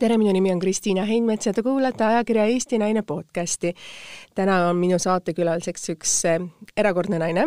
tere, 0.00 0.16
minu 0.16 0.32
nimi 0.32 0.48
on 0.52 0.60
Kristiina 0.60 1.02
Heinmets 1.04 1.46
ja 1.46 1.52
te 1.52 1.62
kuulate 1.62 2.04
ajakirja 2.04 2.46
Eesti 2.48 2.78
Naine 2.80 3.02
podcasti. 3.02 3.74
täna 4.34 4.68
on 4.68 4.76
minu 4.76 4.98
saatekülaliseks 4.98 5.88
üks 5.92 6.12
eh, 6.24 6.38
erakordne 6.76 7.18
naine, 7.20 7.44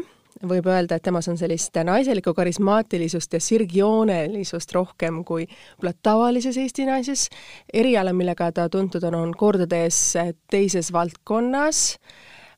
võib 0.50 0.68
öelda, 0.70 1.00
et 1.00 1.04
temas 1.04 1.28
on 1.32 1.38
sellist 1.40 1.80
naiselikku 1.84 2.34
karismaatilisust 2.38 3.34
ja 3.34 3.40
sirgjoonelisust 3.42 4.76
rohkem 4.76 5.24
kui 5.24 5.48
võib-olla 5.48 5.94
tavalises 6.02 6.60
Eesti 6.62 6.86
naises. 6.86 7.30
eriala, 7.74 8.14
millega 8.14 8.52
ta 8.52 8.68
tuntud 8.70 9.04
on, 9.10 9.16
on 9.16 9.32
kordades 9.34 9.98
teises 10.52 10.92
valdkonnas 10.94 11.82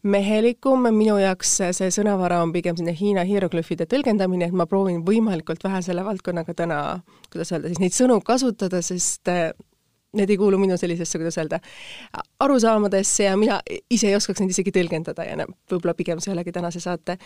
mehelikum, 0.03 0.89
minu 0.91 1.15
jaoks 1.21 1.53
see 1.77 1.87
sõnavara 1.93 2.41
on 2.43 2.51
pigem 2.51 2.75
selline 2.75 2.97
Hiina 2.99 3.23
hieroglüüfide 3.23 3.87
tõlgendamine, 3.87 4.49
et 4.49 4.59
ma 4.59 4.67
proovin 4.67 5.05
võimalikult 5.07 5.63
vähe 5.63 5.79
selle 5.87 6.03
valdkonnaga 6.03 6.53
täna, 6.53 6.81
kuidas 7.31 7.55
öelda 7.55 7.71
siis, 7.71 7.79
neid 7.79 7.95
sõnu 7.95 8.19
kasutada, 8.27 8.83
sest 8.83 9.31
need 10.15 10.29
ei 10.29 10.37
kuulu 10.37 10.57
minu 10.57 10.77
sellisesse, 10.77 11.19
kuidas 11.19 11.37
öelda, 11.37 11.59
arusaamadesse 12.39 13.23
ja 13.23 13.37
mina 13.37 13.59
ise 13.89 14.09
ei 14.09 14.15
oskaks 14.15 14.41
neid 14.41 14.53
isegi 14.53 14.73
tõlgendada 14.75 15.25
ja 15.27 15.37
võib-olla 15.45 15.95
pigem 15.97 16.21
see 16.23 16.33
olegi 16.33 16.53
tänase 16.55 16.81
saate 16.83 17.17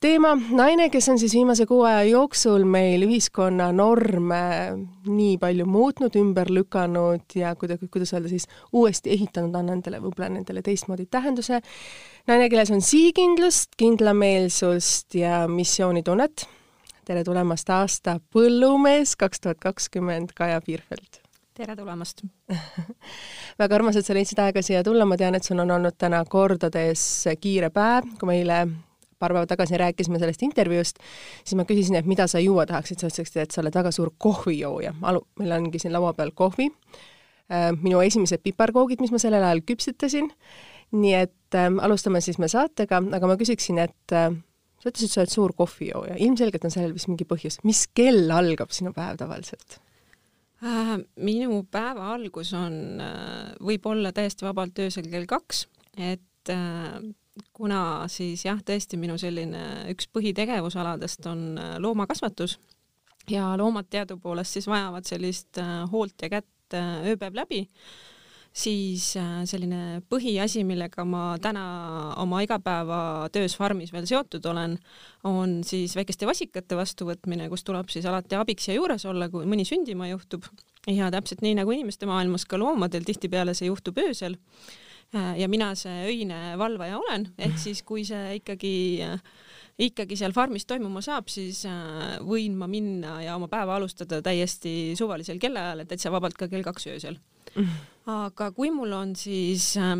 teema. 0.00 0.34
naine, 0.34 0.88
kes 0.92 1.08
on 1.12 1.20
siis 1.20 1.34
viimase 1.34 1.66
kuu 1.66 1.82
aja 1.88 2.04
jooksul 2.08 2.66
meil 2.68 3.06
ühiskonna 3.08 3.70
norme 3.72 4.44
nii 5.06 5.38
palju 5.40 5.66
muutnud, 5.68 6.16
ümber 6.20 6.50
lükanud 6.52 7.36
ja 7.38 7.54
kuidagi, 7.58 7.88
kuidas 7.92 8.14
öelda 8.14 8.32
siis, 8.32 8.48
uuesti 8.72 9.14
ehitanud, 9.16 9.54
annan 9.54 9.74
nendele 9.78 10.00
võib-olla 10.02 10.30
nendele 10.32 10.62
teistmoodi 10.62 11.06
tähenduse. 11.10 11.60
naine, 12.26 12.48
kelles 12.50 12.70
on 12.70 12.82
sihikindlust, 12.82 13.74
kindlameelsust 13.76 15.14
ja 15.18 15.44
missioonitunnet. 15.48 16.46
tere 17.04 17.24
tulemast 17.24 17.68
aasta 17.70 18.18
põllumees 18.32 19.16
kaks 19.16 19.40
tuhat 19.40 19.60
kakskümmend, 19.60 20.32
Kaja 20.34 20.60
Piirfeld 20.64 21.23
tere 21.54 21.76
tulemast! 21.78 22.24
Väga 23.60 23.76
armas, 23.76 23.94
et 23.94 24.06
sa 24.06 24.14
leidsid 24.16 24.40
aega 24.42 24.62
siia 24.64 24.80
tulla, 24.86 25.06
ma 25.06 25.14
tean, 25.18 25.36
et 25.38 25.46
sul 25.46 25.60
on 25.62 25.70
olnud 25.70 25.94
täna 26.00 26.24
kordades 26.26 27.04
kiire 27.40 27.70
päev, 27.74 28.08
kui 28.18 28.26
me 28.26 28.38
eile 28.40 28.58
paar 29.22 29.36
päeva 29.36 29.46
tagasi 29.46 29.78
rääkisime 29.78 30.18
sellest 30.18 30.42
intervjuust, 30.42 30.98
siis 31.44 31.54
ma 31.58 31.66
küsisin, 31.68 32.00
et 32.00 32.08
mida 32.10 32.26
sa 32.30 32.42
juua 32.42 32.66
tahaksid, 32.66 32.98
sa 32.98 33.10
ütlesid, 33.12 33.38
et 33.44 33.54
sa 33.54 33.62
oled 33.62 33.78
väga 33.78 33.92
suur 33.94 34.10
kohvijooja. 34.18 34.96
meil 34.98 35.54
ongi 35.60 35.78
siin 35.78 35.94
laua 35.94 36.10
peal 36.18 36.34
kohvi, 36.34 36.66
äh, 37.54 37.70
minu 37.78 38.02
esimesed 38.02 38.42
piparkoogid, 38.42 39.00
mis 39.04 39.14
ma 39.14 39.22
sellel 39.22 39.46
ajal 39.46 39.62
küpsetasin, 39.70 40.32
nii 40.98 41.14
et 41.20 41.54
äh, 41.60 41.70
alustame 41.86 42.20
siis 42.20 42.42
me 42.42 42.50
saatega, 42.50 42.98
aga 43.14 43.30
ma 43.30 43.38
küsiksin, 43.38 43.78
et 43.78 44.12
äh, 44.18 44.34
sa 44.82 44.90
ütlesid, 44.90 45.14
sa 45.14 45.22
oled 45.22 45.38
suur 45.38 45.54
kohvijooja, 45.54 46.18
ilmselgelt 46.18 46.66
on 46.66 46.74
sellel 46.74 46.98
vist 46.98 47.12
mingi 47.12 47.30
põhjus. 47.30 47.62
mis 47.62 47.86
kell 47.94 48.26
algab 48.34 48.74
sinu 48.74 48.90
päev 48.92 49.22
tavaliselt? 49.22 49.78
Äh, 50.64 50.94
minu 51.20 51.58
päeva 51.68 52.14
algus 52.14 52.54
on, 52.56 53.00
äh, 53.02 53.50
võib 53.60 53.84
olla 53.90 54.14
täiesti 54.16 54.46
vabalt 54.46 54.78
öösel 54.80 55.10
kell 55.12 55.26
kaks, 55.28 55.66
et 56.00 56.52
äh, 56.52 56.94
kuna 57.52 57.80
siis 58.08 58.46
jah, 58.46 58.62
tõesti 58.64 58.96
minu 58.96 59.18
selline 59.20 59.90
üks 59.92 60.08
põhitegevusaladest 60.14 61.28
on 61.28 61.58
loomakasvatus 61.82 62.56
ja 63.28 63.50
loomad 63.60 63.90
teadupoolest 63.92 64.56
siis 64.56 64.68
vajavad 64.70 65.04
sellist 65.08 65.58
hoolt 65.92 66.22
ja 66.22 66.30
kätt 66.38 66.76
ööpäev 66.78 67.36
läbi 67.36 67.64
siis 68.54 69.08
äh, 69.18 69.42
selline 69.50 70.00
põhiasi, 70.10 70.62
millega 70.66 71.04
ma 71.08 71.34
täna 71.42 71.64
oma 72.22 72.42
igapäevatöös 72.44 73.56
farmis 73.58 73.90
veel 73.92 74.06
seotud 74.06 74.44
olen, 74.46 74.76
on 75.26 75.58
siis 75.66 75.96
väikeste 75.98 76.28
vasikate 76.28 76.78
vastuvõtmine, 76.78 77.48
kus 77.50 77.66
tuleb 77.66 77.90
siis 77.90 78.06
alati 78.06 78.38
abiks 78.38 78.68
ja 78.70 78.76
juures 78.78 79.04
olla, 79.10 79.28
kui 79.32 79.48
mõni 79.50 79.66
sündima 79.66 80.08
juhtub. 80.12 80.46
ja 80.86 81.10
täpselt 81.10 81.42
nii 81.42 81.56
nagu 81.58 81.72
inimeste 81.74 82.06
maailmas, 82.06 82.44
ka 82.46 82.60
loomadel 82.60 83.04
tihtipeale 83.04 83.54
see 83.54 83.70
juhtub 83.70 83.98
öösel. 83.98 84.36
Äh, 85.14 85.34
ja 85.40 85.48
mina 85.48 85.72
see 85.74 86.04
öine 86.12 86.54
valvaja 86.58 86.98
olen, 86.98 87.32
ehk 87.38 87.58
siis 87.58 87.82
kui 87.82 88.04
see 88.06 88.36
ikkagi 88.38 88.74
ikkagi 89.82 90.14
seal 90.14 90.30
farmis 90.30 90.68
toimuma 90.70 91.02
saab, 91.02 91.26
siis 91.26 91.64
äh, 91.66 92.20
võin 92.22 92.54
ma 92.54 92.68
minna 92.70 93.16
ja 93.24 93.34
oma 93.34 93.50
päeva 93.50 93.74
alustada 93.80 94.22
täiesti 94.22 94.94
suvalisel 94.94 95.42
kellaajal, 95.42 95.82
et 95.82 95.90
täitsa 95.90 96.14
vabalt 96.14 96.38
ka 96.38 96.46
kell 96.46 96.62
kaks 96.62 96.86
öösel 96.94 97.18
aga 98.10 98.50
kui 98.52 98.70
mul 98.74 98.92
on 98.92 99.14
siis 99.16 99.70
äh, 99.80 99.94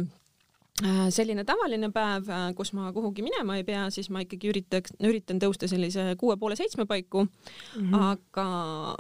äh, 0.84 1.06
selline 1.15 1.44
tavaline 1.48 1.88
päev, 1.94 2.28
äh, 2.28 2.47
kus 2.56 2.75
ma 2.76 2.91
kuhugi 2.92 3.25
minema 3.25 3.56
ei 3.56 3.65
pea, 3.65 3.87
siis 3.94 4.10
ma 4.12 4.20
ikkagi 4.25 4.50
üritaks, 4.53 4.92
üritan 5.09 5.41
tõusta 5.42 5.69
sellise 5.70 6.10
kuue 6.20 6.37
poole 6.41 6.56
seitsme 6.59 6.87
paiku 6.91 7.25
mm. 7.25 7.31
-hmm. 7.78 8.04
aga, 8.10 8.47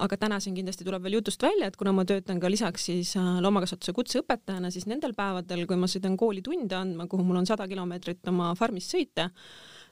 aga 0.06 0.16
täna 0.16 0.40
siin 0.40 0.56
kindlasti 0.56 0.86
tuleb 0.88 1.04
veel 1.04 1.18
jutust 1.20 1.42
välja, 1.42 1.68
et 1.68 1.76
kuna 1.76 1.92
ma 1.92 2.04
töötan 2.04 2.40
ka 2.40 2.50
lisaks 2.50 2.88
siis 2.90 3.14
loomakasvatuse 3.16 3.92
kutseõpetajana, 3.92 4.70
siis 4.70 4.86
nendel 4.86 5.14
päevadel, 5.14 5.66
kui 5.66 5.76
ma 5.76 5.86
sõidan 5.86 6.16
kooli 6.16 6.42
tunde 6.42 6.76
andma, 6.76 7.06
kuhu 7.06 7.24
mul 7.24 7.42
on 7.42 7.46
sada 7.46 7.68
kilomeetrit 7.68 8.28
oma 8.28 8.54
farmist 8.54 8.94
sõita, 8.94 9.30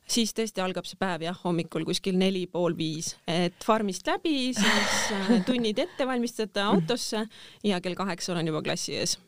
siis 0.09 0.35
tõesti 0.37 0.63
algab 0.65 0.89
see 0.89 0.99
päev 1.01 1.27
jah, 1.27 1.37
hommikul 1.45 1.87
kuskil 1.89 2.19
neli 2.19 2.47
pool 2.51 2.77
viis, 2.79 3.15
et 3.27 3.57
farmist 3.65 4.07
läbi, 4.09 4.53
siis 4.57 5.13
äh, 5.17 5.37
tunnid 5.49 5.79
ette 5.83 6.07
valmistada 6.09 6.69
autosse 6.73 7.27
ja 7.65 7.81
kell 7.81 7.99
kaheksa 7.99 8.35
olen 8.35 8.53
juba 8.53 8.65
klassi 8.65 8.99
ees. 8.99 9.19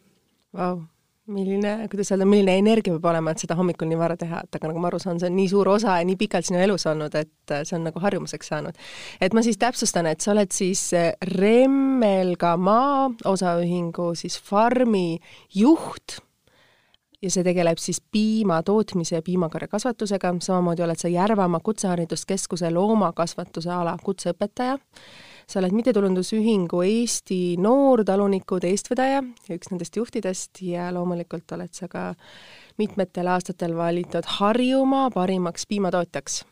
Wow 0.54 0.84
milline, 1.26 1.88
kuidas 1.88 2.10
öelda, 2.12 2.26
milline 2.28 2.58
energia 2.60 2.92
peab 2.94 3.06
olema, 3.08 3.32
et 3.32 3.40
seda 3.40 3.56
hommikul 3.56 3.88
nii 3.88 3.98
vara 3.98 4.16
teha, 4.20 4.42
et 4.44 4.58
aga 4.58 4.68
nagu 4.68 4.82
ma 4.82 4.90
aru 4.90 5.00
saan, 5.00 5.20
see 5.20 5.30
on 5.30 5.36
nii 5.38 5.48
suur 5.52 5.70
osa 5.72 5.96
ja 6.00 6.04
nii 6.04 6.18
pikalt 6.20 6.48
sinu 6.48 6.60
elus 6.60 6.84
olnud, 6.90 7.16
et 7.16 7.54
see 7.54 7.76
on 7.78 7.86
nagu 7.88 8.02
harjumuseks 8.04 8.52
saanud. 8.52 8.76
et 9.24 9.36
ma 9.36 9.44
siis 9.46 9.56
täpsustan, 9.60 10.06
et 10.10 10.20
sa 10.20 10.34
oled 10.34 10.52
siis 10.52 10.90
Remmelgamaa 11.32 13.08
osaühingu 13.32 14.12
siis 14.20 14.36
farmi 14.36 15.18
juht 15.54 16.20
ja 17.24 17.30
see 17.32 17.44
tegeleb 17.46 17.80
siis 17.80 18.00
piima 18.12 18.60
tootmise 18.62 19.16
ja 19.16 19.24
piimakarja 19.24 19.68
kasvatusega, 19.72 20.34
samamoodi 20.44 20.84
oled 20.84 21.00
sa 21.00 21.08
Järvamaa 21.08 21.60
Kutsehariduskeskuse 21.64 22.70
loomakasvatuse 22.74 23.70
ala 23.72 23.96
kutseõpetaja, 24.02 24.78
sa 25.48 25.60
oled 25.60 25.76
mittetulundusühingu 25.76 26.82
Eesti 26.84 27.56
Noortalunikud 27.60 28.64
eestvedaja 28.68 29.22
ja 29.22 29.58
üks 29.58 29.72
nendest 29.72 29.96
juhtidest 29.96 30.62
ja 30.64 30.90
loomulikult 30.94 31.56
oled 31.56 31.72
sa 31.76 31.88
ka 31.88 32.10
mitmetel 32.80 33.28
aastatel 33.32 33.76
valitud 33.76 34.28
Harjumaa 34.38 35.10
parimaks 35.14 35.68
piimatootjaks 35.68 36.42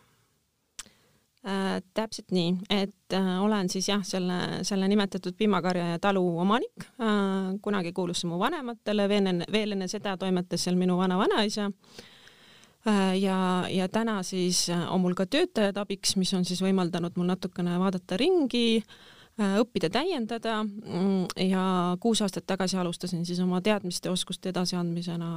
Äh, 1.43 1.81
täpselt 1.91 2.31
nii, 2.31 2.53
et 2.71 3.15
äh, 3.19 3.31
olen 3.43 3.67
siis 3.67 3.89
jah, 3.89 4.03
selle, 4.07 4.61
selle 4.63 4.87
nimetatud 4.87 5.35
piimakarja 5.35 5.89
ja 5.89 5.99
talu 5.99 6.21
omanik 6.39 6.85
äh,. 7.03 7.57
kunagi 7.63 7.91
kuulus 7.93 8.21
see 8.23 8.29
mu 8.31 8.37
vanematele, 8.39 9.09
veel 9.11 9.27
enne, 9.27 9.49
veel 9.51 9.75
enne 9.75 9.89
seda 9.91 10.13
toimetas 10.21 10.63
seal 10.63 10.77
minu 10.79 10.95
vana-vanaisa 11.01 11.65
äh,. 11.67 13.17
ja, 13.19 13.39
ja 13.67 13.89
täna 13.91 14.21
siis 14.23 14.69
äh, 14.71 14.85
on 14.95 15.03
mul 15.03 15.17
ka 15.19 15.27
töötajad 15.27 15.81
abiks, 15.83 16.15
mis 16.15 16.31
on 16.39 16.47
siis 16.47 16.63
võimaldanud 16.63 17.19
mul 17.19 17.27
natukene 17.33 17.75
vaadata 17.83 18.21
ringi 18.23 18.79
äh,, 18.79 19.57
õppida, 19.65 19.91
täiendada 19.91 20.61
mm, 20.63 21.25
ja 21.49 21.65
kuus 22.05 22.23
aastat 22.23 22.47
tagasi 22.47 22.79
alustasin 22.79 23.27
siis 23.27 23.43
oma 23.43 23.59
teadmiste, 23.67 24.15
oskuste 24.15 24.55
edasiandmisena, 24.55 25.33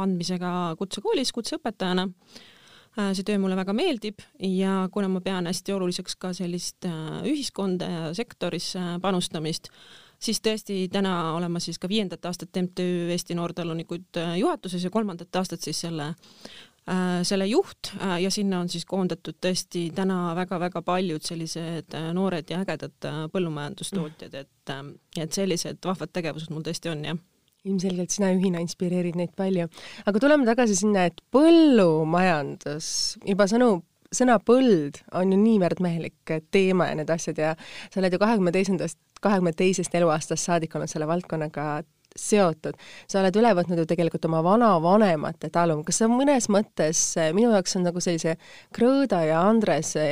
andmisega 0.00 0.54
kutsekoolis 0.80 1.34
kutseõpetajana 1.36 2.08
Äh, 2.08 2.56
see 2.96 3.26
töö 3.26 3.38
mulle 3.38 3.56
väga 3.58 3.74
meeldib 3.76 4.22
ja 4.42 4.88
kuna 4.92 5.08
ma 5.08 5.20
pean 5.24 5.46
hästi 5.46 5.74
oluliseks 5.76 6.16
ka 6.20 6.32
sellist 6.36 6.86
äh, 6.88 7.20
ühiskonda 7.28 7.90
ja 7.90 8.08
sektorisse 8.16 8.80
panustamist, 9.02 9.70
siis 10.18 10.42
tõesti 10.42 10.82
täna 10.92 11.36
olen 11.36 11.54
ma 11.54 11.62
siis 11.62 11.78
ka 11.78 11.88
viiendat 11.88 12.26
aastat 12.26 12.56
MTÜ 12.64 13.12
Eesti 13.14 13.38
Noortalunikud 13.38 14.18
äh, 14.18 14.34
juhatuses 14.42 14.84
ja 14.84 14.90
kolmandat 14.90 15.42
aastat 15.42 15.62
siis 15.66 15.86
selle 15.86 16.14
selle 17.22 17.44
juht 17.46 17.90
ja 18.18 18.30
sinna 18.32 18.62
on 18.64 18.68
siis 18.72 18.86
koondatud 18.88 19.36
tõesti 19.44 19.82
täna 19.94 20.32
väga-väga 20.34 20.80
paljud 20.82 21.22
sellised 21.22 21.94
noored 22.16 22.50
ja 22.50 22.62
ägedad 22.64 23.06
põllumajandustootjad, 23.30 24.34
et, 24.40 24.72
et 25.20 25.36
sellised 25.36 25.78
vahvad 25.86 26.10
tegevused 26.16 26.50
mul 26.50 26.64
tõesti 26.66 26.90
on, 26.90 27.04
jah 27.04 27.20
ilmselgelt 27.68 28.12
sina 28.12 28.30
juhina 28.32 28.60
inspireerid 28.62 29.18
neid 29.20 29.34
palju. 29.36 29.68
aga 30.06 30.22
tuleme 30.22 30.46
tagasi 30.48 30.76
sinna, 30.78 31.04
et 31.10 31.20
põllumajandus, 31.34 32.88
juba 33.26 33.46
sõnu, 33.50 33.70
sõna 34.14 34.38
põld 34.42 35.02
on 35.16 35.34
ju 35.34 35.38
niivõrd 35.38 35.82
mehelik 35.84 36.34
teema 36.50 36.90
ja 36.90 36.98
need 36.98 37.12
asjad 37.12 37.38
ja 37.38 37.54
sa 37.90 38.00
oled 38.00 38.16
ju 38.16 38.20
kahekümne 38.22 38.52
teisendast, 38.54 38.98
kahekümne 39.20 39.52
teisest 39.56 39.94
eluaastast 39.94 40.48
saadik 40.48 40.74
olnud 40.74 40.90
selle 40.90 41.08
valdkonnaga 41.10 41.82
seotud. 42.16 42.78
sa 43.06 43.20
oled 43.20 43.36
üle 43.36 43.52
võtnud 43.54 43.82
ju 43.82 43.86
tegelikult 43.86 44.24
oma 44.26 44.40
vanavanemate 44.42 45.52
talu, 45.52 45.82
kas 45.84 46.00
sa 46.00 46.08
mõnes 46.10 46.48
mõttes, 46.50 47.02
minu 47.36 47.52
jaoks 47.52 47.76
on 47.76 47.86
nagu 47.86 48.00
sellise 48.02 48.38
Krõõda 48.74 49.22
ja 49.28 49.44
Andrese 49.46 50.06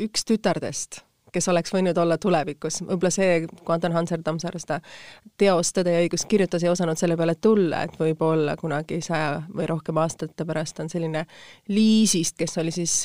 üks 0.00 0.24
tütardest 0.26 1.04
kes 1.36 1.50
oleks 1.52 1.74
võinud 1.74 1.98
olla 2.00 2.16
tulevikus. 2.18 2.80
võib-olla 2.86 3.12
see, 3.12 3.44
kui 3.46 3.74
Anton 3.74 3.96
Hanser 3.96 4.24
Tammsaare 4.24 4.62
seda 4.62 4.80
teost 5.38 5.76
Tõde 5.76 5.92
ja 5.92 6.00
õigus 6.00 6.24
kirjutas, 6.28 6.64
ei 6.64 6.72
osanud 6.72 6.96
selle 6.96 7.18
peale 7.20 7.36
tulla, 7.36 7.82
et 7.84 7.98
võib-olla 8.00 8.56
kunagi 8.56 9.02
saja 9.04 9.42
või 9.52 9.68
rohkem 9.68 9.98
aastate 10.00 10.46
pärast 10.48 10.80
on 10.80 10.88
selline 10.92 11.26
Liisist, 11.68 12.38
kes 12.40 12.56
oli 12.62 12.72
siis 12.72 13.02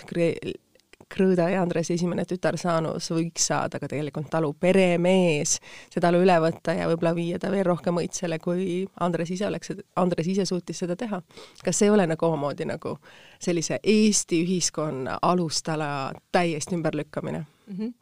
Krõõda 1.12 1.50
ja 1.52 1.60
Andrese 1.60 1.98
esimene 1.98 2.24
tütarsaanus 2.28 3.10
võiks 3.12 3.50
saada 3.50 3.82
ka 3.82 3.90
tegelikult 3.92 4.30
talu 4.32 4.54
peremees, 4.56 5.58
see 5.92 6.04
talu 6.04 6.22
üle 6.24 6.38
võtta 6.40 6.76
ja 6.78 6.88
võib-olla 6.88 7.12
viia 7.18 7.40
ta 7.42 7.52
veel 7.52 7.66
rohkem 7.68 8.00
õitsele, 8.00 8.40
kui 8.40 8.86
Andres 9.04 9.34
ise 9.36 9.50
oleks, 9.50 9.74
Andres 10.00 10.30
ise 10.32 10.46
suutis 10.48 10.80
seda 10.80 10.96
teha. 10.96 11.22
kas 11.66 11.78
see 11.82 11.90
ei 11.90 11.96
ole 11.96 12.08
nagu 12.08 12.26
omamoodi 12.26 12.70
nagu 12.70 12.96
sellise 13.40 13.82
Eesti 13.84 14.40
ühiskonna 14.46 15.20
alustala 15.22 16.14
täiesti 16.32 16.80
ümberlükkamine? 16.80 17.44
Mm. 17.72 17.78
-hmm. 17.78 17.94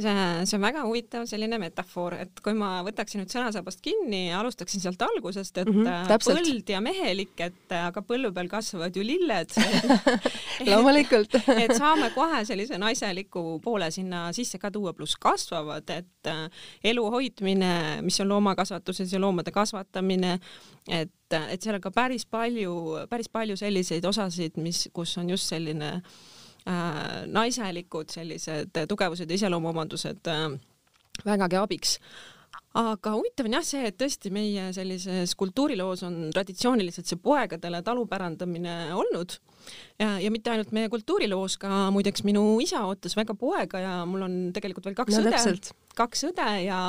see, 0.00 0.46
see 0.46 0.56
on 0.56 0.62
väga 0.62 0.82
huvitav 0.86 1.26
selline 1.26 1.58
metafoor, 1.58 2.14
et 2.24 2.40
kui 2.44 2.54
ma 2.58 2.82
võtaksin 2.86 3.22
nüüd 3.22 3.32
sõnasabast 3.32 3.80
kinni 3.84 4.28
ja 4.28 4.40
alustaksin 4.40 4.82
sealt 4.82 5.02
algusest, 5.02 5.58
et 5.58 5.68
mm 5.68 5.80
-hmm, 5.80 6.08
täpselt. 6.08 6.38
põld 6.38 6.72
ja 6.72 6.80
mehelik, 6.80 7.40
et 7.40 7.72
aga 7.78 8.02
põllu 8.02 8.32
peal 8.34 8.48
kasvavad 8.48 8.96
ju 8.96 9.02
lilled 9.02 9.56
loomulikult 10.70 11.34
et 11.64 11.76
saame 11.76 12.10
kohe 12.14 12.44
sellise 12.44 12.78
naiseliku 12.78 13.60
poole 13.64 13.90
sinna 13.90 14.32
sisse 14.32 14.58
ka 14.58 14.70
tuua, 14.70 14.92
pluss 14.92 15.16
kasvavad, 15.16 15.90
et 15.90 16.32
elu 16.84 17.10
hoidmine, 17.10 18.02
mis 18.02 18.20
on 18.20 18.28
loomakasvatuses 18.28 19.12
ja 19.12 19.20
loomade 19.20 19.50
kasvatamine, 19.50 20.38
et, 20.88 21.12
et 21.32 21.62
seal 21.62 21.74
on 21.74 21.80
ka 21.80 21.90
päris 21.90 22.26
palju, 22.26 22.76
päris 23.08 23.28
palju 23.28 23.56
selliseid 23.56 24.04
osasid, 24.04 24.56
mis, 24.56 24.88
kus 24.92 25.18
on 25.18 25.30
just 25.30 25.48
selline 25.48 25.88
äh, 25.88 25.94
äh, 25.96 26.33
naiselikud 27.26 28.08
sellised 28.08 28.78
tugevused 28.88 29.30
ja 29.30 29.36
iseloomuomadused 29.36 30.30
äh, 30.32 30.46
vägagi 31.26 31.56
abiks 31.56 31.98
aga 32.74 33.12
huvitav 33.14 33.46
on 33.46 33.54
jah 33.54 33.66
see, 33.66 33.86
et 33.86 33.96
tõesti 34.00 34.32
meie 34.34 34.66
sellises 34.74 35.34
kultuuriloos 35.38 36.02
on 36.08 36.16
traditsiooniliselt 36.34 37.06
see 37.06 37.20
poegadele 37.22 37.80
talu 37.86 38.02
pärandamine 38.10 38.94
olnud. 38.98 39.36
Ja, 39.96 40.18
ja 40.20 40.28
mitte 40.34 40.50
ainult 40.50 40.74
meie 40.76 40.90
kultuuriloos, 40.92 41.54
ka 41.62 41.86
muideks 41.94 42.24
minu 42.26 42.42
isa 42.60 42.82
ootas 42.84 43.14
väga 43.16 43.36
poega 43.38 43.78
ja 43.80 43.92
mul 44.08 44.26
on 44.26 44.34
tegelikult 44.52 44.88
veel 44.88 44.96
kaks 44.98 45.14
no, 45.14 45.22
õde, 45.30 45.54
kaks 45.96 46.24
õde 46.28 46.48
ja, 46.64 46.80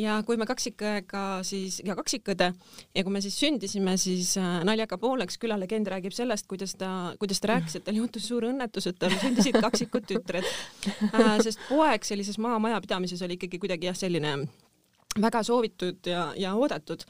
ja 0.00 0.16
kui 0.26 0.40
me 0.40 0.48
kaksikõega 0.48 1.24
siis 1.46 1.78
ja 1.86 1.94
kaksikõde 1.98 2.48
ja 2.96 3.04
kui 3.04 3.14
me 3.14 3.22
siis 3.22 3.36
sündisime, 3.38 3.94
siis 4.00 4.32
äh, 4.40 4.56
naljaga 4.66 4.98
pooleks 4.98 5.38
külalegend 5.42 5.92
räägib 5.92 6.16
sellest, 6.16 6.48
kuidas 6.50 6.74
ta, 6.80 7.12
kuidas 7.20 7.44
ta 7.44 7.52
rääkis, 7.52 7.76
et 7.78 7.86
tal 7.86 8.00
juhtus 8.00 8.26
suur 8.32 8.48
õnnetus, 8.48 8.88
et 8.90 8.98
tal 8.98 9.14
sündisid 9.20 9.60
kaksikud 9.60 10.08
tütred. 10.08 10.48
Äh,. 11.12 11.38
sest 11.44 11.60
poeg 11.68 12.08
sellises 12.08 12.40
maamajapidamises 12.42 13.22
oli 13.28 13.36
ikkagi 13.38 13.60
kuidagi 13.60 13.92
jah, 13.92 14.00
selline 14.00 14.34
väga 15.18 15.42
soovitud 15.42 16.06
ja, 16.06 16.30
ja 16.36 16.54
oodatud. 16.54 17.04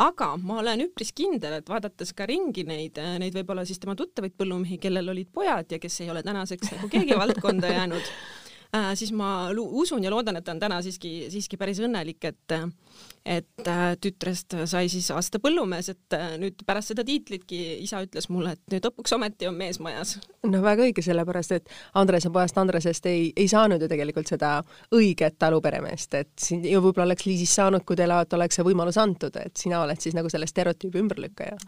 Aga 0.00 0.30
ma 0.40 0.62
olen 0.62 0.86
üpris 0.86 1.10
kindel, 1.12 1.58
et 1.58 1.68
vaadates 1.68 2.14
ka 2.16 2.24
ringi 2.28 2.64
neid, 2.64 2.96
neid 3.20 3.34
võib-olla 3.36 3.66
siis 3.68 3.80
tema 3.82 3.92
tuttavaid 3.98 4.32
põllumehi, 4.40 4.78
kellel 4.80 5.12
olid 5.12 5.28
pojad 5.34 5.74
ja 5.74 5.78
kes 5.82 6.00
ei 6.00 6.08
ole 6.10 6.22
tänaseks 6.24 6.72
nagu 6.72 6.88
keegi 6.88 7.18
valdkonda 7.18 7.74
jäänud 7.74 8.00
siis 8.96 9.12
ma 9.12 9.50
usun 9.52 10.04
ja 10.04 10.10
loodan, 10.10 10.38
et 10.38 10.44
ta 10.44 10.54
on 10.54 10.60
täna 10.62 10.78
siiski, 10.84 11.26
siiski 11.32 11.58
päris 11.60 11.80
õnnelik, 11.84 12.24
et 12.24 12.56
et 13.22 13.68
äh, 13.70 13.82
tütrest 14.02 14.56
sai 14.66 14.88
siis 14.90 15.06
aasta 15.14 15.38
põllumees, 15.42 15.92
et 15.92 16.14
äh, 16.16 16.32
nüüd 16.42 16.64
pärast 16.66 16.90
seda 16.90 17.04
tiitlitki 17.06 17.58
isa 17.84 18.00
ütles 18.02 18.26
mulle, 18.32 18.56
et 18.56 18.74
nüüd 18.74 18.88
lõpuks 18.88 19.14
ometi 19.14 19.46
on 19.46 19.54
mees 19.58 19.78
majas. 19.82 20.16
no 20.42 20.62
väga 20.64 20.82
õige, 20.88 21.04
sellepärast 21.06 21.54
et 21.54 21.70
Andrese 21.98 22.32
pojast 22.34 22.58
Andresest 22.58 23.06
ei, 23.06 23.28
ei 23.36 23.46
saanud 23.50 23.82
ju 23.82 23.88
tegelikult 23.90 24.32
seda 24.32 24.56
õiget 24.98 25.38
taluperemeest, 25.38 26.18
et 26.18 26.32
siin 26.42 26.66
ju 26.66 26.82
võib-olla 26.82 27.12
oleks 27.12 27.28
Liisis 27.28 27.54
saanud, 27.60 27.86
kui 27.86 27.98
teile 27.98 28.18
oleks 28.18 28.58
see 28.58 28.66
võimalus 28.66 28.98
antud, 28.98 29.38
et 29.38 29.54
sina 29.60 29.84
oled 29.84 30.02
siis 30.02 30.18
nagu 30.18 30.30
selle 30.32 30.50
stereotüübi 30.50 30.98
ümberlükkaja. 31.04 31.60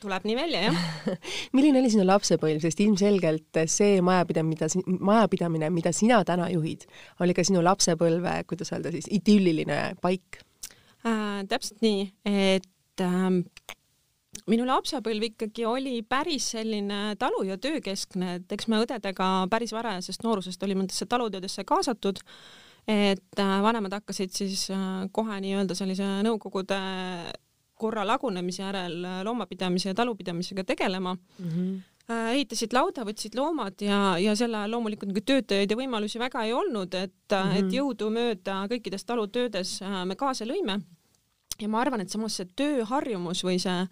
tuleb 0.00 0.24
nii 0.30 0.38
välja, 0.38 0.64
jah 0.70 0.80
milline 1.56 1.82
oli 1.82 1.92
sinu 1.92 2.08
lapsepõlv, 2.08 2.64
sest 2.64 2.80
ilmselgelt 2.80 3.60
see 3.68 4.00
majapidamine, 4.00 4.56
mida, 4.56 4.96
majapidamine, 5.12 5.70
mida 5.76 5.92
sina 5.92 6.24
täna 6.24 6.48
juhid, 6.54 6.86
oli 7.24 7.34
ka 7.36 7.44
sinu 7.46 7.62
lapsepõlve, 7.64 8.38
kuidas 8.50 8.72
öelda 8.74 8.92
siis, 8.94 9.08
idülliline 9.10 9.80
paik 10.02 10.40
äh,? 11.06 11.42
täpselt 11.50 11.82
nii, 11.84 12.06
et 12.28 13.02
ähm, 13.04 13.42
minu 14.50 14.66
lapsepõlv 14.68 15.28
ikkagi 15.32 15.66
oli 15.68 16.00
päris 16.06 16.52
selline 16.54 17.14
talu- 17.20 17.44
ja 17.48 17.58
töökeskne, 17.60 18.36
et 18.40 18.56
eks 18.56 18.68
me 18.70 18.82
õdedega 18.84 19.30
päris 19.52 19.74
varajasest 19.74 20.26
noorusest 20.26 20.62
olime 20.62 20.84
nendesse 20.84 21.06
talutöödesse 21.06 21.64
kaasatud, 21.68 22.22
et 22.88 23.40
äh, 23.40 23.54
vanemad 23.62 24.00
hakkasid 24.00 24.34
siis 24.34 24.68
äh, 24.74 25.06
kohe 25.12 25.38
nii-öelda 25.44 25.76
sellise 25.78 26.08
nõukogude 26.26 26.80
korra 27.82 28.04
lagunemise 28.06 28.62
järel 28.62 29.00
loomapidamise 29.26 29.90
ja 29.90 29.94
talupidamisega 29.98 30.64
tegelema 30.64 31.16
mm. 31.16 31.48
-hmm 31.48 31.80
ehitasid 32.08 32.72
lauda, 32.74 33.04
võtsid 33.06 33.36
loomad 33.38 33.82
ja, 33.84 34.16
ja 34.20 34.34
sel 34.38 34.54
ajal 34.58 34.74
loomulikult 34.74 35.12
nagu 35.12 35.22
töötajaid 35.26 35.70
ja 35.70 35.78
võimalusi 35.78 36.20
väga 36.22 36.46
ei 36.46 36.54
olnud, 36.56 36.94
et 36.94 37.14
mm, 37.30 37.36
-hmm. 37.36 37.60
et 37.60 37.76
jõudumööda 37.78 38.56
kõikides 38.72 39.06
talutöödes 39.06 39.80
me 40.06 40.16
kaasa 40.16 40.44
lõime. 40.44 40.80
ja 41.60 41.68
ma 41.68 41.80
arvan, 41.80 42.00
et 42.00 42.10
samas 42.10 42.36
see 42.36 42.48
tööharjumus 42.56 43.44
või 43.44 43.60
see 43.62 43.86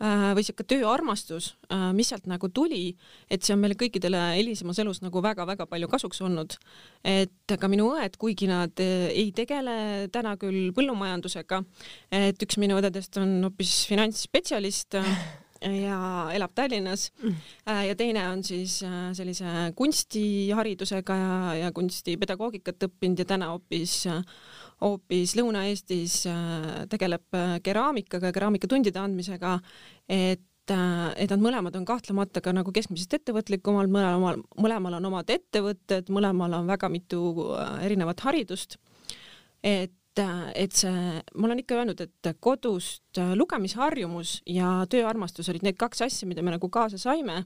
või 0.00 0.42
sihuke 0.42 0.64
tööarmastus, 0.66 1.52
mis 1.94 2.08
sealt 2.10 2.26
nagu 2.26 2.48
tuli, 2.48 2.96
et 3.30 3.42
see 3.42 3.54
on 3.54 3.60
meile 3.62 3.76
kõikidele 3.78 4.34
hilisemas 4.34 4.78
elus 4.82 5.00
nagu 5.04 5.22
väga-väga 5.22 5.66
palju 5.70 5.88
kasuks 5.88 6.20
olnud. 6.20 6.56
et 7.04 7.54
ka 7.60 7.68
minu 7.68 7.92
õed, 7.94 8.16
kuigi 8.18 8.48
nad 8.50 8.72
ei 8.80 9.30
tegele 9.32 10.08
täna 10.10 10.36
küll 10.36 10.72
põllumajandusega, 10.74 11.62
et 12.10 12.42
üks 12.42 12.58
minu 12.58 12.80
õdedest 12.80 13.16
on 13.22 13.38
hoopis 13.44 13.86
finantsspetsialist 13.86 14.98
ja 15.64 15.98
elab 16.34 16.54
Tallinnas 16.54 17.10
mm. 17.22 17.34
Äh, 17.68 17.86
ja 17.88 17.96
teine 17.96 18.28
on 18.28 18.44
siis 18.44 18.82
äh, 18.82 19.12
sellise 19.16 19.72
kunstiharidusega 19.76 21.16
ja, 21.16 21.36
ja 21.64 21.72
kunstipedagoogikat 21.72 22.88
õppinud 22.88 23.22
ja 23.22 23.28
täna 23.28 23.52
hoopis 23.54 24.02
hoopis 24.84 25.36
Lõuna-Eestis 25.38 26.24
äh, 26.28 26.84
tegeleb 26.90 27.38
keraamikaga 27.64 28.30
ja 28.30 28.36
keraamikatundide 28.36 29.00
andmisega, 29.00 29.58
et 30.08 30.44
et 30.64 31.28
nad 31.28 31.42
mõlemad 31.44 31.74
on 31.76 31.82
kahtlemata 31.84 32.40
ka 32.40 32.54
nagu 32.56 32.72
keskmisest 32.72 33.18
ettevõtlikumad, 33.18 33.90
mõlemal, 33.92 34.38
mõlemal 34.56 34.94
on 34.96 35.08
omad 35.10 35.28
ettevõtted, 35.28 36.08
mõlemal 36.08 36.54
on 36.56 36.70
väga 36.70 36.88
mitu 36.88 37.18
erinevat 37.84 38.24
haridust. 38.24 38.78
et 39.60 39.92
et 40.54 40.76
see, 40.76 41.20
ma 41.34 41.48
olen 41.48 41.62
ikka 41.62 41.78
öelnud, 41.78 42.00
et 42.04 42.28
kodust 42.42 43.20
lugemisharjumus 43.34 44.36
ja 44.46 44.70
tööarmastus 44.90 45.48
olid 45.52 45.64
need 45.66 45.78
kaks 45.80 46.04
asja, 46.06 46.28
mida 46.30 46.42
me 46.42 46.54
nagu 46.54 46.68
kaasa 46.72 46.98
saime. 46.98 47.44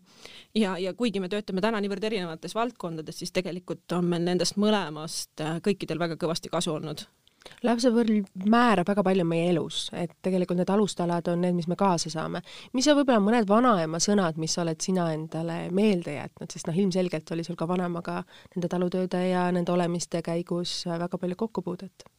ja, 0.54 0.76
ja 0.78 0.94
kuigi 0.94 1.20
me 1.20 1.28
töötame 1.28 1.64
täna 1.64 1.80
niivõrd 1.80 2.04
erinevates 2.04 2.54
valdkondades, 2.54 3.18
siis 3.18 3.32
tegelikult 3.32 3.92
on 3.96 4.10
meil 4.10 4.26
nendest 4.26 4.58
mõlemast 4.60 5.44
kõikidel 5.64 5.98
väga 5.98 6.20
kõvasti 6.20 6.52
kasu 6.52 6.74
olnud 6.76 7.06
lapsepõlv 7.64 8.26
määrab 8.50 8.88
väga 8.90 9.02
palju 9.06 9.24
meie 9.24 9.46
elus, 9.52 9.88
et 9.96 10.12
tegelikult 10.22 10.58
need 10.60 10.72
alustalad 10.74 11.30
on 11.32 11.40
need, 11.44 11.56
mis 11.56 11.68
me 11.70 11.78
kaasa 11.78 12.10
saame. 12.12 12.42
mis 12.72 12.88
on 12.88 12.98
võib-olla 12.98 13.22
mõned 13.24 13.48
vanaema 13.48 14.00
sõnad, 14.02 14.36
mis 14.36 14.58
oled 14.58 14.80
sina 14.84 15.08
endale 15.14 15.58
meelde 15.70 16.18
jätnud, 16.18 16.50
sest 16.52 16.68
noh, 16.68 16.76
ilmselgelt 16.76 17.32
oli 17.32 17.46
sul 17.46 17.56
ka 17.56 17.68
vanemaga 17.70 18.20
nende 18.54 18.68
talutööde 18.68 19.24
ja 19.30 19.48
nende 19.54 19.72
olemiste 19.72 20.22
käigus 20.22 20.82
väga 20.90 21.18
palju 21.18 21.40
kokkupuudet 21.46 22.08
Äh, 22.08 22.17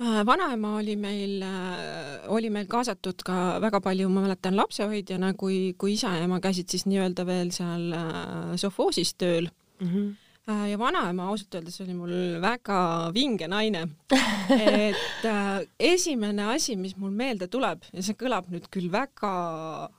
vanaema 0.00 0.76
oli 0.76 0.96
meil, 0.96 1.42
äh, 1.42 2.30
oli 2.32 2.50
meil 2.50 2.66
kaasatud 2.70 3.20
ka 3.24 3.60
väga 3.60 3.80
palju, 3.84 4.08
ma 4.08 4.24
mäletan, 4.24 4.56
lapsehoidjana, 4.56 5.34
kui, 5.34 5.74
kui 5.78 5.92
isa 5.98 6.14
ja 6.16 6.24
ema 6.24 6.40
käisid 6.40 6.72
siis 6.72 6.86
nii-öelda 6.88 7.26
veel 7.28 7.52
seal 7.52 7.92
äh, 7.92 8.56
sovhoosis 8.56 9.14
tööl 9.14 9.50
mm. 9.80 9.86
-hmm 9.86 10.10
ja 10.50 10.78
vanaema 10.78 11.28
ausalt 11.30 11.54
öeldes 11.54 11.80
oli 11.80 11.94
mul 11.94 12.40
väga 12.42 13.10
vinge 13.14 13.46
naine. 13.48 13.84
et 14.88 15.24
äh, 15.24 15.60
esimene 15.78 16.48
asi, 16.54 16.76
mis 16.76 16.96
mul 16.96 17.10
meelde 17.10 17.46
tuleb 17.46 17.84
ja 17.92 18.02
see 18.02 18.18
kõlab 18.18 18.48
nüüd 18.50 18.66
küll 18.72 18.90
väga 18.90 19.90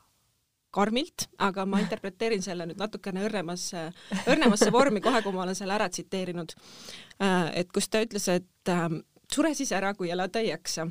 karmilt, 0.72 1.28
aga 1.38 1.66
ma 1.66 1.80
interpreteerin 1.84 2.44
selle 2.44 2.66
nüüd 2.68 2.80
natukene 2.80 3.24
õrnemasse, 3.28 3.90
õrnemasse 4.26 4.72
vormi 4.72 5.02
kohe, 5.04 5.22
kui 5.24 5.36
ma 5.36 5.44
olen 5.46 5.56
selle 5.56 5.76
ära 5.76 5.90
tsiteerinud 5.92 6.54
äh,. 7.20 7.52
et 7.62 7.72
kus 7.72 7.88
ta 7.88 8.04
ütles, 8.04 8.28
et 8.32 8.72
äh, 8.72 8.88
sure 9.36 9.54
siis 9.56 9.72
ära, 9.76 9.94
kui 9.98 10.12
elada 10.12 10.42
ei 10.42 10.52
jaksa. 10.52 10.90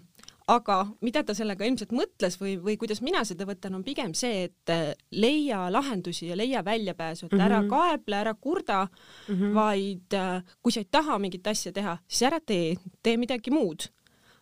aga 0.51 0.77
mida 1.07 1.21
ta 1.23 1.35
sellega 1.37 1.63
ilmselt 1.63 1.93
mõtles 1.95 2.35
või, 2.41 2.57
või 2.59 2.75
kuidas 2.81 2.99
mina 3.07 3.21
seda 3.25 3.47
võtan, 3.47 3.77
on 3.77 3.85
pigem 3.87 4.17
see, 4.19 4.49
et 4.49 4.73
äh, 4.75 4.97
leia 5.15 5.69
lahendusi 5.71 6.27
ja 6.27 6.37
leia 6.37 6.65
väljapääsu, 6.67 7.29
et 7.29 7.37
ära 7.37 7.61
mm 7.61 7.69
-hmm. 7.69 7.71
kaeble, 7.71 8.17
ära 8.17 8.35
kurda 8.35 8.81
mm, 8.89 9.35
-hmm. 9.35 9.55
vaid 9.55 10.15
äh, 10.15 10.43
kui 10.63 10.73
sa 10.73 10.81
ei 10.81 10.89
taha 10.91 11.19
mingit 11.19 11.47
asja 11.47 11.73
teha, 11.73 11.99
siis 12.09 12.23
ära 12.23 12.41
tee, 12.41 12.77
tee 13.03 13.17
midagi 13.17 13.51
muud. 13.51 13.89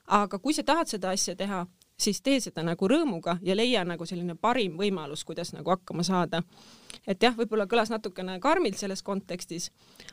aga 0.07 0.39
kui 0.39 0.55
sa 0.55 0.63
tahad 0.63 0.89
seda 0.89 1.11
asja 1.11 1.37
teha, 1.37 1.67
siis 2.01 2.21
tee 2.23 2.39
seda 2.41 2.63
nagu 2.67 2.89
rõõmuga 2.89 3.37
ja 3.43 3.57
leia 3.57 3.83
nagu 3.87 4.07
selline 4.07 4.37
parim 4.39 4.77
võimalus, 4.79 5.25
kuidas 5.27 5.51
nagu 5.55 5.71
hakkama 5.75 6.05
saada. 6.07 6.43
et 7.07 7.23
jah, 7.23 7.35
võib-olla 7.37 7.67
kõlas 7.67 7.91
natukene 7.91 8.39
karmilt 8.41 8.79
selles 8.79 9.03
kontekstis, 9.03 9.71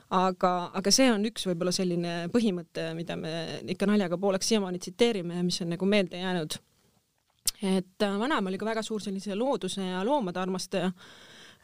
aga, 0.09 0.71
aga 0.73 0.91
see 0.91 1.11
on 1.11 1.25
üks 1.29 1.45
võib-olla 1.47 1.71
selline 1.75 2.15
põhimõte, 2.33 2.93
mida 2.95 3.15
me 3.15 3.61
ikka 3.67 3.85
naljaga 3.85 4.17
pooleks 4.17 4.47
siiamaani 4.47 4.79
tsiteerime 4.79 5.37
ja 5.37 5.43
mis 5.43 5.61
on 5.61 5.69
nagu 5.75 5.85
meelde 5.85 6.17
jäänud. 6.17 6.57
et 7.61 8.01
äh, 8.01 8.19
vanaema 8.19 8.49
oli 8.49 8.57
ka 8.57 8.65
väga 8.65 8.81
suur 8.83 9.01
sellise 9.01 9.35
looduse 9.35 9.81
ja 9.81 10.03
loomade 10.03 10.39
armastaja 10.39 10.91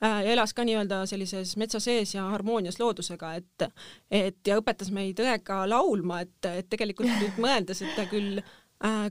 ja 0.02 0.22
elas 0.22 0.54
ka 0.54 0.64
nii-öelda 0.66 1.06
sellises 1.06 1.58
metsa 1.58 1.80
sees 1.80 2.16
ja 2.16 2.24
harmoonias 2.24 2.80
loodusega, 2.80 3.34
et, 3.36 3.68
et 4.12 4.48
ja 4.48 4.58
õpetas 4.58 4.92
meid 4.92 5.20
õega 5.20 5.66
laulma, 5.70 6.22
et, 6.22 6.46
et 6.46 6.70
tegelikult 6.70 7.10
nüüd 7.10 7.38
mõeldes, 7.38 7.82
et 7.82 7.96
ta 7.96 8.06
küll 8.10 8.42
Äh, 8.42 8.61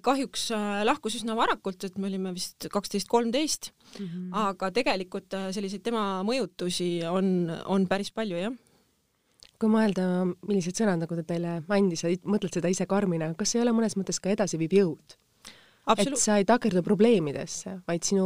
kahjuks 0.03 0.49
äh, 0.55 0.81
lahkus 0.87 1.21
üsna 1.21 1.37
varakult, 1.39 1.85
et 1.87 1.99
me 1.99 2.09
olime 2.09 2.33
vist 2.35 2.67
kaksteist, 2.73 3.09
kolmteist, 3.11 3.71
mhm. 3.99 4.33
aga 4.35 4.73
tegelikult 4.75 5.37
äh, 5.39 5.51
selliseid 5.55 5.85
tema 5.87 6.25
mõjutusi 6.27 7.05
on, 7.11 7.51
on 7.71 7.87
päris 7.91 8.13
palju, 8.15 8.41
jah 8.49 8.59
kui 9.61 9.69
mõelda, 9.69 10.05
millised 10.49 10.79
sõnad 10.79 11.03
nagu 11.03 11.17
ta 11.19 11.23
teile 11.29 11.59
andis, 11.69 12.01
sa 12.01 12.09
mõtled 12.25 12.55
seda 12.57 12.71
ise 12.73 12.87
karmina, 12.89 13.27
kas 13.37 13.53
ei 13.53 13.61
ole 13.61 13.75
mõnes 13.77 13.93
mõttes 13.99 14.17
ka 14.17 14.33
edasiviiv 14.33 14.73
jõud? 14.73 15.19
et 15.91 16.17
sa 16.17 16.39
ei 16.41 16.47
takerdu 16.49 16.81
probleemidesse, 16.87 17.75
vaid 17.85 18.07
sinu, 18.07 18.25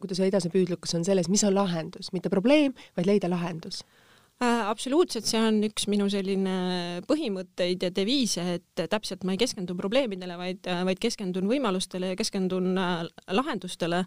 kuidas 0.00 0.22
edasipüüdlikkus 0.24 0.96
on 0.96 1.04
selles, 1.04 1.28
mis 1.28 1.44
on 1.44 1.52
lahendus, 1.52 2.08
mitte 2.16 2.32
probleem, 2.32 2.72
vaid 2.96 3.10
leida 3.10 3.28
lahendus 3.28 3.82
Äh, 3.84 4.03
absoluutselt, 4.42 5.26
see 5.28 5.40
on 5.40 5.60
üks 5.66 5.86
minu 5.90 6.08
selline 6.10 7.02
põhimõtteid 7.08 7.86
ja 7.86 7.90
deviise, 7.94 8.58
et 8.58 8.84
täpselt 8.90 9.24
ma 9.24 9.34
ei 9.34 9.40
keskendu 9.40 9.76
probleemidele, 9.78 10.36
vaid, 10.38 10.68
vaid 10.88 11.00
keskendun 11.02 11.48
võimalustele 11.50 12.12
ja 12.12 12.18
keskendun 12.18 12.74
äh, 12.78 13.04
lahendustele. 13.30 14.04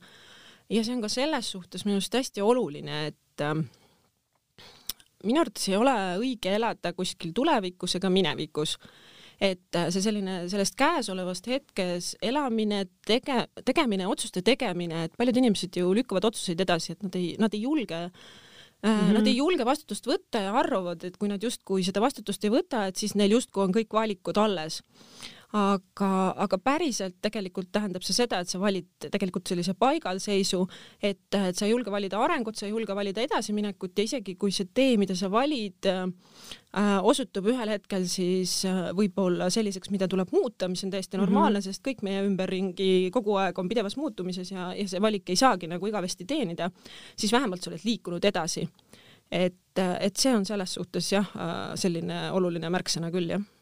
ja 0.69 0.83
see 0.83 0.95
on 0.95 1.01
ka 1.01 1.09
selles 1.09 1.51
suhtes 1.51 1.85
minu 1.85 1.97
arust 1.97 2.13
hästi 2.13 2.43
oluline, 2.43 3.05
et 3.07 3.43
äh, 3.43 3.55
minu 5.23 5.41
arvates 5.41 5.69
ei 5.69 5.77
ole 5.77 5.95
õige 6.19 6.55
elada 6.55 6.93
kuskil 6.93 7.31
tulevikus 7.33 7.95
ega 7.95 8.09
minevikus 8.09 8.77
et 9.39 9.77
see 9.93 10.01
selline 10.01 10.47
sellest 10.49 10.73
käesolevast 10.73 11.45
hetkes 11.47 12.15
elamine, 12.25 12.87
tege-, 13.05 13.45
tegemine, 13.63 14.07
otsuste 14.09 14.41
tegemine, 14.41 15.03
et 15.05 15.17
paljud 15.17 15.37
inimesed 15.37 15.77
ju 15.77 15.91
lükkavad 15.93 16.25
otsuseid 16.31 16.63
edasi, 16.65 16.95
et 16.95 17.05
nad 17.05 17.15
ei, 17.19 17.35
nad 17.37 17.53
ei 17.53 17.61
julge 17.61 17.99
äh, 18.07 18.31
Mm 18.83 18.89
-hmm. 18.89 19.13
Nad 19.13 19.27
ei 19.27 19.37
julge 19.37 19.65
vastutust 19.65 20.05
võtta 20.07 20.39
ja 20.39 20.53
arvavad, 20.53 21.03
et 21.03 21.17
kui 21.17 21.27
nad 21.27 21.43
justkui 21.43 21.83
seda 21.83 22.01
vastutust 22.01 22.43
ei 22.43 22.51
võta, 22.53 22.87
et 22.87 22.95
siis 22.95 23.15
neil 23.15 23.31
justkui 23.31 23.63
on 23.63 23.73
kõik 23.73 23.93
valikud 23.93 24.37
alles 24.37 24.83
aga, 25.55 26.09
aga 26.43 26.57
päriselt 26.59 27.15
tegelikult 27.23 27.69
tähendab 27.71 28.03
see 28.03 28.15
seda, 28.17 28.41
et 28.43 28.51
sa 28.51 28.59
valid 28.59 29.07
tegelikult 29.07 29.47
sellise 29.47 29.77
paigalseisu, 29.79 30.59
et, 30.99 31.23
et 31.31 31.55
sa 31.55 31.63
ei 31.65 31.71
julge 31.71 31.91
valida 31.93 32.19
arengut, 32.19 32.57
sa 32.59 32.65
ei 32.67 32.73
julge 32.73 32.95
valida 32.95 33.23
edasiminekut 33.23 33.95
ja 33.95 34.07
isegi 34.09 34.35
kui 34.35 34.51
see 34.51 34.67
tee, 34.75 34.97
mida 34.99 35.15
sa 35.15 35.31
valid 35.31 35.87
äh,, 35.87 36.03
osutub 36.99 37.47
ühel 37.53 37.71
hetkel 37.71 38.03
siis 38.11 38.59
äh, 38.67 38.91
võib-olla 38.97 39.47
selliseks, 39.53 39.91
mida 39.93 40.09
tuleb 40.11 40.35
muuta, 40.35 40.67
mis 40.67 40.83
on 40.83 40.91
täiesti 40.91 41.17
normaalne 41.17 41.61
mm, 41.61 41.63
-hmm. 41.63 41.79
sest 41.79 41.87
kõik 41.87 42.03
meie 42.03 42.27
ümberringi 42.27 43.09
kogu 43.15 43.39
aeg 43.39 43.57
on 43.57 43.71
pidevas 43.71 43.95
muutumises 43.97 44.51
ja, 44.51 44.73
ja 44.75 44.87
see 44.87 45.01
valik 45.01 45.29
ei 45.31 45.39
saagi 45.39 45.71
nagu 45.71 45.87
igavesti 45.87 46.27
teenida, 46.27 46.69
siis 47.15 47.31
vähemalt 47.31 47.63
sa 47.63 47.71
oled 47.71 47.87
liikunud 47.87 48.25
edasi. 48.25 48.67
et, 49.31 49.79
et 49.99 50.15
see 50.15 50.35
on 50.35 50.45
selles 50.45 50.73
suhtes 50.73 51.11
jah, 51.11 51.35
äh, 51.35 51.75
selline 51.75 52.31
oluline 52.31 52.69
märksõna 52.69 53.11
küll, 53.11 53.31
jah 53.31 53.53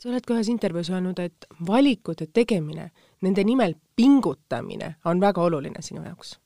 sa 0.00 0.08
oled 0.08 0.26
ka 0.26 0.36
ühes 0.36 0.50
intervjuus 0.52 0.90
öelnud, 0.92 1.18
et 1.20 1.48
valikute 1.66 2.30
tegemine, 2.32 2.90
nende 3.24 3.44
nimel 3.44 3.76
pingutamine 3.96 4.94
on 5.04 5.20
väga 5.20 5.42
oluline 5.44 5.82
sinu 5.84 6.04
jaoks 6.06 6.36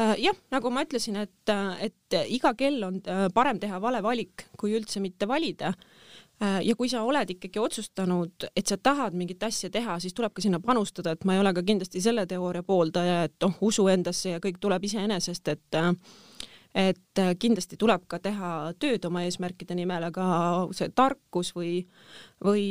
äh, 0.00 0.14
jah, 0.24 0.36
nagu 0.54 0.72
ma 0.72 0.84
ütlesin, 0.86 1.18
et, 1.24 1.54
et 1.84 2.20
iga 2.28 2.54
kell 2.58 2.82
on 2.88 3.02
äh, 3.04 3.26
parem 3.34 3.60
teha 3.60 3.80
vale 3.82 4.02
valik, 4.04 4.48
kui 4.58 4.76
üldse 4.78 5.02
mitte 5.04 5.28
valida. 5.28 5.74
Äh, 6.38 6.60
ja 6.62 6.76
kui 6.78 6.88
sa 6.88 7.02
oled 7.02 7.34
ikkagi 7.34 7.58
otsustanud, 7.58 8.48
et 8.56 8.70
sa 8.70 8.78
tahad 8.78 9.16
mingit 9.18 9.42
asja 9.42 9.70
teha, 9.74 9.98
siis 10.00 10.14
tuleb 10.14 10.32
ka 10.32 10.44
sinna 10.44 10.60
panustada, 10.62 11.16
et 11.16 11.26
ma 11.28 11.34
ei 11.34 11.42
ole 11.42 11.52
ka 11.52 11.64
kindlasti 11.66 12.00
selle 12.00 12.24
teooria 12.30 12.62
pooldaja, 12.62 13.24
et 13.26 13.44
oh, 13.44 13.58
usu 13.68 13.88
endasse 13.90 14.36
ja 14.36 14.40
kõik 14.44 14.60
tuleb 14.62 14.86
iseenesest, 14.86 15.50
et 15.50 15.80
et 16.74 17.20
kindlasti 17.40 17.78
tuleb 17.80 18.04
ka 18.10 18.18
teha 18.22 18.72
tööd 18.78 19.04
oma 19.08 19.22
eesmärkide 19.26 19.76
nimel, 19.78 20.08
aga 20.10 20.26
see 20.76 20.90
tarkus 20.94 21.54
või, 21.56 21.80
või 22.44 22.66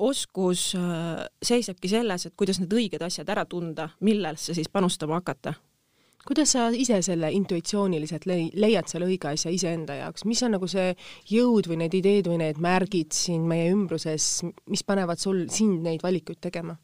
oskus 0.00 0.72
äh, 0.78 1.26
seisnebki 1.44 1.90
selles, 1.92 2.26
et 2.26 2.36
kuidas 2.38 2.62
need 2.62 2.72
õiged 2.72 3.04
asjad 3.04 3.28
ära 3.32 3.44
tunda, 3.46 3.90
millesse 4.00 4.56
siis 4.56 4.72
panustama 4.72 5.20
hakata. 5.20 5.54
Kuidas 6.22 6.52
sa 6.54 6.68
ise 6.70 7.00
selle 7.02 7.32
intuitsiooniliselt 7.34 8.28
leiad 8.30 8.86
selle 8.86 9.08
õige 9.10 9.32
asja 9.32 9.50
iseenda 9.50 9.96
jaoks, 9.98 10.22
mis 10.30 10.42
on 10.46 10.54
nagu 10.54 10.68
see 10.70 10.92
jõud 11.32 11.66
või 11.66 11.80
need 11.80 11.96
ideed 11.98 12.30
või 12.30 12.38
need 12.44 12.60
märgid 12.62 13.10
siin 13.16 13.42
meie 13.50 13.72
ümbruses, 13.74 14.28
mis 14.70 14.86
panevad 14.86 15.18
sul, 15.18 15.48
sind 15.50 15.82
neid 15.82 16.04
valikuid 16.06 16.38
tegema? 16.46 16.78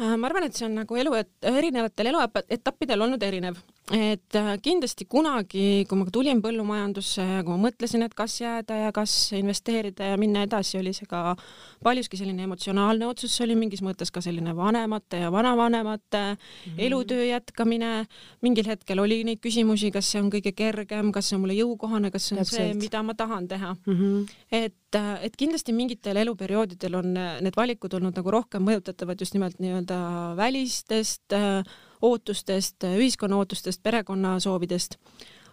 Äh, 0.00 0.14
ma 0.16 0.30
arvan, 0.30 0.48
et 0.48 0.56
see 0.56 0.64
on 0.64 0.78
nagu 0.80 0.96
elu, 0.96 1.12
et 1.20 1.50
erinevatel 1.52 2.08
eluetappidel 2.14 3.04
olnud 3.04 3.28
erinev, 3.28 3.60
et 3.90 4.36
äh, 4.38 4.52
kindlasti 4.62 5.08
kunagi, 5.10 5.82
kui 5.90 5.98
ma 5.98 6.06
tulin 6.14 6.38
põllumajandusse 6.42 7.24
ja 7.26 7.40
kui 7.42 7.56
ma 7.56 7.66
mõtlesin, 7.66 8.04
et 8.06 8.14
kas 8.14 8.36
jääda 8.38 8.76
ja 8.78 8.92
kas 8.94 9.10
investeerida 9.34 10.12
ja 10.12 10.20
minna 10.20 10.44
edasi, 10.46 10.76
oli 10.78 10.92
see 10.94 11.08
ka 11.10 11.34
paljuski 11.82 12.20
selline 12.20 12.46
emotsionaalne 12.46 13.08
otsus, 13.08 13.34
see 13.34 13.48
oli 13.48 13.56
mingis 13.58 13.82
mõttes 13.82 14.14
ka 14.14 14.22
selline 14.22 14.54
vanemate 14.54 15.24
ja 15.24 15.32
vanavanemate 15.34 16.22
mm 16.22 16.38
-hmm. 16.38 16.78
elutöö 16.86 17.26
jätkamine. 17.26 18.06
mingil 18.40 18.66
hetkel 18.66 18.98
oli 18.98 19.24
neid 19.24 19.42
küsimusi, 19.42 19.90
kas 19.90 20.12
see 20.12 20.22
on 20.22 20.30
kõige 20.30 20.54
kergem, 20.54 21.12
kas 21.12 21.28
see 21.28 21.36
on 21.36 21.42
mulle 21.42 21.58
jõukohane, 21.58 22.10
kas 22.10 22.28
see 22.28 22.38
on 22.38 22.44
Täpselt. 22.44 22.62
see, 22.62 22.74
mida 22.74 23.02
ma 23.02 23.14
tahan 23.14 23.48
teha 23.48 23.74
mm. 23.86 23.94
-hmm. 23.94 24.28
et, 24.52 24.94
äh, 24.94 25.24
et 25.24 25.36
kindlasti 25.36 25.72
mingitel 25.72 26.16
eluperioodidel 26.16 26.94
on 26.94 27.14
need 27.14 27.56
valikud 27.56 27.94
olnud 27.94 28.14
nagu 28.14 28.30
rohkem 28.30 28.62
mõjutatavad 28.62 29.18
just 29.20 29.34
nimelt 29.34 29.58
nii-öelda 29.58 30.36
välistest 30.36 31.32
äh, 31.32 31.64
ootustest, 32.02 32.84
ühiskonna 32.98 33.38
ootustest, 33.42 33.82
perekonna 33.82 34.38
soovidest. 34.40 34.98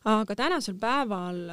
aga 0.06 0.36
tänasel 0.36 0.78
päeval 0.80 1.46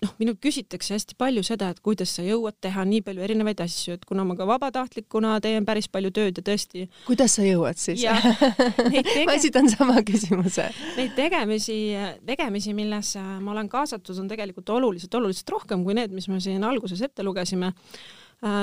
noh, 0.00 0.12
minult 0.20 0.40
küsitakse 0.42 0.94
hästi 0.94 1.16
palju 1.20 1.42
seda, 1.46 1.70
et 1.72 1.80
kuidas 1.84 2.12
sa 2.16 2.24
jõuad 2.24 2.56
teha 2.62 2.84
nii 2.88 3.02
palju 3.06 3.24
erinevaid 3.24 3.60
asju, 3.64 3.96
et 3.98 4.06
kuna 4.08 4.24
ma 4.26 4.36
ka 4.38 4.46
vabatahtlikuna 4.48 5.36
teen 5.44 5.66
päris 5.68 5.90
palju 5.92 6.12
tööd 6.16 6.40
ja 6.40 6.44
tõesti. 6.46 6.86
kuidas 7.06 7.36
sa 7.36 7.44
jõuad 7.44 7.80
siis? 7.80 8.04
Tege... 8.94 9.26
ma 9.28 9.36
esitan 9.36 9.68
sama 9.72 10.00
küsimuse. 10.06 10.70
Neid 10.96 11.12
tegemisi, 11.18 11.78
tegemisi, 12.26 12.74
millesse 12.76 13.20
ma 13.20 13.54
olen 13.54 13.68
kaasatud, 13.72 14.16
on 14.22 14.30
tegelikult 14.30 14.72
oluliselt, 14.76 15.14
oluliselt 15.20 15.56
rohkem 15.56 15.84
kui 15.84 15.96
need, 15.98 16.14
mis 16.16 16.30
me 16.32 16.40
siin 16.42 16.64
alguses 16.66 17.02
ette 17.04 17.26
lugesime 17.26 17.74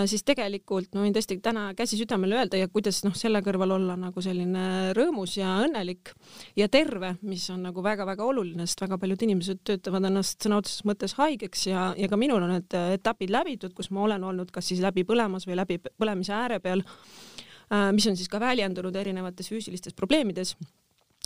siis 0.10 0.24
tegelikult 0.26 0.96
ma 0.98 1.04
võin 1.04 1.14
tõesti 1.14 1.36
täna 1.44 1.68
käsi 1.78 2.00
südamele 2.00 2.40
öelda 2.40 2.58
ja 2.58 2.70
kuidas 2.72 3.04
noh, 3.06 3.14
selle 3.18 3.44
kõrval 3.46 3.76
olla 3.76 3.98
nagu 4.00 4.22
selline 4.26 4.94
rõõmus 4.98 5.36
ja 5.38 5.52
õnnelik 5.62 6.14
ja 6.58 6.66
terve, 6.74 7.14
mis 7.22 7.46
on 7.54 7.62
nagu 7.68 7.84
väga-väga 7.86 8.26
oluline, 8.26 8.66
sest 8.66 8.82
väga 8.82 8.98
paljud 8.98 9.28
inimesed 9.28 9.62
töötavad 9.70 10.10
ennast 10.10 10.42
sõna 10.42 10.58
otseses 10.64 10.82
mõttes 10.90 11.14
haigeks 11.20 11.68
ja, 11.70 11.92
ja 11.98 12.10
ka 12.10 12.18
minul 12.18 12.42
on 12.42 12.56
need 12.56 12.78
etapid 12.98 13.34
läbitud, 13.34 13.76
kus 13.78 13.92
ma 13.94 14.08
olen 14.08 14.26
olnud 14.26 14.50
kas 14.56 14.72
siis 14.72 14.82
läbi 14.82 15.06
põlemas 15.06 15.46
või 15.46 15.60
läbi 15.62 15.78
põlemise 15.86 16.34
ääre 16.34 16.58
peal, 16.64 16.82
äh, 17.70 17.92
mis 17.94 18.10
on 18.10 18.18
siis 18.18 18.34
ka 18.34 18.42
väljendunud 18.42 18.98
erinevates 18.98 19.54
füüsilistes 19.54 19.94
probleemides 19.94 20.56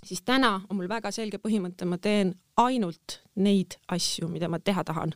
siis 0.03 0.21
täna 0.25 0.61
on 0.69 0.79
mul 0.79 0.89
väga 0.89 1.11
selge 1.13 1.39
põhimõte, 1.41 1.85
ma 1.85 1.97
teen 2.01 2.33
ainult 2.59 3.21
neid 3.35 3.77
asju, 3.91 4.29
mida 4.31 4.49
ma 4.49 4.59
teha 4.59 4.83
tahan. 4.83 5.13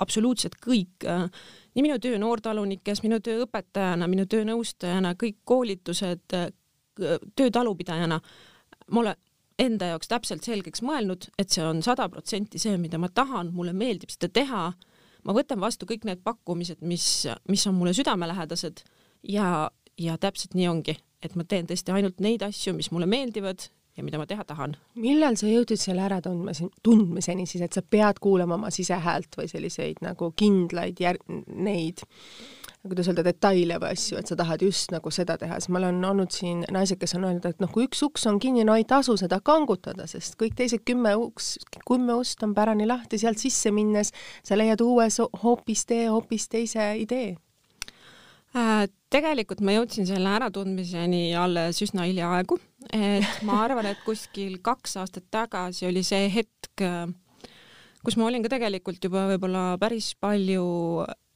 absoluutselt 0.00 0.56
kõik 0.58 1.04
äh, 1.06 1.28
nii 1.74 1.82
minu 1.82 1.98
töö 1.98 2.18
noortalunikes, 2.22 3.02
minu 3.02 3.20
töö 3.24 3.44
õpetajana, 3.44 4.08
minu 4.10 4.26
töö 4.30 4.44
nõustajana, 4.46 5.14
kõik 5.18 5.40
koolitused, 5.44 6.36
töö 6.94 7.50
talupidajana, 7.52 8.20
ma 8.90 9.00
olen 9.00 9.16
enda 9.58 9.92
jaoks 9.92 10.10
täpselt 10.10 10.46
selgeks 10.46 10.82
mõelnud, 10.86 11.28
et 11.38 11.52
see 11.54 11.62
on 11.64 11.82
sada 11.82 12.08
protsenti 12.10 12.58
see, 12.62 12.76
mida 12.80 12.98
ma 12.98 13.10
tahan, 13.10 13.52
mulle 13.54 13.74
meeldib 13.76 14.12
seda 14.14 14.30
teha. 14.32 14.72
ma 15.24 15.32
võtan 15.32 15.60
vastu 15.60 15.86
kõik 15.88 16.02
need 16.04 16.20
pakkumised, 16.20 16.82
mis, 16.84 17.26
mis 17.48 17.66
on 17.66 17.74
mulle 17.78 17.94
südamelähedased 17.96 18.82
ja, 19.22 19.70
ja 19.98 20.18
täpselt 20.20 20.54
nii 20.54 20.68
ongi, 20.68 20.98
et 21.22 21.34
ma 21.34 21.46
teen 21.48 21.66
tõesti 21.66 21.94
ainult 21.94 22.20
neid 22.20 22.42
asju, 22.42 22.74
mis 22.76 22.90
mulle 22.92 23.06
meeldivad 23.06 23.70
ja 23.96 24.04
mida 24.04 24.18
ma 24.18 24.26
teha 24.26 24.44
tahan. 24.44 24.76
millal 24.94 25.38
sa 25.40 25.46
jõudsid 25.50 25.80
selle 25.80 26.04
äratundmiseni, 26.08 26.70
tundmiseni 26.82 27.46
siis, 27.46 27.62
et 27.66 27.72
sa 27.72 27.82
pead 27.82 28.20
kuulama 28.22 28.58
oma 28.58 28.70
sisehäält 28.74 29.38
või 29.38 29.48
selliseid 29.50 30.02
nagu 30.04 30.32
kindlaid 30.36 31.00
jär-, 31.00 31.22
neid 31.46 32.04
kuidas 32.88 33.08
öelda, 33.08 33.24
detaile 33.24 33.78
või 33.80 33.94
asju, 33.94 34.18
et 34.20 34.28
sa 34.28 34.36
tahad 34.36 34.62
just 34.64 34.92
nagu 34.92 35.10
seda 35.14 35.38
teha, 35.40 35.56
siis 35.60 35.72
ma 35.72 35.80
olen 35.80 36.02
olnud 36.04 36.34
siin 36.34 36.64
naised, 36.74 36.98
kes 37.00 37.16
on 37.16 37.24
öelnud, 37.24 37.46
et 37.48 37.62
noh, 37.62 37.70
kui 37.72 37.86
üks 37.88 38.02
uks 38.04 38.26
on 38.28 38.36
kinni, 38.42 38.64
no 38.68 38.76
ei 38.76 38.84
tasu 38.88 39.16
seda 39.20 39.38
kangutada, 39.44 40.04
sest 40.10 40.36
kõik 40.40 40.56
teised 40.58 40.84
kümme 40.84 41.14
uks, 41.16 41.54
kümme 41.88 42.18
ust 42.20 42.44
on 42.44 42.52
pärani 42.56 42.88
lahti, 42.88 43.20
sealt 43.20 43.40
sisse 43.40 43.72
minnes. 43.72 44.12
Sa 44.44 44.58
leiad 44.58 44.84
uues 44.84 45.16
hoopis 45.42 45.86
tee, 45.88 46.04
hoopis 46.12 46.48
teise 46.52 46.90
idee. 47.00 47.32
Äh, 48.54 48.84
tegelikult 49.10 49.64
ma 49.64 49.78
jõudsin 49.78 50.06
selle 50.06 50.30
äratundmiseni 50.36 51.32
alles 51.38 51.80
üsna 51.82 52.04
hiljaaegu, 52.06 52.60
et 52.92 53.26
ma 53.46 53.62
arvan, 53.64 53.86
et 53.90 54.00
kuskil 54.04 54.58
kaks 54.64 54.96
aastat 55.02 55.28
tagasi 55.30 55.86
oli 55.88 56.02
see 56.06 56.28
hetk, 56.32 56.84
kus 58.04 58.16
ma 58.20 58.28
olin 58.28 58.44
ka 58.44 58.52
tegelikult 58.56 59.02
juba 59.04 59.26
võib-olla 59.32 59.74
päris 59.80 60.12
palju 60.20 60.64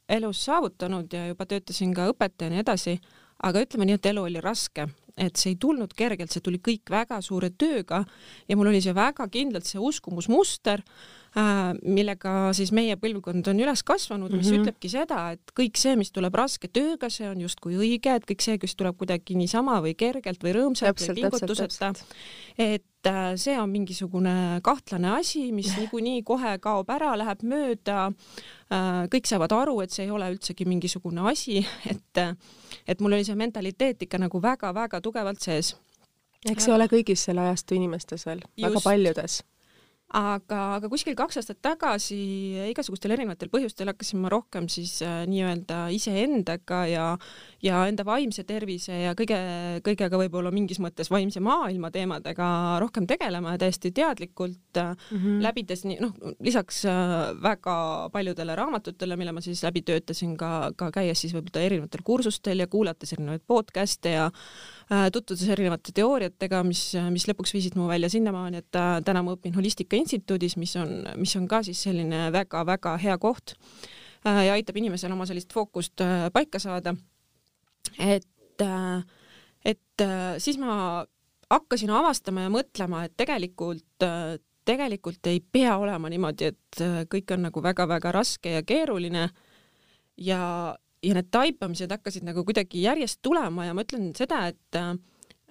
elus 0.09 0.45
saavutanud 0.49 1.13
ja 1.13 1.27
juba 1.31 1.47
töötasin 1.49 1.93
ka 1.97 2.09
õpetajana 2.13 2.57
ja 2.57 2.63
nii 2.63 2.65
edasi, 2.65 2.97
aga 3.45 3.63
ütleme 3.65 3.89
nii, 3.89 4.01
et 4.01 4.11
elu 4.13 4.25
oli 4.25 4.43
raske. 4.45 4.89
Et 5.19 5.35
see 5.35 5.57
ei 5.57 5.57
tulnud 5.59 5.91
kergelt, 5.99 6.31
see 6.31 6.43
tuli 6.45 6.61
kõik 6.63 6.93
väga 6.95 7.17
suure 7.27 7.51
tööga 7.51 8.05
ja 8.47 8.57
mul 8.57 8.71
oli 8.71 8.79
see 8.85 8.95
väga 8.95 9.27
kindlalt 9.33 9.67
see 9.67 9.81
uskumusmuster 9.83 10.85
Äh, 10.85 11.18
millega 11.37 12.51
siis 12.57 12.71
meie 12.75 12.97
põlvkond 12.97 13.47
on 13.51 13.61
üles 13.61 13.83
kasvanud, 13.87 14.33
mis 14.33 14.49
mm 14.49 14.53
-hmm. 14.53 14.63
ütlebki 14.63 14.89
seda, 14.89 15.33
et 15.37 15.53
kõik 15.55 15.77
see, 15.77 15.97
mis 15.97 16.11
tuleb 16.11 16.35
raske 16.35 16.69
tööga, 16.69 17.11
see 17.11 17.29
on 17.29 17.41
justkui 17.41 17.77
õige, 17.77 18.15
et 18.17 18.25
kõik 18.25 18.43
see, 18.43 18.59
kes 18.59 18.75
tuleb 18.75 18.97
kuidagi 18.97 19.37
niisama 19.37 19.81
või 19.85 19.95
kergelt 19.95 20.43
või 20.43 20.55
rõõmsalt 20.57 21.01
või 21.01 21.15
pingutuseta, 21.15 21.93
et 22.59 23.07
äh, 23.07 23.37
see 23.37 23.59
on 23.61 23.71
mingisugune 23.71 24.61
kahtlane 24.63 25.11
asi, 25.19 25.53
mis 25.53 25.69
niikuinii 25.79 26.23
kohe 26.23 26.59
kaob 26.59 26.89
ära, 26.91 27.17
läheb 27.19 27.43
mööda. 27.43 28.13
Äh, 28.73 29.05
kõik 29.13 29.27
saavad 29.27 29.53
aru, 29.53 29.81
et 29.81 29.91
see 29.91 30.05
ei 30.05 30.11
ole 30.11 30.31
üldsegi 30.33 30.65
mingisugune 30.65 31.21
asi, 31.31 31.67
et, 31.93 32.25
et 32.87 33.01
mul 33.01 33.13
oli 33.13 33.25
see 33.25 33.37
mentaliteet 33.37 34.03
ikka 34.03 34.19
nagu 34.19 34.43
väga-väga 34.43 35.01
tugevalt 35.01 35.41
sees. 35.41 35.77
eks 36.45 36.65
see 36.65 36.75
ole 36.75 36.87
kõigis 36.87 37.25
selle 37.25 37.41
ajastu 37.41 37.75
inimestes 37.75 38.27
veel, 38.27 38.41
väga 38.57 38.81
paljudes 38.81 39.43
aga, 40.17 40.59
aga 40.79 40.89
kuskil 40.89 41.13
kaks 41.19 41.37
aastat 41.41 41.59
tagasi 41.65 42.17
igasugustel 42.71 43.13
erinevatel 43.13 43.51
põhjustel 43.53 43.91
hakkasin 43.91 44.23
ma 44.23 44.31
rohkem 44.33 44.69
siis 44.73 44.95
äh, 45.05 45.27
nii-öelda 45.29 45.81
iseendaga 45.93 46.81
ja, 46.89 47.05
ja 47.65 47.83
enda 47.91 48.07
vaimse 48.09 48.45
tervise 48.49 48.97
ja 49.03 49.13
kõige, 49.19 49.37
kõigega 49.85 50.21
võib-olla 50.23 50.53
mingis 50.55 50.81
mõttes 50.81 51.13
vaimse 51.13 51.43
maailma 51.45 51.93
teemadega 51.93 52.49
rohkem 52.81 53.09
tegelema 53.11 53.55
ja 53.55 53.63
täiesti 53.67 53.93
teadlikult 53.93 54.81
mm 54.81 55.19
-hmm. 55.19 55.43
läbides 55.45 55.85
nii 55.85 56.01
noh, 56.01 56.17
lisaks 56.41 56.85
äh, 56.89 57.15
väga 57.43 58.09
paljudele 58.13 58.57
raamatutele, 58.57 59.17
mille 59.17 59.37
ma 59.37 59.45
siis 59.45 59.63
läbi 59.63 59.83
töötasin 59.83 60.37
ka, 60.41 60.73
ka 60.77 60.91
käies 60.91 61.21
siis 61.21 61.37
võib-olla 61.37 61.69
erinevatel 61.69 62.03
kursustel 62.05 62.65
ja 62.65 62.67
kuulates 62.67 63.13
erinevaid 63.13 63.45
podcast'e 63.45 64.17
ja 64.17 64.31
Äh, 64.31 64.78
tutvudes 65.13 65.49
erinevate 65.53 65.93
teooriatega, 65.97 66.63
mis, 66.65 66.83
mis 67.13 67.27
lõpuks 67.29 67.53
viisid 67.53 67.77
mu 67.77 67.89
välja 67.91 68.09
sinnamaani, 68.13 68.63
et 68.63 68.79
äh, 68.79 68.95
täna 69.05 69.23
ma 69.25 69.35
õpin 69.37 69.57
Holistika 69.57 69.99
Instituudis, 69.99 70.57
mis 70.57 70.73
on, 70.81 71.03
mis 71.21 71.35
on 71.37 71.49
ka 71.51 71.61
siis 71.67 71.83
selline 71.85 72.29
väga-väga 72.33 72.95
hea 73.03 73.19
koht 73.21 73.53
äh, 73.53 74.47
ja 74.49 74.57
aitab 74.57 74.81
inimesel 74.81 75.13
oma 75.13 75.29
sellist 75.29 75.53
fookust 75.53 76.01
paika 76.33 76.61
saada. 76.63 76.95
et, 78.01 78.65
et 79.65 80.07
siis 80.39 80.59
ma 80.61 81.05
hakkasin 81.51 81.93
avastama 81.93 82.47
ja 82.47 82.53
mõtlema, 82.53 83.05
et 83.05 83.17
tegelikult 83.17 84.05
tegelikult 84.69 85.27
ei 85.31 85.41
pea 85.41 85.79
olema 85.81 86.11
niimoodi, 86.13 86.51
et 86.53 86.81
kõik 87.09 87.33
on 87.33 87.47
nagu 87.49 87.63
väga-väga 87.65 88.13
raske 88.13 88.51
ja 88.53 88.65
keeruline 88.65 89.29
ja, 90.21 90.43
ja 91.03 91.15
need 91.15 91.31
taipamised 91.31 91.93
hakkasid 91.93 92.27
nagu 92.27 92.45
kuidagi 92.45 92.83
järjest 92.83 93.21
tulema 93.23 93.69
ja 93.69 93.75
ma 93.77 93.85
ütlen 93.87 94.11
seda, 94.19 94.45
et 94.51 94.79
äh, 94.79 94.93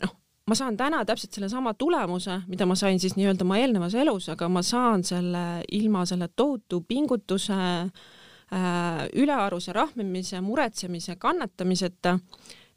noh, 0.04 0.14
ma 0.50 0.58
saan 0.60 0.78
täna 0.80 1.04
täpselt 1.08 1.38
sellesama 1.38 1.74
tulemuse, 1.80 2.42
mida 2.52 2.68
ma 2.70 2.76
sain 2.80 3.00
siis 3.00 3.16
nii-öelda 3.18 3.46
oma 3.48 3.60
eelnevas 3.62 3.96
elus, 3.96 4.30
aga 4.34 4.50
ma 4.52 4.64
saan 4.66 5.06
selle 5.08 5.46
ilma 5.72 6.06
selle 6.10 6.30
tohutu 6.36 6.82
pingutuse 6.88 7.58
äh,, 7.58 9.04
ülearuse 9.16 9.76
rahmimise, 9.76 10.42
muretsemise, 10.42 11.16
kannatamiseta, 11.22 12.18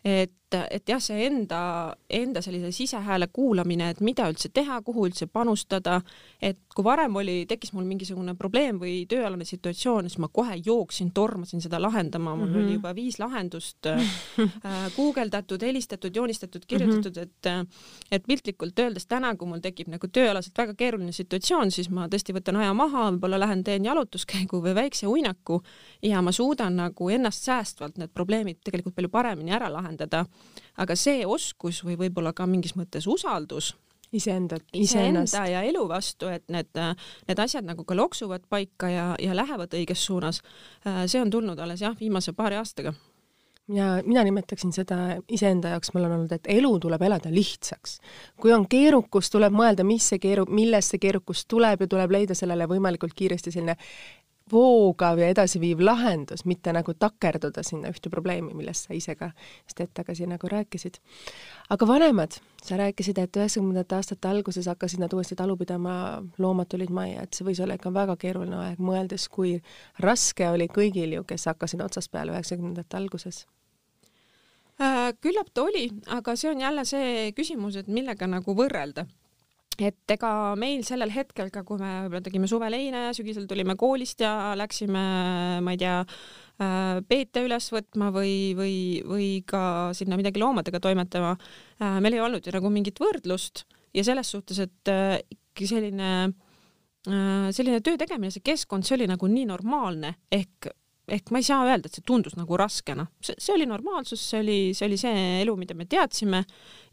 et 0.05 0.37
et 0.51 0.89
jah, 0.89 0.99
see 0.99 1.27
enda, 1.29 1.61
enda 2.11 2.43
sellise 2.43 2.73
sisehääle 2.75 3.29
kuulamine, 3.33 3.91
et 3.93 4.01
mida 4.03 4.27
üldse 4.31 4.51
teha, 4.53 4.81
kuhu 4.83 5.07
üldse 5.07 5.29
panustada, 5.31 6.01
et 6.43 6.59
kui 6.81 6.87
varem 6.87 7.17
oli, 7.21 7.45
tekkis 7.49 7.75
mul 7.77 7.85
mingisugune 7.85 8.33
probleem 8.39 8.79
või 8.81 9.03
tööalane 9.09 9.45
situatsioon, 9.45 10.09
siis 10.09 10.17
ma 10.23 10.31
kohe 10.33 10.57
jooksin, 10.65 11.11
tormasin 11.13 11.61
seda 11.61 11.81
lahendama, 11.83 12.33
mul 12.35 12.49
mm 12.49 12.55
-hmm. 12.55 12.65
oli 12.65 12.77
juba 12.79 12.95
viis 12.97 13.19
lahendust 13.21 13.87
äh, 13.87 14.15
guugeldatud, 14.97 15.63
helistatud, 15.63 16.17
joonistatud, 16.17 16.65
kirjutatud 16.67 17.17
mm, 17.17 17.23
-hmm. 17.45 17.67
et 18.11 18.21
et 18.21 18.27
piltlikult 18.27 18.79
öeldes 18.79 19.07
täna, 19.07 19.35
kui 19.37 19.49
mul 19.49 19.61
tekib 19.61 19.89
nagu 19.89 20.09
tööalaselt 20.09 20.59
väga 20.59 20.75
keeruline 20.75 21.13
situatsioon, 21.13 21.71
siis 21.71 21.91
ma 21.91 22.09
tõesti 22.09 22.33
võtan 22.33 22.57
aja 22.57 22.73
maha, 22.75 23.11
võib-olla 23.11 23.39
lähen 23.39 23.65
teen 23.65 23.85
jalutuskäigu 23.85 24.63
või 24.63 24.75
väikse 24.75 25.07
uinaku 25.07 25.63
ja 26.03 26.23
ma 26.23 26.33
suudan 26.33 26.77
nagu 26.77 27.09
ennast 27.09 27.45
säästvalt 27.45 27.99
need 27.99 28.11
probleemid 28.15 28.57
tegelikult 28.65 28.95
palju 28.95 29.09
paremini 29.09 29.53
ära 29.53 29.73
lahendada 29.73 30.25
aga 30.77 30.97
see 30.97 31.27
oskus 31.27 31.85
või 31.85 31.99
võib-olla 32.01 32.33
ka 32.33 32.47
mingis 32.47 32.77
mõttes 32.79 33.07
usaldus 33.07 33.75
iseendat, 34.13 34.65
iseenda 34.75 35.45
ja 35.47 35.63
elu 35.67 35.85
vastu, 35.89 36.31
et 36.33 36.45
need, 36.51 36.71
need 37.29 37.43
asjad 37.43 37.67
nagu 37.67 37.85
ka 37.87 37.97
loksuvad 37.97 38.49
paika 38.51 38.91
ja, 38.91 39.07
ja 39.23 39.37
lähevad 39.37 39.75
õiges 39.77 40.03
suunas. 40.07 40.43
see 41.07 41.21
on 41.21 41.31
tulnud 41.31 41.59
alles 41.59 41.83
jah, 41.83 41.97
viimase 42.01 42.33
paari 42.33 42.59
aastaga. 42.59 42.93
ja 43.71 44.03
mina 44.07 44.25
nimetaksin 44.27 44.73
seda 44.73 45.21
iseenda 45.29 45.77
jaoks, 45.77 45.93
mul 45.95 46.09
on 46.09 46.17
olnud, 46.17 46.33
et 46.33 46.49
elu 46.51 46.73
tuleb 46.79 47.03
elada 47.03 47.31
lihtsaks. 47.31 48.01
kui 48.41 48.53
on 48.53 48.67
keerukus, 48.69 49.31
tuleb 49.31 49.55
mõelda, 49.55 49.87
mis 49.87 50.09
see 50.09 50.19
keeru-, 50.19 50.49
millest 50.51 50.91
see 50.97 51.03
keerukus 51.07 51.47
tuleb 51.47 51.87
ja 51.87 51.87
tuleb 51.87 52.11
leida 52.11 52.35
sellele 52.35 52.67
võimalikult 52.67 53.15
kiiresti 53.15 53.55
selline 53.55 53.77
voogav 54.53 55.19
ja 55.21 55.29
edasiviiv 55.31 55.83
lahendus, 55.85 56.45
mitte 56.49 56.73
nagu 56.75 56.95
takerduda 56.95 57.63
sinna 57.67 57.91
ühte 57.93 58.11
probleemi, 58.13 58.55
millest 58.57 58.89
sa 58.89 58.97
ise 58.97 59.15
ka 59.19 59.31
just 59.65 59.81
hetk 59.81 59.95
tagasi 60.01 60.27
nagu 60.31 60.49
rääkisid. 60.51 61.01
aga 61.71 61.87
vanemad, 61.87 62.41
sa 62.63 62.77
rääkisid, 62.81 63.19
et 63.19 63.37
üheksakümnendate 63.37 63.97
aastate 63.97 64.29
alguses 64.29 64.67
hakkasid 64.67 65.01
nad 65.01 65.13
uuesti 65.13 65.37
talu 65.37 65.57
pidama, 65.57 66.23
loomad 66.39 66.69
tulid 66.69 66.91
majja, 66.91 67.23
et 67.23 67.35
see 67.35 67.47
võis 67.47 67.63
olla 67.63 67.79
ikka 67.79 67.93
väga 67.95 68.17
keeruline 68.17 68.57
aeg, 68.57 68.83
mõeldes, 68.83 69.29
kui 69.29 69.61
raske 69.99 70.49
oli 70.51 70.69
kõigil 70.69 71.15
ju, 71.19 71.25
kes 71.25 71.47
hakkasid 71.53 71.81
otsast 71.85 72.11
peale 72.11 72.35
üheksakümnendate 72.35 72.97
alguses 72.97 73.47
äh,. 74.81 75.13
küllap 75.21 75.55
ta 75.55 75.65
oli, 75.69 75.89
aga 76.09 76.37
see 76.37 76.51
on 76.51 76.61
jälle 76.61 76.85
see 76.85 77.33
küsimus, 77.37 77.77
et 77.77 77.89
millega 77.89 78.27
nagu 78.27 78.55
võrrelda 78.57 79.07
et 79.81 80.13
ega 80.13 80.31
meil 80.61 80.83
sellel 80.87 81.13
hetkel 81.15 81.51
ka, 81.53 81.63
kui 81.67 81.81
me 81.81 81.91
võib-olla 82.05 82.23
tegime 82.25 82.49
suveleine, 82.51 83.09
sügisel 83.17 83.47
tulime 83.51 83.77
koolist 83.81 84.23
ja 84.25 84.53
läksime, 84.59 85.05
ma 85.65 85.75
ei 85.75 85.81
tea, 85.81 85.97
äh, 86.61 87.01
peete 87.09 87.45
üles 87.47 87.71
võtma 87.73 88.11
või, 88.15 88.35
või, 88.59 88.77
või 89.07 89.29
ka 89.49 89.63
sinna 89.97 90.19
midagi 90.21 90.43
loomadega 90.43 90.83
toimetama. 90.85 91.37
Äh, 91.81 91.99
meil 92.05 92.19
ei 92.19 92.25
olnud 92.25 92.47
ju 92.47 92.55
nagu 92.57 92.73
mingit 92.73 93.01
võrdlust 93.01 93.65
ja 93.97 94.05
selles 94.07 94.33
suhtes, 94.33 94.61
et 94.67 94.93
äh, 94.93 95.19
ikkagi 95.37 95.71
selline, 95.71 96.11
selline 97.57 97.81
töö 97.81 97.97
tegemine, 98.01 98.31
see 98.33 98.45
keskkond, 98.45 98.85
see 98.85 98.99
oli 98.99 99.07
nagu 99.09 99.29
nii 99.29 99.47
normaalne 99.49 100.13
ehk 100.37 100.69
ehk 101.11 101.31
ma 101.35 101.41
ei 101.41 101.47
saa 101.47 101.65
öelda, 101.67 101.89
et 101.89 101.97
see 101.97 102.05
tundus 102.07 102.37
nagu 102.39 102.57
raskena, 102.59 103.07
see, 103.25 103.37
see 103.41 103.55
oli 103.55 103.67
normaalsus, 103.69 104.23
see 104.31 104.41
oli, 104.43 104.59
see 104.77 104.87
oli 104.87 104.99
see 105.01 105.23
elu, 105.43 105.55
mida 105.59 105.75
me 105.79 105.87
teadsime 105.91 106.43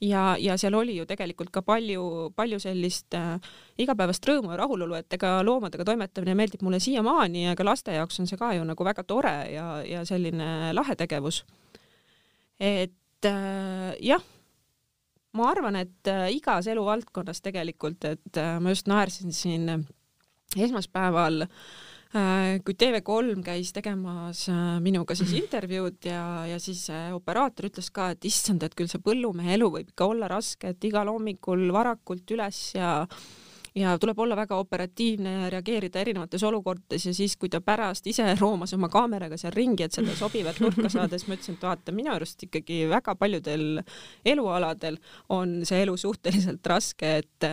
ja, 0.04 0.24
ja 0.42 0.58
seal 0.60 0.78
oli 0.78 0.98
ju 0.98 1.06
tegelikult 1.10 1.52
ka 1.54 1.64
palju, 1.66 2.04
palju 2.38 2.60
sellist 2.64 3.18
äh, 3.18 3.36
igapäevast 3.82 4.26
rõõmu 4.28 4.54
ja 4.54 4.62
rahulolu, 4.64 4.98
et 5.00 5.18
ega 5.18 5.38
loomadega 5.46 5.86
toimetamine 5.88 6.38
meeldib 6.38 6.66
mulle 6.66 6.82
siiamaani 6.84 7.48
ja 7.48 7.58
ka 7.58 7.68
laste 7.68 7.96
jaoks 7.98 8.22
on 8.22 8.30
see 8.30 8.40
ka 8.40 8.54
ju 8.58 8.66
nagu 8.68 8.88
väga 8.88 9.06
tore 9.08 9.36
ja, 9.54 9.68
ja 9.86 10.06
selline 10.08 10.74
lahe 10.76 10.98
tegevus. 11.00 11.44
et 12.60 13.30
äh, 13.30 13.92
jah, 14.02 14.24
ma 15.38 15.52
arvan, 15.52 15.78
et 15.84 16.10
äh, 16.10 16.30
igas 16.34 16.68
eluvaldkonnas 16.68 17.44
tegelikult, 17.46 18.06
et 18.06 18.42
äh, 18.42 18.58
ma 18.62 18.74
just 18.74 18.90
naersin 18.90 19.36
siin 19.36 19.86
esmaspäeval 20.58 21.46
Äh, 21.46 21.97
kui 22.64 22.76
TV3 22.80 23.42
käis 23.44 23.74
tegemas 23.76 24.46
äh, 24.52 24.78
minuga 24.84 25.16
siis 25.18 25.34
mhm. 25.34 25.42
intervjuud 25.44 26.08
ja, 26.08 26.22
ja 26.48 26.60
siis 26.62 26.86
operaator 27.14 27.68
ütles 27.72 27.92
ka, 27.94 28.12
et 28.16 28.28
issand, 28.30 28.64
et 28.64 28.78
küll 28.78 28.92
see 28.92 29.04
põllumehe 29.04 29.58
elu 29.58 29.68
võib 29.74 29.92
ikka 29.92 30.08
olla 30.14 30.30
raske, 30.32 30.72
et 30.72 30.88
igal 30.88 31.12
hommikul 31.12 31.68
varakult 31.76 32.36
üles 32.38 32.62
ja 32.78 33.02
ja 33.78 33.98
tuleb 34.02 34.20
olla 34.20 34.36
väga 34.36 34.58
operatiivne 34.58 35.34
ja 35.34 35.50
reageerida 35.54 36.02
erinevates 36.02 36.44
olukordades 36.44 37.06
ja 37.06 37.14
siis, 37.14 37.36
kui 37.38 37.50
ta 37.50 37.62
pärast 37.62 38.08
ise 38.08 38.26
roomas 38.42 38.74
oma 38.78 38.90
kaameraga 38.94 39.38
seal 39.38 39.54
ringi, 39.56 39.86
et 39.86 39.98
seda 39.98 40.16
sobivat 40.18 40.62
nurka 40.64 40.90
saada, 40.90 41.18
siis 41.18 41.30
ma 41.30 41.38
ütlesin, 41.38 41.58
et 41.60 41.68
vaata, 41.68 41.96
minu 41.96 42.14
arust 42.14 42.48
ikkagi 42.48 42.86
väga 42.92 43.16
paljudel 43.20 43.84
elualadel 44.26 45.00
on 45.34 45.60
see 45.68 45.84
elu 45.86 45.98
suhteliselt 45.98 46.74
raske, 46.74 47.18
et 47.22 47.52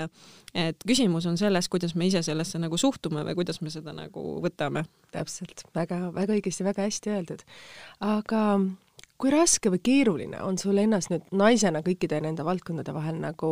et 0.55 0.85
küsimus 0.87 1.25
on 1.27 1.35
selles, 1.39 1.67
kuidas 1.69 1.97
me 1.99 2.07
ise 2.07 2.23
sellesse 2.23 2.61
nagu 2.63 2.79
suhtume 2.79 3.25
või 3.27 3.35
kuidas 3.41 3.59
me 3.61 3.73
seda 3.75 3.93
nagu 3.93 4.37
võtame. 4.43 4.85
täpselt 5.11 5.65
väga,, 5.75 5.99
väga-väga 6.15 6.39
õigesti, 6.39 6.65
väga 6.65 6.87
hästi 6.87 7.11
öeldud. 7.11 7.43
aga 8.01 8.45
kui 9.19 9.31
raske 9.35 9.71
või 9.71 9.83
keeruline 9.83 10.41
on 10.43 10.59
sul 10.59 10.79
ennast 10.79 11.11
nüüd 11.13 11.27
naisena 11.33 11.83
kõikide 11.87 12.21
nende 12.23 12.45
valdkondade 12.47 12.95
vahel 12.95 13.21
nagu 13.23 13.51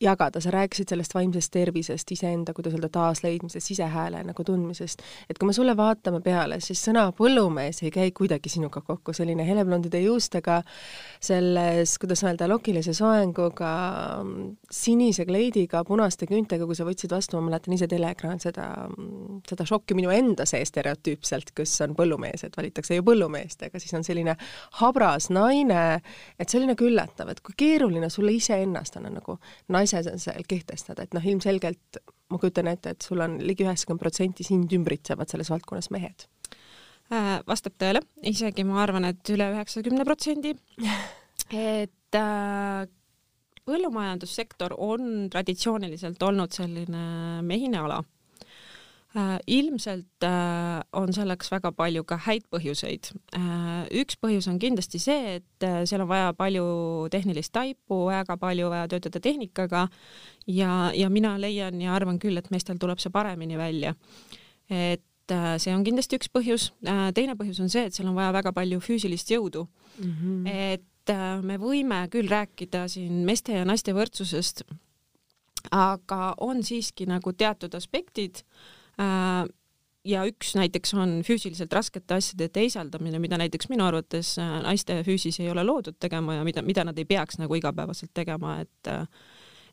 jagada, 0.00 0.40
sa 0.40 0.50
rääkisid 0.54 0.92
sellest 0.92 1.14
vaimsest 1.14 1.50
tervisest, 1.50 2.10
iseenda, 2.14 2.52
kuidas 2.54 2.74
öelda, 2.76 2.88
taasleidmisest, 2.94 3.66
sisehääle 3.66 4.20
nagu 4.22 4.44
tundmisest, 4.46 5.02
et 5.30 5.38
kui 5.38 5.48
me 5.48 5.54
sulle 5.56 5.74
vaatame 5.76 6.20
peale, 6.22 6.60
siis 6.62 6.78
sõna 6.86 7.08
põllumees 7.18 7.82
ei 7.82 7.90
käi 7.90 8.12
kuidagi 8.14 8.52
sinuga 8.52 8.80
kokku, 8.86 9.12
selline 9.16 9.42
heleblondide 9.46 9.98
juustega, 10.04 10.60
selles, 11.20 11.96
kuidas 11.98 12.22
öelda, 12.22 12.46
lokilise 12.50 12.94
soenguga, 12.94 13.72
sinise 14.70 15.26
kleidiga, 15.26 15.82
punaste 15.88 16.30
küüntega, 16.30 16.68
kui 16.68 16.78
sa 16.78 16.86
võtsid 16.86 17.16
vastu, 17.16 17.40
ma 17.40 17.48
mäletan 17.48 17.74
ise 17.74 17.90
teleekraan 17.90 18.38
seda, 18.42 18.68
seda 19.50 19.66
šokki 19.66 19.98
minu 19.98 20.14
enda 20.14 20.46
sees 20.46 20.70
stereotüüpselt, 20.70 21.50
kus 21.58 21.74
on 21.82 21.98
põllumees, 21.98 22.46
et 22.46 22.54
valitakse 22.54 22.94
ju 22.94 23.06
põllumeest, 23.06 23.66
aga 23.66 23.82
siis 23.82 23.98
on 23.98 24.06
selline 24.06 24.38
habras 24.78 25.26
naine, 25.34 25.82
et 26.38 26.46
see 26.46 26.62
oli 26.62 26.70
nagu 26.70 26.86
üllatav, 26.86 27.34
et 27.34 27.42
kui 27.42 27.58
keeruline 27.58 28.14
sulle 28.14 28.38
iseennast 28.38 29.02
on 29.02 29.10
nagu 29.10 29.40
naise 29.74 29.87
ise 29.88 30.18
seal 30.22 30.44
kehtestada, 30.48 31.04
et 31.04 31.16
noh, 31.16 31.24
ilmselgelt 31.24 32.00
ma 32.28 32.40
kujutan 32.40 32.68
ette, 32.70 32.92
et 32.94 33.06
sul 33.06 33.22
on 33.24 33.38
ligi 33.40 33.64
üheksakümmend 33.66 34.02
protsenti 34.02 34.46
sind 34.46 34.72
ümbritsevad 34.76 35.30
selles 35.30 35.50
valdkonnas 35.52 35.90
mehed 35.94 36.26
äh,. 37.12 37.38
vastab 37.48 37.78
tõele, 37.80 38.02
isegi 38.28 38.66
ma 38.68 38.82
arvan, 38.84 39.08
et 39.08 39.32
üle 39.32 39.48
üheksakümne 39.54 40.04
protsendi. 40.08 40.54
et 41.54 42.18
äh, 42.18 42.84
põllumajandussektor 43.68 44.76
on 44.80 45.28
traditsiooniliselt 45.32 46.22
olnud 46.24 46.54
selline 46.56 47.42
mehine 47.44 47.82
ala 47.84 48.02
ilmselt 49.46 50.24
äh, 50.24 50.80
on 50.92 51.12
selleks 51.12 51.50
väga 51.52 51.72
palju 51.76 52.04
ka 52.08 52.18
häid 52.26 52.44
põhjuseid. 52.52 53.10
Äh, 53.36 53.86
üks 54.02 54.18
põhjus 54.20 54.48
on 54.50 54.58
kindlasti 54.62 55.00
see, 55.02 55.38
et 55.38 55.66
seal 55.88 56.04
on 56.04 56.10
vaja 56.10 56.32
palju 56.36 56.64
tehnilist 57.12 57.52
taipu, 57.54 58.04
väga 58.10 58.36
palju 58.40 58.70
vaja 58.72 58.88
töötada 58.92 59.22
tehnikaga 59.24 59.86
ja, 60.46 60.90
ja 60.94 61.10
mina 61.12 61.36
leian 61.40 61.80
ja 61.80 61.94
arvan 61.96 62.20
küll, 62.22 62.38
et 62.38 62.50
meestel 62.54 62.80
tuleb 62.80 63.00
see 63.02 63.12
paremini 63.14 63.58
välja. 63.58 63.94
et 64.68 65.32
see 65.32 65.72
on 65.72 65.84
kindlasti 65.84 66.18
üks 66.18 66.28
põhjus. 66.32 66.70
teine 67.14 67.36
põhjus 67.36 67.62
on 67.64 67.72
see, 67.72 67.86
et 67.88 67.96
seal 67.96 68.08
on 68.08 68.16
vaja 68.16 68.32
väga 68.36 68.52
palju 68.52 68.80
füüsilist 68.84 69.30
jõudu 69.32 69.64
mm. 69.64 70.12
-hmm. 70.12 70.48
et 70.74 71.14
me 71.42 71.56
võime 71.56 72.02
küll 72.12 72.28
rääkida 72.28 72.84
siin 72.88 73.24
meeste 73.24 73.52
ja 73.56 73.64
naiste 73.64 73.94
võrdsusest, 73.96 74.62
aga 75.72 76.34
on 76.44 76.60
siiski 76.62 77.06
nagu 77.08 77.32
teatud 77.32 77.74
aspektid 77.74 78.44
Äh, 78.44 78.77
ja 80.08 80.24
üks 80.28 80.54
näiteks 80.58 80.94
on 80.96 81.18
füüsiliselt 81.26 81.72
raskete 81.74 82.18
asjade 82.18 82.48
teisaldamine, 82.54 83.20
mida 83.22 83.38
näiteks 83.40 83.68
minu 83.72 83.86
arvates 83.88 84.34
äh, 84.40 84.58
naiste 84.64 85.00
füüsis 85.06 85.40
ei 85.42 85.50
ole 85.52 85.64
loodud 85.66 85.98
tegema 86.00 86.38
ja 86.38 86.46
mida, 86.46 86.62
mida 86.66 86.84
nad 86.88 86.98
ei 86.98 87.08
peaks 87.08 87.40
nagu 87.42 87.58
igapäevaselt 87.58 88.14
tegema, 88.16 88.58
et 88.64 88.92
äh, 88.92 89.04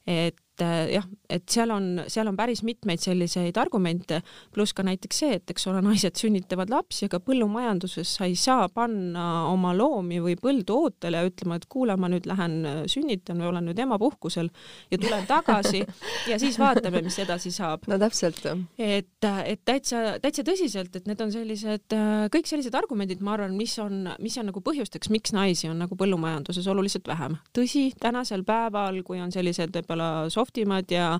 et 0.05 0.35
äh, 0.35 0.44
jah, 0.61 1.05
et 1.29 1.45
seal 1.51 1.71
on, 1.73 1.87
seal 2.11 2.29
on 2.29 2.37
päris 2.37 2.61
mitmeid 2.65 3.01
selliseid 3.01 3.57
argumente, 3.59 4.21
pluss 4.53 4.75
ka 4.75 4.85
näiteks 4.85 5.21
see, 5.23 5.37
et 5.39 5.51
eks 5.51 5.67
ole, 5.71 5.81
naised 5.85 6.17
sünnitavad 6.19 6.71
lapsi, 6.71 7.07
aga 7.09 7.19
põllumajanduses 7.23 8.15
sa 8.17 8.27
ei 8.29 8.37
saa 8.39 8.67
panna 8.73 9.25
oma 9.51 9.73
loomi 9.75 10.21
või 10.23 10.37
põldu 10.39 10.77
ootele 10.85 11.21
ja 11.21 11.29
ütlema, 11.29 11.59
et 11.59 11.67
kuule, 11.71 11.95
ma 11.99 12.09
nüüd 12.11 12.27
lähen 12.29 12.57
äh, 12.65 12.81
sünnitan 12.91 13.41
või 13.41 13.49
olen 13.51 13.69
nüüd 13.69 13.81
emapuhkusel 13.85 14.51
ja 14.91 14.99
tulen 15.01 15.25
tagasi 15.29 15.83
ja 16.31 16.39
siis 16.41 16.59
vaatame, 16.61 17.03
mis 17.05 17.17
edasi 17.23 17.51
saab. 17.55 17.87
no 17.91 17.99
täpselt. 18.01 18.43
et, 18.77 19.29
et 19.45 19.63
täitsa, 19.65 20.17
täitsa 20.23 20.45
tõsiselt, 20.47 20.95
et 20.95 21.09
need 21.09 21.25
on 21.25 21.33
sellised, 21.33 21.87
äh, 21.95 22.27
kõik 22.33 22.49
sellised 22.49 22.75
argumendid, 22.77 23.23
ma 23.25 23.35
arvan, 23.37 23.57
mis 23.57 23.77
on, 23.81 24.11
mis 24.23 24.37
on 24.41 24.49
nagu 24.51 24.63
põhjusteks, 24.65 25.11
miks 25.13 25.35
naisi 25.35 25.69
on 25.71 25.79
nagu 25.81 25.97
põllumajanduses 25.99 26.67
oluliselt 26.71 27.07
vähem. 27.09 27.39
tõsi, 27.55 27.87
tänasel 27.99 28.45
päeval, 28.47 29.01
kui 29.07 29.19
on 29.23 29.33
sellised 29.33 29.73
võib-olla 29.75 30.29
soft 30.33 30.44
imad 30.57 30.91
ja, 30.91 31.19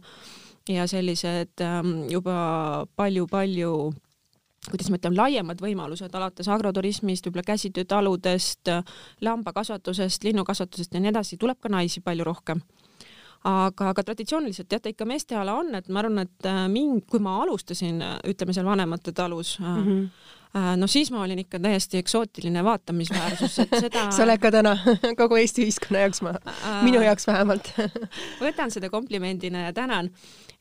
ja 0.69 0.87
sellised 0.87 1.61
ähm, 1.61 2.05
juba 2.11 2.85
palju-palju 2.95 3.75
kuidas 4.65 4.89
ma 4.89 4.97
ütlen, 4.97 5.13
laiemad 5.17 5.59
võimalused 5.61 6.13
alates 6.17 6.47
agroturismist, 6.49 7.27
võib-olla 7.27 7.45
käsitöötaludest, 7.45 8.71
lambakasvatusest, 9.21 10.25
linnukasvatusest 10.25 10.95
ja 10.95 11.03
nii 11.03 11.11
edasi, 11.11 11.37
tuleb 11.37 11.59
ka 11.61 11.69
naisi 11.69 12.01
palju 12.01 12.25
rohkem. 12.25 12.63
Aga, 13.45 13.91
aga 13.91 14.01
traditsiooniliselt 14.07 14.71
jah, 14.73 14.81
ta 14.81 14.89
ikka 14.89 15.05
meesteala 15.05 15.53
on, 15.53 15.69
et 15.77 15.89
ma 15.93 16.01
arvan, 16.01 16.23
et 16.25 16.47
äh, 16.49 16.63
mind, 16.71 17.03
kui 17.11 17.21
ma 17.21 17.35
alustasin, 17.43 18.01
ütleme 18.25 18.55
seal 18.57 18.65
vanemate 18.65 19.13
talus 19.13 19.59
mm, 19.59 19.83
-hmm 19.85 20.33
no 20.55 20.87
siis 20.87 21.11
ma 21.11 21.21
olin 21.25 21.41
ikka 21.43 21.59
täiesti 21.59 21.99
eksootiline 21.99 22.63
vaatamisväärsus, 22.63 23.59
et 23.65 23.77
seda 23.85 24.07
sa 24.15 24.23
oled 24.23 24.41
ka 24.41 24.51
täna 24.55 24.75
kogu 25.19 25.39
Eesti 25.41 25.65
ühiskonna 25.65 26.05
jaoks, 26.05 26.23
ma, 26.25 26.35
minu 26.85 27.03
jaoks 27.03 27.27
vähemalt 27.27 27.71
võtan 28.45 28.73
seda 28.73 28.89
komplimendina 28.93 29.67
ja 29.67 29.73
tänan 29.75 30.11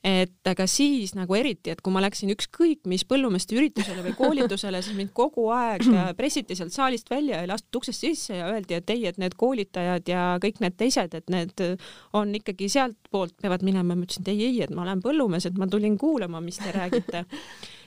et 0.05 0.49
aga 0.51 0.67
siis 0.69 1.15
nagu 1.17 1.33
eriti, 1.37 1.73
et 1.73 1.81
kui 1.81 1.93
ma 1.95 2.03
läksin 2.05 2.29
ükskõik 2.35 2.83
mis 2.91 3.07
põllumeeste 3.09 3.57
üritusele 3.57 4.03
või 4.05 4.13
koolitusele, 4.19 4.83
siis 4.85 4.99
mind 4.99 5.15
kogu 5.17 5.47
aeg 5.55 5.87
äh, 5.89 6.11
pressiti 6.19 6.57
sealt 6.59 6.75
saalist 6.77 7.09
välja 7.11 7.41
ja 7.41 7.49
lastud 7.49 7.81
uksest 7.81 8.05
sisse 8.05 8.37
ja 8.37 8.51
öeldi, 8.53 8.77
et 8.77 8.93
ei, 8.93 9.07
et 9.09 9.21
need 9.21 9.37
koolitajad 9.41 10.11
ja 10.11 10.27
kõik 10.43 10.61
need 10.61 10.77
teised, 10.81 11.17
et 11.17 11.33
need 11.33 11.65
on 12.13 12.35
ikkagi 12.37 12.69
sealtpoolt 12.77 13.39
peavad 13.41 13.65
minema. 13.65 13.95
ma 13.95 14.05
ütlesin, 14.05 14.27
et 14.27 14.33
ei, 14.35 14.45
ei, 14.51 14.61
et 14.67 14.75
ma 14.75 14.85
olen 14.85 15.01
põllumees, 15.05 15.49
et 15.49 15.57
ma 15.61 15.69
tulin 15.71 15.97
kuulama, 15.99 16.41
mis 16.45 16.61
te 16.61 16.73
räägite. 16.75 17.25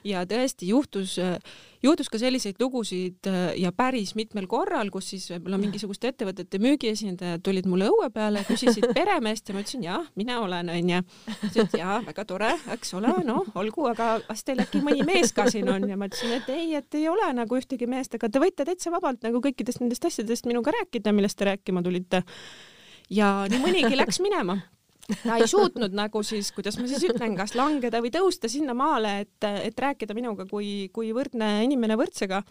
Ja 0.03 0.25
tõesti 0.29 0.69
juhtus 0.69 1.17
äh, 1.21 1.37
juhtus 1.83 2.09
ka 2.09 2.19
selliseid 2.21 2.59
lugusid 2.61 3.27
äh, 3.29 3.51
ja 3.59 3.71
päris 3.75 4.13
mitmel 4.17 4.47
korral, 4.49 4.89
kus 4.93 5.11
siis 5.13 5.27
võib-olla 5.31 5.59
mingisuguste 5.61 6.11
ettevõtete 6.11 6.59
müügiesindajad 6.61 7.43
tulid 7.45 7.67
mulle 7.69 7.89
õue 7.91 8.09
peale, 8.13 8.43
küsisid 8.47 8.87
peremeest 8.97 9.49
ja 9.49 9.55
ma 9.55 9.63
ütlesin 9.63 9.85
jah, 9.85 10.07
mina 10.19 10.39
olen 10.43 10.71
onju. 10.73 11.01
ütlesid 11.49 11.77
jaa, 11.79 11.99
väga 12.07 12.25
tore, 12.29 12.53
eks 12.75 12.95
ole, 12.97 13.11
noh, 13.27 13.43
olgu, 13.59 13.87
aga 13.91 14.15
kas 14.27 14.45
teil 14.47 14.63
äkki 14.63 14.81
mõni 14.85 15.05
mees 15.07 15.33
ka 15.37 15.47
siin 15.53 15.69
on 15.73 15.87
ja 15.89 15.99
ma 15.99 16.09
ütlesin, 16.09 16.37
et 16.39 16.49
ei, 16.53 16.71
et 16.79 16.97
ei 16.97 17.07
ole 17.11 17.27
nagu 17.37 17.59
ühtegi 17.59 17.89
meest, 17.89 18.17
aga 18.17 18.31
te 18.31 18.41
võite 18.43 18.65
täitsa 18.67 18.93
vabalt 18.93 19.21
nagu 19.25 19.41
kõikidest 19.43 19.83
nendest 19.83 20.09
asjadest 20.09 20.49
minuga 20.49 20.73
rääkida, 20.79 21.13
millest 21.15 21.37
te 21.39 21.51
rääkima 21.51 21.85
tulite. 21.85 22.23
ja 23.09 23.29
nii 23.49 23.61
mõnigi 23.63 23.99
läks 23.99 24.19
minema 24.23 24.59
ta 25.07 25.37
ei 25.39 25.47
suutnud 25.47 25.93
nagu 25.95 26.21
siis, 26.25 26.51
kuidas 26.55 26.77
ma 26.79 26.87
siis 26.89 27.05
ütlen, 27.07 27.35
kas 27.39 27.55
langeda 27.55 28.01
või 28.03 28.11
tõusta 28.13 28.49
sinnamaale, 28.51 29.13
et, 29.25 29.49
et 29.69 29.79
rääkida 29.79 30.15
minuga 30.17 30.47
kui, 30.49 30.89
kui 30.93 31.13
võrdne 31.15 31.61
inimene 31.67 31.97
võrdsega 31.99 32.41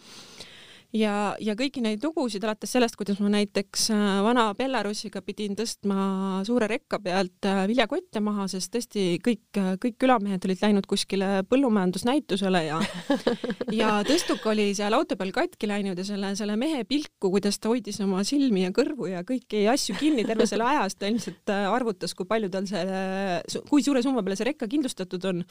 ja, 0.95 1.35
ja 1.43 1.55
kõiki 1.57 1.81
neid 1.83 2.03
lugusid 2.05 2.43
alates 2.45 2.71
sellest, 2.75 2.95
kuidas 2.99 3.19
ma 3.23 3.29
näiteks 3.31 3.87
äh, 3.93 4.05
vana 4.23 4.47
Belarusiga 4.57 5.21
pidin 5.25 5.57
tõstma 5.57 6.43
suure 6.47 6.69
rekka 6.71 6.99
pealt 7.03 7.47
äh, 7.47 7.65
viljakotte 7.69 8.21
maha, 8.23 8.47
sest 8.51 8.71
tõesti 8.75 9.05
kõik, 9.23 9.45
äh, 9.59 9.73
kõik 9.81 9.97
külamehed 10.03 10.47
olid 10.47 10.63
läinud 10.63 10.87
kuskile 10.89 11.43
põllumajandusnäitusele 11.49 12.63
ja 12.69 12.79
ja 13.79 13.91
tõstuk 14.07 14.45
oli 14.51 14.69
seal 14.77 14.95
auto 14.95 15.17
peal 15.19 15.33
katki 15.35 15.69
läinud 15.69 15.99
ja 15.99 16.07
selle, 16.07 16.33
selle 16.39 16.57
mehe 16.59 16.83
pilku, 16.87 17.31
kuidas 17.33 17.59
ta 17.59 17.71
hoidis 17.73 17.99
oma 18.05 18.23
silmi 18.27 18.67
ja 18.67 18.73
kõrvu 18.75 19.11
ja 19.11 19.23
kõiki 19.27 19.65
asju 19.71 19.97
kinni 19.99 20.25
terve 20.27 20.47
selle 20.49 20.67
aja, 20.67 20.87
sest 20.87 21.01
ta 21.01 21.11
ilmselt 21.11 21.55
arvutas, 21.57 22.15
kui 22.17 22.27
palju 22.29 22.51
tal 22.53 22.67
selle, 22.69 23.41
kui 23.67 23.83
suure 23.83 24.03
summa 24.05 24.23
peale 24.23 24.39
see 24.39 24.47
rekka 24.51 24.69
kindlustatud 24.71 25.27
on. 25.29 25.43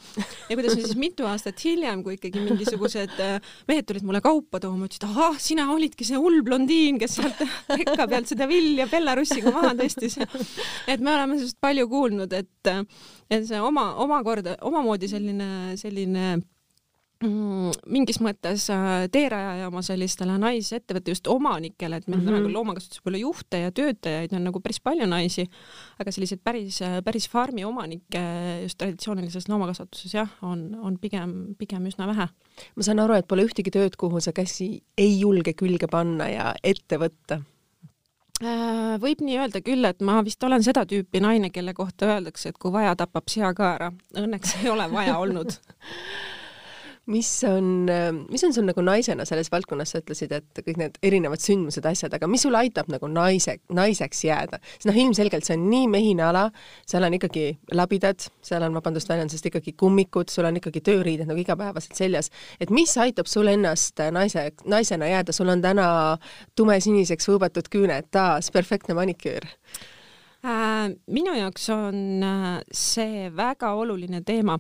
ja 0.49 0.57
kuidas 0.57 0.77
me 0.77 0.83
siis 0.83 0.97
mitu 1.01 1.29
aastat 1.29 1.61
hiljem, 1.65 2.03
kui 2.07 2.17
ikkagi 2.17 2.41
mingisugused 2.47 3.15
mehed 3.69 3.87
tulid 3.89 4.07
mulle 4.07 4.23
kaupa 4.25 4.61
tooma, 4.63 4.89
ütlesid 4.89 5.05
ahah, 5.09 5.26
ah, 5.27 5.39
sina 5.43 5.69
olidki 5.75 6.07
see 6.07 6.19
hull 6.21 6.43
blondiin, 6.47 6.99
kes 7.03 7.19
sealt 7.19 7.41
rekka 7.79 8.09
pealt 8.11 8.31
seda 8.31 8.49
vilja 8.51 8.89
Belarusiga 8.91 9.53
maha 9.55 9.75
tõstis. 9.79 10.19
et 10.87 11.01
me 11.01 11.15
oleme 11.15 11.39
sellest 11.41 11.61
palju 11.63 11.89
kuulnud, 11.91 12.37
et, 12.37 12.73
et 13.31 13.49
see 13.49 13.63
oma, 13.63 13.93
omakorda, 14.05 14.59
omamoodi 14.67 15.11
selline, 15.11 15.49
selline 15.81 16.37
mingis 17.25 18.19
mõttes 18.21 18.67
äh, 18.73 19.07
teerajaja 19.13 19.71
oma 19.71 19.81
sellistele 19.85 20.35
naisettevõtte 20.41 21.15
just 21.15 21.31
omanikele, 21.33 21.97
et 21.97 22.09
meil 22.09 22.21
mm 22.21 22.27
-hmm. 22.29 22.43
nagu 22.43 22.53
loomakasvatuses 22.53 23.01
võib-olla 23.01 23.21
juhte 23.23 23.61
ja 23.63 23.73
töötajaid 23.73 24.35
on 24.37 24.45
nagu 24.45 24.61
päris 24.61 24.81
palju 24.85 25.07
naisi, 25.09 25.47
aga 25.99 26.13
selliseid 26.13 26.43
päris, 26.45 26.81
päris 27.05 27.29
farmi 27.29 27.65
omanikke 27.65 28.21
just 28.63 28.79
traditsioonilises 28.79 29.49
loomakasvatuses 29.49 30.15
jah, 30.15 30.29
on, 30.43 30.77
on 30.83 30.99
pigem, 30.99 31.55
pigem 31.59 31.87
üsna 31.89 32.07
vähe. 32.07 32.29
ma 32.77 32.83
saan 32.83 33.01
aru, 33.01 33.15
et 33.15 33.29
pole 33.29 33.49
ühtegi 33.49 33.73
tööd, 33.73 33.97
kuhu 33.97 34.21
sa 34.21 34.33
käsi 34.33 34.83
ei 34.99 35.21
julge 35.21 35.53
külge 35.53 35.89
panna 35.89 36.29
ja 36.29 36.55
ette 36.63 37.01
võtta 37.01 37.41
äh, 38.45 39.01
võib 39.01 39.25
nii 39.25 39.39
öelda 39.41 39.65
küll, 39.65 39.85
et 39.89 40.05
ma 40.05 40.21
vist 40.25 40.45
olen 40.45 40.63
seda 40.63 40.85
tüüpi 40.85 41.21
naine, 41.25 41.51
kelle 41.51 41.73
kohta 41.73 42.13
öeldakse, 42.13 42.49
et 42.49 42.59
kui 42.59 42.73
vaja, 42.73 42.97
tapab 42.97 43.29
sea 43.29 43.55
ka 43.55 43.75
ära. 43.75 43.93
Õnneks 44.13 44.59
ei 44.61 44.69
ole 44.69 44.93
vaja 44.93 45.17
olnud 45.19 45.57
mis 47.07 47.29
on, 47.47 47.87
mis 48.31 48.45
on 48.45 48.55
sul 48.55 48.67
nagu 48.67 48.83
naisena 48.83 49.25
selles 49.29 49.51
valdkonnas, 49.53 49.93
sa 49.95 50.01
ütlesid, 50.03 50.33
et 50.35 50.61
kõik 50.67 50.79
need 50.81 50.97
erinevad 51.07 51.43
sündmused, 51.43 51.87
asjad, 51.87 52.15
aga 52.17 52.29
mis 52.31 52.43
sul 52.43 52.57
aitab 52.59 52.91
nagu 52.91 53.09
naise, 53.11 53.57
naiseks 53.75 54.25
jääda? 54.27 54.59
sest 54.75 54.89
noh, 54.91 54.99
ilmselgelt 55.05 55.47
see 55.47 55.55
on 55.55 55.69
nii 55.71 55.87
mehine 55.93 56.25
ala, 56.27 56.47
seal 56.89 57.07
on 57.07 57.15
ikkagi 57.19 57.45
labidad, 57.79 58.27
seal 58.45 58.67
on, 58.67 58.75
vabandust 58.75 59.11
väljendusest, 59.11 59.47
ikkagi 59.51 59.77
kummikud, 59.79 60.33
sul 60.33 60.49
on 60.49 60.59
ikkagi 60.59 60.83
tööriided 60.87 61.31
nagu 61.31 61.43
igapäevaselt 61.43 61.99
seljas. 61.99 62.31
et 62.61 62.73
mis 62.75 62.97
aitab 62.99 63.31
sul 63.31 63.53
ennast 63.53 64.03
naise, 64.15 64.49
naisena 64.67 65.11
jääda, 65.13 65.35
sul 65.37 65.53
on 65.53 65.63
täna 65.63 65.89
tumesiniseks 66.59 67.31
võõbatud 67.31 67.71
küüned, 67.71 68.11
taas 68.11 68.51
perfektne 68.51 68.99
maniküür 68.99 69.47
äh,? 70.43 70.91
minu 71.07 71.39
jaoks 71.39 71.71
on 71.75 72.27
äh, 72.27 72.51
see 72.75 73.31
väga 73.37 73.77
oluline 73.79 74.25
teema, 74.27 74.59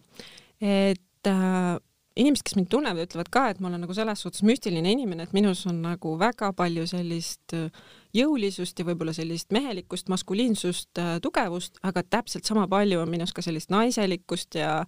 et 0.62 1.26
äh, 1.26 1.74
inimesed, 2.16 2.44
kes 2.46 2.56
mind 2.56 2.70
tunnevad, 2.72 3.04
ütlevad 3.06 3.28
ka, 3.32 3.44
et 3.52 3.60
ma 3.60 3.68
olen 3.68 3.82
nagu 3.84 3.94
selles 3.96 4.22
suhtes 4.24 4.42
müstiline 4.46 4.88
inimene, 4.94 5.26
et 5.26 5.34
minus 5.36 5.66
on 5.68 5.82
nagu 5.84 6.14
väga 6.20 6.50
palju 6.56 6.86
sellist 6.88 7.54
äh, 7.56 7.68
jõulisust 8.16 8.80
ja 8.80 8.86
võib-olla 8.88 9.12
sellist 9.16 9.52
mehelikkust, 9.54 10.08
maskuliinsust, 10.12 10.92
äh, 11.02 11.16
tugevust, 11.24 11.80
aga 11.86 12.04
täpselt 12.06 12.48
sama 12.48 12.66
palju 12.72 13.02
on 13.02 13.12
minus 13.12 13.34
ka 13.36 13.44
sellist 13.44 13.72
naiselikkust 13.74 14.56
ja 14.60 14.78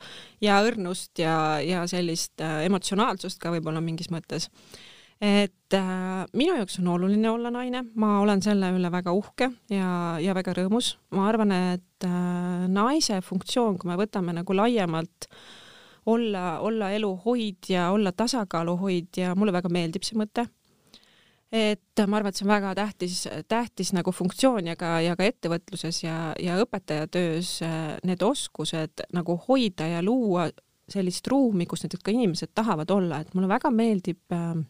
ja 0.44 0.60
õrnust 0.64 1.20
ja, 1.20 1.58
ja 1.64 1.84
sellist 1.90 2.40
äh, 2.44 2.62
emotsionaalsust 2.68 3.40
ka 3.42 3.52
võib-olla 3.52 3.84
mingis 3.84 4.08
mõttes. 4.14 4.48
et 5.20 5.74
äh, 5.74 6.24
minu 6.32 6.56
jaoks 6.56 6.78
on 6.80 6.88
oluline 6.94 7.30
olla 7.30 7.50
naine, 7.52 7.84
ma 7.94 8.20
olen 8.22 8.40
selle 8.42 8.72
üle 8.72 8.90
väga 8.92 9.12
uhke 9.12 9.50
ja, 9.68 10.16
ja 10.22 10.34
väga 10.34 10.56
rõõmus. 10.62 10.96
ma 11.10 11.28
arvan, 11.28 11.52
et 11.76 12.08
äh, 12.08 12.66
naise 12.72 13.20
funktsioon, 13.20 13.76
kui 13.78 13.90
me 13.92 14.00
võtame 14.00 14.32
nagu 14.32 14.56
laiemalt 14.56 15.28
äh, 15.28 15.66
olla, 16.08 16.58
olla 16.64 16.90
elu 16.96 17.10
hoidja, 17.24 17.90
olla 17.90 18.12
tasakaalu 18.12 18.76
hoidja, 18.76 19.34
mulle 19.36 19.52
väga 19.52 19.70
meeldib 19.72 20.06
see 20.06 20.18
mõte. 20.18 20.46
et 21.52 22.00
ma 22.04 22.18
arvan, 22.18 22.28
et 22.28 22.36
see 22.36 22.44
on 22.44 22.50
väga 22.52 22.74
tähtis, 22.76 23.22
tähtis 23.48 23.94
nagu 23.96 24.12
funktsioon 24.12 24.66
ja 24.68 24.74
ka, 24.76 24.98
ja 25.00 25.14
ka 25.16 25.24
ettevõtluses 25.24 26.02
ja, 26.02 26.34
ja 26.36 26.58
õpetajatöös 26.60 27.54
äh, 27.64 27.94
need 28.04 28.22
oskused 28.22 29.04
nagu 29.16 29.38
hoida 29.46 29.86
ja 29.88 30.02
luua 30.04 30.50
sellist 30.88 31.26
ruumi, 31.28 31.64
kus 31.66 31.84
näiteks 31.84 32.04
ka 32.04 32.12
inimesed 32.12 32.52
tahavad 32.54 32.92
olla, 32.92 33.22
et 33.24 33.32
mulle 33.32 33.48
väga 33.48 33.72
meeldib 33.72 34.36
äh, 34.36 34.60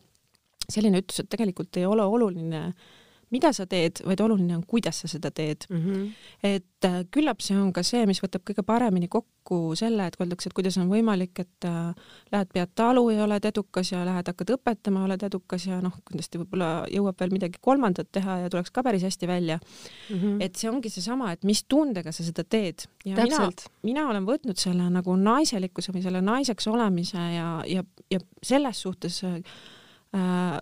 selline 0.69 1.03
ütlus, 1.03 1.25
et 1.25 1.31
tegelikult 1.35 1.83
ei 1.83 1.87
ole 1.91 2.07
oluline 2.07 2.63
äh, 2.69 2.97
mida 3.35 3.53
sa 3.53 3.67
teed, 3.69 4.03
vaid 4.07 4.21
oluline 4.25 4.57
on, 4.57 4.65
kuidas 4.67 5.03
sa 5.03 5.09
seda 5.11 5.31
teed 5.35 5.67
mm. 5.69 5.81
-hmm. 5.83 6.07
et 6.43 6.85
äh, 6.85 7.01
küllap 7.11 7.41
see 7.45 7.57
on 7.59 7.73
ka 7.73 7.83
see, 7.83 8.07
mis 8.07 8.21
võtab 8.23 8.45
kõige 8.49 8.65
paremini 8.67 9.09
kokku 9.09 9.75
selle, 9.77 10.07
et 10.07 10.17
kui 10.17 10.25
öeldakse, 10.25 10.49
et 10.49 10.57
kuidas 10.57 10.79
on 10.79 10.89
võimalik, 10.89 11.41
et 11.41 11.69
äh, 11.69 11.95
lähed 12.33 12.53
pead 12.55 12.73
talu 12.75 13.11
ja 13.11 13.25
oled 13.25 13.45
edukas 13.45 13.93
ja 13.93 14.05
lähed 14.05 14.29
hakkad 14.33 14.55
õpetama, 14.57 15.05
oled 15.05 15.23
edukas 15.23 15.67
ja 15.67 15.81
noh, 15.85 15.95
kindlasti 16.09 16.41
võib-olla 16.43 16.71
jõuab 16.93 17.21
veel 17.21 17.35
midagi 17.37 17.61
kolmandat 17.61 18.13
teha 18.13 18.39
ja 18.45 18.51
tuleks 18.51 18.71
ka 18.71 18.83
päris 18.83 19.03
hästi 19.03 19.27
välja 19.27 19.59
mm. 19.59 20.17
-hmm. 20.17 20.37
et 20.45 20.57
see 20.57 20.71
ongi 20.71 20.91
seesama, 20.91 21.33
et 21.33 21.45
mis 21.45 21.65
tundega 21.65 22.13
sa 22.13 22.25
seda 22.25 22.45
teed. 22.45 22.89
mina, 23.05 23.51
mina 23.83 24.09
olen 24.09 24.25
võtnud 24.27 24.57
selle 24.57 24.91
nagu 24.91 25.17
naiselikkuse 25.17 25.93
või 25.93 26.03
selle 26.03 26.21
naiseks 26.21 26.67
olemise 26.67 27.19
ja, 27.19 27.63
ja, 27.67 27.85
ja 28.11 28.21
selles 28.43 28.81
suhtes 28.81 29.23
äh, 29.25 30.59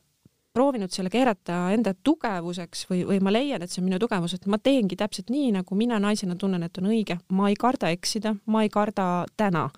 proovinud 0.57 0.93
selle 0.95 1.13
keerata 1.13 1.67
enda 1.77 1.93
tugevuseks 1.95 2.87
või, 2.91 3.03
või 3.09 3.21
ma 3.25 3.33
leian, 3.35 3.63
et 3.63 3.73
see 3.73 3.83
on 3.83 3.91
minu 3.91 4.01
tugevus, 4.03 4.37
et 4.37 4.49
ma 4.51 4.59
teengi 4.59 4.99
täpselt 4.99 5.33
nii, 5.33 5.53
nagu 5.59 5.79
mina 5.79 6.01
naisena 6.03 6.37
tunnen, 6.41 6.65
et 6.67 6.81
on 6.81 6.89
õige. 6.91 7.19
ma 7.29 7.51
ei 7.53 7.59
karda 7.61 7.93
eksida, 7.95 8.37
ma 8.47 8.65
ei 8.65 8.73
karda 8.73 9.27
täna. 9.37 9.69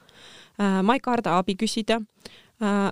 Äh, 0.58 0.80
ma 0.82 0.98
ei 0.98 1.02
karda 1.02 1.38
abi 1.38 1.58
küsida 1.58 2.00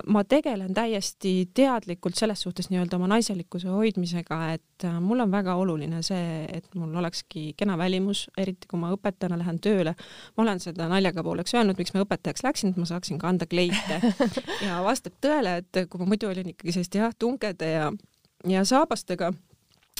ma 0.07 0.23
tegelen 0.23 0.73
täiesti 0.73 1.49
teadlikult 1.53 2.15
selles 2.15 2.41
suhtes 2.41 2.69
nii-öelda 2.71 2.95
oma 2.95 3.09
naiselikkuse 3.11 3.67
hoidmisega, 3.67 4.37
et 4.55 4.85
äh, 4.87 4.99
mul 5.03 5.19
on 5.19 5.31
väga 5.31 5.57
oluline 5.59 5.99
see, 6.07 6.45
et 6.53 6.69
mul 6.75 6.95
olekski 7.01 7.49
kena 7.59 7.75
välimus, 7.77 8.27
eriti 8.39 8.69
kui 8.71 8.79
ma 8.79 8.93
õpetajana 8.95 9.39
lähen 9.41 9.59
tööle. 9.59 9.95
ma 10.37 10.45
olen 10.45 10.63
seda 10.63 10.87
naljaga 10.87 11.23
pooleks 11.23 11.55
öelnud, 11.57 11.75
miks 11.77 11.91
ma 11.93 12.05
õpetajaks 12.05 12.45
läksin, 12.47 12.71
et 12.71 12.79
ma 12.79 12.87
saaksin 12.87 13.19
kanda 13.19 13.45
kleite 13.45 13.99
ja 14.67 14.79
vastab 14.85 15.19
tõele, 15.21 15.57
et 15.63 15.83
kui 15.89 15.99
ma 15.99 16.07
muidu 16.13 16.31
olin 16.31 16.53
ikkagi 16.53 16.77
selliste 16.77 17.03
jah, 17.03 17.15
tunkede 17.19 17.71
ja 17.71 17.91
ja 18.47 18.63
saabastega 18.65 19.31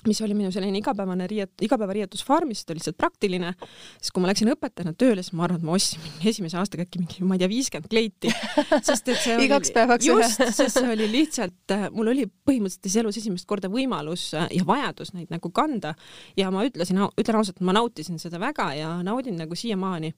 mis 0.08 0.20
oli 0.22 0.36
minu 0.38 0.52
selline 0.54 0.78
igapäevane 0.82 1.28
riiet-, 1.30 1.64
igapäevariietus 1.66 2.24
farmis, 2.28 2.62
see 2.62 2.74
oli 2.74 2.82
lihtsalt 2.82 2.98
praktiline, 3.00 3.54
siis 3.98 4.14
kui 4.14 4.24
ma 4.24 4.30
läksin 4.32 4.52
õpetajana 4.54 4.94
tööle, 5.00 5.24
siis 5.26 5.36
ma 5.38 5.48
arvan, 5.48 5.62
et 5.62 5.68
ma 5.68 5.78
ostsin 5.78 6.28
esimese 6.30 6.60
aastaga 6.62 6.86
äkki 6.86 7.02
mingi, 7.02 7.24
ma 7.28 7.38
ei 7.38 7.44
tea, 7.44 7.52
viiskümmend 7.52 7.90
kleiti. 7.92 8.34
sest 8.88 9.12
et 9.14 9.22
see 9.24 9.40
igaks 9.48 9.72
oli, 9.72 9.78
päevaks 9.80 10.10
just, 10.10 10.44
sest 10.60 10.78
see 10.78 10.94
oli 10.94 11.10
lihtsalt, 11.12 11.58
äh, 11.74 11.88
mul 11.96 12.14
oli 12.14 12.28
põhimõtteliselt 12.28 13.02
elus 13.04 13.22
esimest 13.22 13.50
korda 13.50 13.72
võimalus 13.74 14.30
äh, 14.38 14.50
ja 14.60 14.68
vajadus 14.68 15.16
neid 15.16 15.34
nagu 15.34 15.52
kanda. 15.56 15.96
Ja 16.38 16.52
ma 16.54 16.68
ütlesin, 16.68 17.02
ütlen 17.18 17.42
ausalt, 17.42 17.64
ma 17.66 17.76
nautisin 17.78 18.22
seda 18.22 18.42
väga 18.42 18.72
ja 18.78 18.94
naudin 19.06 19.40
nagu 19.40 19.58
siiamaani 19.58 20.14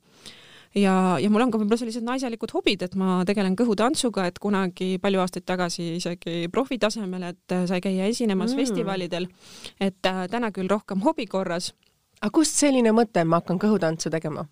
ja, 0.75 1.17
ja 1.21 1.29
mul 1.29 1.45
on 1.45 1.51
ka 1.51 1.59
võib-olla 1.61 1.81
sellised 1.81 2.05
naiselikud 2.05 2.53
hobid, 2.53 2.83
et 2.85 2.95
ma 2.99 3.19
tegelen 3.27 3.55
kõhutantsuga, 3.59 4.27
et 4.29 4.39
kunagi 4.41 4.97
palju 5.01 5.23
aastaid 5.23 5.45
tagasi 5.49 5.95
isegi 5.97 6.47
profitasemel, 6.53 7.29
et 7.31 7.55
äh, 7.55 7.65
sai 7.69 7.81
käia 7.83 8.09
esinemas 8.09 8.53
mm. 8.53 8.61
festivalidel. 8.63 9.29
et 9.79 10.05
äh, 10.05 10.25
täna 10.29 10.51
küll 10.55 10.69
rohkem 10.69 11.01
hobi 11.05 11.25
korras. 11.25 11.73
aga 12.21 12.31
kust 12.33 12.59
selline 12.59 12.93
mõte, 12.93 13.23
ma 13.25 13.41
hakkan 13.41 13.59
kõhutantsu 13.59 14.11
tegema? 14.13 14.45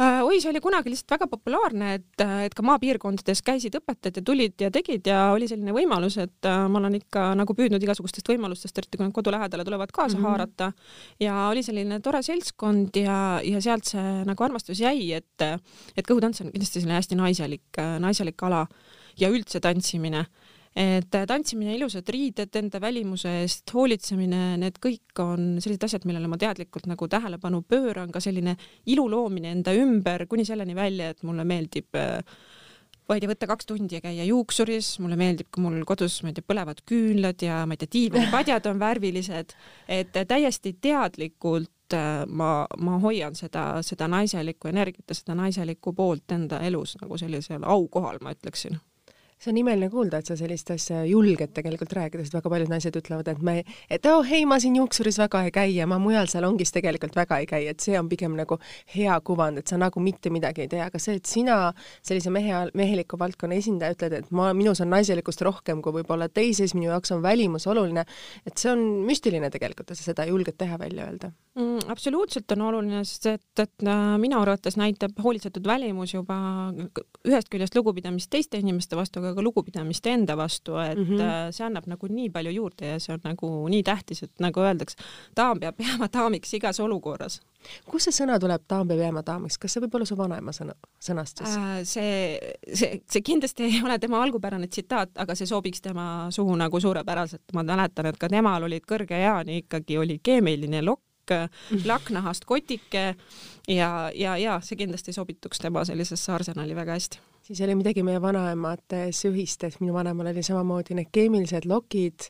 Äh, 0.00 0.22
oi, 0.24 0.38
see 0.40 0.48
oli 0.48 0.62
kunagi 0.64 0.88
lihtsalt 0.88 1.12
väga 1.12 1.26
populaarne, 1.28 1.88
et, 1.98 2.22
äh, 2.24 2.46
et 2.46 2.54
ka 2.56 2.64
maapiirkondades 2.64 3.42
käisid 3.44 3.74
õpetajad 3.76 4.20
ja 4.20 4.22
tulid 4.24 4.62
ja 4.64 4.70
tegid 4.72 5.10
ja 5.10 5.18
oli 5.34 5.44
selline 5.50 5.74
võimalus, 5.76 6.16
et 6.22 6.48
äh, 6.48 6.60
ma 6.72 6.80
olen 6.80 6.96
ikka 6.96 7.26
nagu 7.36 7.52
püüdnud 7.58 7.84
igasugustest 7.84 8.30
võimalustest, 8.32 8.80
eriti 8.80 8.96
kui 8.96 9.04
nad 9.04 9.12
kodu 9.12 9.34
lähedale 9.34 9.66
tulevad, 9.68 9.92
kaasa 9.92 10.16
mm 10.16 10.22
-hmm. 10.22 10.28
haarata. 10.28 10.72
ja 11.20 11.34
oli 11.50 11.62
selline 11.62 12.00
tore 12.00 12.22
seltskond 12.22 12.96
ja, 12.96 13.40
ja 13.44 13.60
sealt 13.60 13.84
see 13.92 14.24
nagu 14.24 14.44
armastus 14.44 14.80
jäi, 14.80 15.12
et, 15.12 15.42
et 15.96 16.06
kõhutants 16.08 16.40
on 16.40 16.48
kindlasti 16.48 16.80
selline 16.80 16.96
hästi 16.96 17.20
naiselik, 17.20 17.82
naiselik 17.98 18.42
ala 18.42 18.66
ja 19.20 19.28
üldse 19.28 19.60
tantsimine 19.60 20.24
et 20.76 21.10
tantsimine, 21.10 21.74
ilusad 21.74 22.08
riided, 22.14 22.54
enda 22.60 22.80
välimuse 22.82 23.32
eest 23.42 23.72
hoolitsemine, 23.74 24.54
need 24.62 24.78
kõik 24.82 25.22
on 25.22 25.58
sellised 25.58 25.88
asjad, 25.88 26.06
millele 26.06 26.30
ma 26.30 26.38
teadlikult 26.38 26.86
nagu 26.90 27.08
tähelepanu 27.10 27.64
pööran, 27.66 28.12
ka 28.14 28.22
selline 28.22 28.54
ilu 28.86 29.08
loomine 29.10 29.50
enda 29.56 29.74
ümber 29.74 30.28
kuni 30.30 30.46
selleni 30.46 30.76
välja, 30.78 31.10
et 31.10 31.26
mulle 31.26 31.44
meeldib 31.48 31.98
äh, 31.98 32.20
ma 33.10 33.16
ei 33.18 33.22
tea, 33.24 33.30
võtta 33.32 33.48
kaks 33.50 33.66
tundi 33.66 33.98
ja 33.98 34.04
käia 34.04 34.24
juuksuris, 34.28 34.92
mulle 35.02 35.18
meeldib, 35.18 35.48
kui 35.50 35.64
mul 35.64 35.82
kodus, 35.88 36.20
ma 36.22 36.30
ei 36.30 36.36
tea, 36.38 36.46
põlevad 36.46 36.82
küünlad 36.86 37.42
ja 37.42 37.64
ma 37.66 37.74
ei 37.74 37.82
tea, 37.82 37.90
diivanipadjad 37.96 38.68
on 38.70 38.78
värvilised, 38.78 39.56
et 39.90 40.14
täiesti 40.30 40.76
teadlikult 40.78 41.98
äh, 41.98 42.22
ma, 42.30 42.52
ma 42.78 43.00
hoian 43.02 43.34
seda, 43.34 43.82
seda 43.86 44.06
naiselikku 44.12 44.70
energiat 44.70 45.10
ja 45.10 45.18
seda 45.18 45.34
naiselikku 45.42 45.94
poolt 45.98 46.36
enda 46.36 46.62
elus 46.66 46.94
nagu 47.02 47.18
sellisel 47.18 47.66
aukohal, 47.66 48.22
ma 48.22 48.36
ütleksin 48.38 48.78
see 49.40 49.52
on 49.52 49.58
imeline 49.60 49.88
kuulda, 49.92 50.20
et 50.20 50.28
sa 50.28 50.36
sellist 50.36 50.68
asja 50.74 51.00
julged 51.08 51.54
tegelikult 51.56 51.94
rääkida, 51.96 52.24
sest 52.26 52.36
väga 52.36 52.52
paljud 52.52 52.72
naised 52.72 52.96
ütlevad, 53.00 53.30
et 53.32 53.40
me, 53.44 53.54
et 53.88 54.06
oh 54.10 54.32
ei, 54.36 54.44
ma 54.48 54.58
siin 54.60 54.76
juuksuris 54.76 55.16
väga 55.22 55.42
ei 55.46 55.54
käi 55.54 55.76
ja 55.78 55.86
ma 55.88 55.96
mujal 56.02 56.28
salongis 56.28 56.74
tegelikult 56.74 57.16
väga 57.16 57.40
ei 57.40 57.48
käi, 57.48 57.62
et 57.72 57.80
see 57.80 57.96
on 57.98 58.10
pigem 58.10 58.36
nagu 58.36 58.58
hea 58.94 59.16
kuvand, 59.24 59.62
et 59.62 59.72
sa 59.72 59.80
nagu 59.80 60.02
mitte 60.04 60.32
midagi 60.32 60.66
ei 60.66 60.72
tee, 60.72 60.82
aga 60.84 61.00
see, 61.00 61.16
et 61.20 61.30
sina 61.30 61.58
sellise 62.06 62.32
mehe, 62.34 62.66
meheliku 62.76 63.18
valdkonna 63.20 63.56
esindaja 63.56 63.96
ütled, 63.96 64.18
et 64.20 64.34
ma, 64.36 64.50
minus 64.56 64.84
on 64.84 64.92
naiselikkust 64.92 65.40
rohkem 65.46 65.80
kui 65.80 65.96
võib-olla 66.00 66.28
teises, 66.28 66.76
minu 66.76 66.90
jaoks 66.90 67.16
on 67.16 67.24
välimus 67.24 67.64
oluline, 67.70 68.04
et 68.44 68.60
see 68.60 68.74
on 68.74 68.84
müstiline 69.08 69.48
tegelikult, 69.52 69.88
et 69.90 70.00
sa 70.00 70.12
seda 70.12 70.28
julged 70.28 70.60
teha, 70.60 70.76
välja 70.80 71.08
öelda 71.08 71.32
mm,. 71.56 71.88
absoluutselt 71.88 72.52
on 72.52 72.66
oluline, 72.68 73.02
sest 73.08 73.30
et, 73.32 73.64
et 73.64 73.88
äh, 73.88 74.04
minu 74.20 74.40
arvates 74.40 74.76
näitab 74.80 75.16
hoolitsetud 75.24 75.64
välimus 75.66 76.14
juba 76.14 76.36
ühest 77.26 77.50
küljest 77.52 77.76
lugupidamist 77.76 78.30
teiste 78.32 78.60
inimeste 78.60 78.98
vastu, 78.98 79.22
aga 79.22 79.29
aga 79.30 79.38
ka 79.38 79.44
lugupidamist 79.46 80.06
enda 80.10 80.36
vastu, 80.38 80.76
et 80.82 80.98
mm 80.98 81.04
-hmm. 81.04 81.52
see 81.54 81.66
annab 81.66 81.86
nagu 81.90 82.08
nii 82.10 82.30
palju 82.30 82.52
juurde 82.54 82.92
ja 82.92 82.98
see 83.00 83.14
on 83.14 83.20
nagu 83.24 83.68
nii 83.68 83.82
tähtis, 83.82 84.22
et 84.22 84.32
nagu 84.40 84.60
öeldakse, 84.60 84.96
daam 85.36 85.60
peab 85.60 85.80
jääma 85.86 86.08
daamiks 86.12 86.54
igas 86.54 86.80
olukorras. 86.80 87.40
kust 87.86 88.08
see 88.08 88.24
sõna 88.24 88.38
tuleb, 88.40 88.62
daam 88.68 88.88
peab 88.88 89.00
jääma 89.00 89.22
daamiks, 89.26 89.58
kas 89.58 89.72
see 89.72 89.82
võib 89.84 89.94
olla 89.94 90.06
su 90.06 90.16
vanaema 90.16 90.52
sõna, 90.52 90.74
sõnastus 91.00 91.56
äh,? 91.56 91.84
see, 91.84 92.38
see, 92.74 93.00
see 93.06 93.22
kindlasti 93.22 93.68
ei 93.68 93.82
ole 93.84 93.98
tema 93.98 94.22
algupärane 94.22 94.66
tsitaat, 94.66 95.10
aga 95.16 95.34
see 95.34 95.46
sobiks 95.46 95.80
tema 95.80 96.26
suhu 96.30 96.56
nagu 96.56 96.80
suurepäraselt. 96.80 97.42
ma 97.54 97.62
mäletan, 97.62 98.06
et 98.06 98.18
ka 98.18 98.28
temal 98.28 98.62
olid 98.62 98.84
kõrge 98.88 99.14
eani 99.14 99.62
ikkagi 99.64 99.98
oli 99.98 100.18
keemiline 100.22 100.82
lokk, 100.82 101.02
laknahast 101.86 102.44
kotike 102.48 103.14
ja, 103.68 103.90
ja, 104.14 104.36
ja 104.36 104.60
see 104.64 104.78
kindlasti 104.80 105.14
sobituks 105.16 105.62
tema 105.62 105.84
sellisesse 105.84 106.32
arsenali 106.32 106.76
väga 106.76 106.96
hästi. 106.98 107.20
Siis 107.50 107.60
oli 107.66 107.74
midagi 107.74 108.02
meie 108.06 108.20
vanaemates 108.22 109.24
ühist, 109.26 109.64
et 109.66 109.80
minu 109.82 109.94
vanemal 109.96 110.30
oli 110.30 110.42
samamoodi 110.46 110.94
need 110.94 111.10
keemilised 111.12 111.66
lokid, 111.66 112.28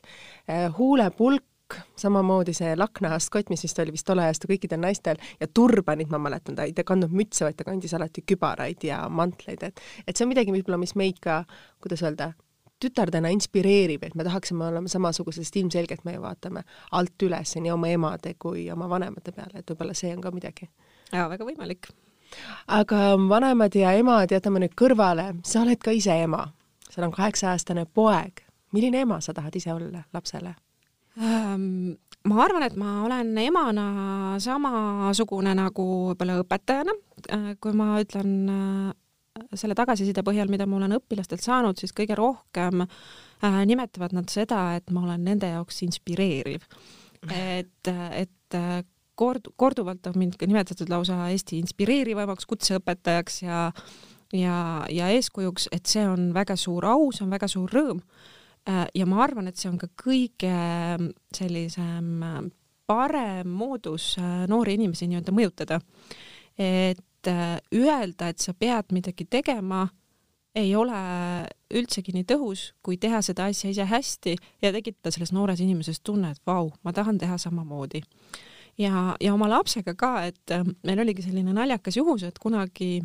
äh, 0.49 0.69
huulepulk, 0.77 1.75
samamoodi 1.99 2.55
see 2.57 2.71
laknahast 2.75 3.29
kott, 3.31 3.51
mis 3.53 3.63
vist 3.63 3.79
oli 3.79 3.93
vist 3.95 4.07
tol 4.07 4.19
ajastu 4.23 4.49
kõikidel 4.49 4.81
naistel 4.81 5.21
ja 5.39 5.47
turbanid, 5.47 6.09
ma 6.11 6.19
mäletan, 6.19 6.57
ta 6.57 6.65
ei 6.67 6.73
kandnud 6.73 7.13
mütse, 7.15 7.45
vaid 7.45 7.59
ta 7.59 7.67
kandis 7.67 7.93
alati 7.97 8.23
kübaraid 8.27 8.83
ja 8.87 9.03
mantleid, 9.09 9.63
et 9.69 9.83
et 10.07 10.15
see 10.15 10.25
on 10.25 10.33
midagi 10.33 10.55
võib-olla, 10.55 10.81
mis 10.81 10.95
meid 10.99 11.21
ka, 11.23 11.43
kuidas 11.83 12.03
öelda, 12.07 12.31
tütardena 12.81 13.31
inspireerib, 13.33 14.03
et 14.03 14.15
me 14.15 14.25
tahaksime 14.27 14.65
olema 14.67 14.91
samasugused, 14.91 15.45
sest 15.45 15.59
ilmselgelt 15.61 16.05
me 16.07 16.17
vaatame 16.21 16.65
alt 16.97 17.27
üles 17.27 17.55
nii 17.57 17.73
oma 17.73 17.91
emade 17.93 18.35
kui 18.39 18.69
oma 18.73 18.89
vanemate 18.89 19.33
peale, 19.35 19.61
et 19.61 19.73
võib-olla 19.73 19.97
see 19.97 20.13
on 20.15 20.23
ka 20.23 20.33
midagi. 20.35 20.69
jaa, 21.11 21.27
väga 21.29 21.45
võimalik 21.47 21.91
aga 22.67 22.99
vanemad 23.29 23.75
ja 23.75 23.91
emad 23.99 24.31
jätame 24.31 24.61
nüüd 24.63 24.75
kõrvale, 24.79 25.31
sa 25.47 25.63
oled 25.65 25.81
ka 25.83 25.93
ise 25.95 26.15
ema, 26.23 26.45
sul 26.89 27.05
on 27.07 27.13
kaheksa-aastane 27.15 27.85
poeg. 27.93 28.45
milline 28.71 29.01
ema 29.03 29.19
sa 29.21 29.33
tahad 29.33 29.55
ise 29.55 29.73
olla 29.73 30.03
lapsele? 30.13 30.55
ähm,? 31.19 31.97
ma 32.23 32.43
arvan, 32.43 32.63
et 32.63 32.75
ma 32.77 33.03
olen 33.03 33.37
emana 33.37 33.85
samasugune 34.39 35.55
nagu 35.57 35.85
võib-olla 36.11 36.37
õpetajana, 36.43 36.93
äh, 37.33 37.47
kui 37.59 37.73
ma 37.73 37.95
ütlen 38.01 38.33
äh, 38.49 38.93
selle 39.53 39.75
tagasiside 39.77 40.23
põhjal, 40.25 40.51
mida 40.51 40.67
ma 40.69 40.77
olen 40.77 40.97
õpilastelt 40.99 41.43
saanud, 41.43 41.79
siis 41.79 41.93
kõige 41.97 42.15
rohkem 42.17 42.85
äh, 42.85 43.61
nimetavad 43.67 44.15
nad 44.15 44.31
seda, 44.31 44.71
et 44.79 44.91
ma 44.91 45.05
olen 45.05 45.23
nende 45.27 45.51
jaoks 45.51 45.81
inspireeriv. 45.87 46.65
et, 47.29 47.87
et 47.87 48.55
kord, 49.15 49.51
korduvalt 49.55 50.07
on 50.09 50.15
mind 50.17 50.39
ka 50.41 50.47
nimetatud 50.49 50.89
lausa 50.89 51.27
Eesti 51.29 51.59
inspireerivamaks 51.61 52.47
kutseõpetajaks 52.49 53.43
ja 53.43 53.67
ja, 54.33 54.57
ja 54.89 55.09
eeskujuks, 55.11 55.67
et 55.75 55.85
see 55.85 56.05
on 56.07 56.31
väga 56.33 56.55
suur 56.55 56.85
au, 56.87 57.11
see 57.11 57.25
on 57.25 57.33
väga 57.35 57.49
suur 57.51 57.69
rõõm 57.69 57.99
Äh, 58.69 58.85
ja 58.93 59.07
ma 59.09 59.23
arvan, 59.23 59.49
et 59.49 59.57
see 59.57 59.71
on 59.71 59.77
ka 59.81 59.87
kõige 59.97 60.49
ähm, 60.51 61.07
sellisem 61.33 62.21
äh, 62.21 62.41
parem 62.85 63.49
moodus 63.57 64.13
äh, 64.21 64.43
noori 64.51 64.75
inimesi 64.77 65.07
nii-öelda 65.09 65.33
mõjutada. 65.33 65.79
et 66.61 66.99
öelda, 67.29 68.29
et 68.29 68.39
sa 68.39 68.53
pead 68.53 68.91
midagi 68.91 69.25
tegema, 69.29 69.87
ei 70.55 70.73
ole 70.75 70.97
üldsegi 71.73 72.11
nii 72.15 72.25
tõhus, 72.27 72.71
kui 72.83 72.97
teha 72.99 73.21
seda 73.23 73.47
asja 73.47 73.69
ise 73.71 73.85
hästi 73.87 74.35
ja 74.61 74.71
tekitada 74.75 75.13
selles 75.13 75.31
noores 75.31 75.61
inimeses 75.63 76.01
tunne, 76.03 76.33
et 76.33 76.41
vau, 76.47 76.71
ma 76.83 76.93
tahan 76.93 77.17
teha 77.21 77.37
samamoodi. 77.37 78.01
ja, 78.77 79.15
ja 79.19 79.33
oma 79.33 79.47
lapsega 79.49 79.93
ka, 79.95 80.25
et 80.27 80.55
meil 80.83 80.99
oligi 80.99 81.23
selline 81.23 81.53
naljakas 81.53 81.97
juhus, 81.97 82.23
et 82.23 82.39
kunagi 82.39 83.01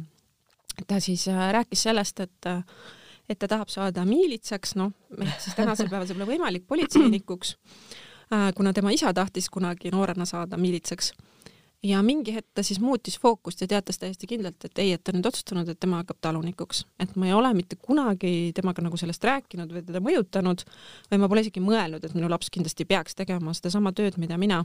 ta 0.87 1.01
siis 1.01 1.27
rääkis 1.29 1.83
sellest, 1.83 2.21
et 2.21 2.53
et 3.29 3.39
ta 3.39 3.49
tahab 3.51 3.71
saada 3.73 4.05
miilitsaks, 4.07 4.77
noh, 4.79 4.93
ehk 5.19 5.41
siis 5.43 5.57
tänasel 5.59 5.89
päeval 5.91 6.07
see 6.07 6.15
pole 6.15 6.29
võimalik, 6.29 6.67
politseinikuks, 6.71 7.57
äh, 8.31 8.53
kuna 8.55 8.73
tema 8.73 8.93
isa 8.95 9.13
tahtis 9.15 9.49
kunagi 9.51 9.91
noorena 9.95 10.27
saada 10.29 10.59
miilitsaks. 10.61 11.13
Ja 11.87 12.03
mingi 12.03 12.35
hetk 12.35 12.49
ta 12.55 12.65
siis 12.67 12.81
muutis 12.83 13.19
fookust 13.21 13.61
ja 13.63 13.69
teatas 13.71 14.01
täiesti 14.03 14.29
kindlalt, 14.31 14.59
et 14.65 14.79
ei, 14.83 14.93
et 14.97 15.05
ta 15.05 15.15
nüüd 15.15 15.27
otsustanud, 15.29 15.69
et 15.71 15.81
tema 15.81 16.03
hakkab 16.03 16.19
talunikuks. 16.25 16.85
et 17.01 17.17
ma 17.17 17.29
ei 17.29 17.35
ole 17.37 17.53
mitte 17.55 17.77
kunagi 17.77 18.53
temaga 18.55 18.83
nagu 18.83 18.99
sellest 19.01 19.25
rääkinud 19.25 19.73
või 19.73 19.85
teda 19.87 20.03
mõjutanud 20.05 20.65
või 21.11 21.21
ma 21.23 21.29
pole 21.29 21.45
isegi 21.47 21.63
mõelnud, 21.63 22.05
et 22.05 22.17
minu 22.17 22.31
laps 22.33 22.51
kindlasti 22.51 22.85
peaks 22.89 23.15
tegema 23.15 23.55
sedasama 23.55 23.93
tööd, 23.97 24.19
mida 24.19 24.39
mina 24.39 24.65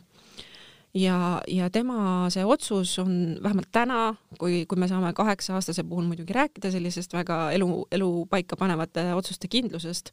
ja, 0.94 1.42
ja 1.48 1.70
tema 1.70 2.30
see 2.34 2.46
otsus 2.46 2.98
on 3.00 3.38
vähemalt 3.44 3.70
täna, 3.72 4.16
kui, 4.40 4.66
kui 4.70 4.80
me 4.80 4.90
saame 4.92 5.14
kaheksa-aastase 5.18 5.86
puhul 5.88 6.08
muidugi 6.10 6.36
rääkida 6.36 6.72
sellisest 6.72 7.14
väga 7.14 7.44
elu, 7.56 7.70
elu 7.92 8.10
paika 8.32 8.58
panevate 8.60 9.12
otsuste 9.16 9.52
kindlusest 9.52 10.12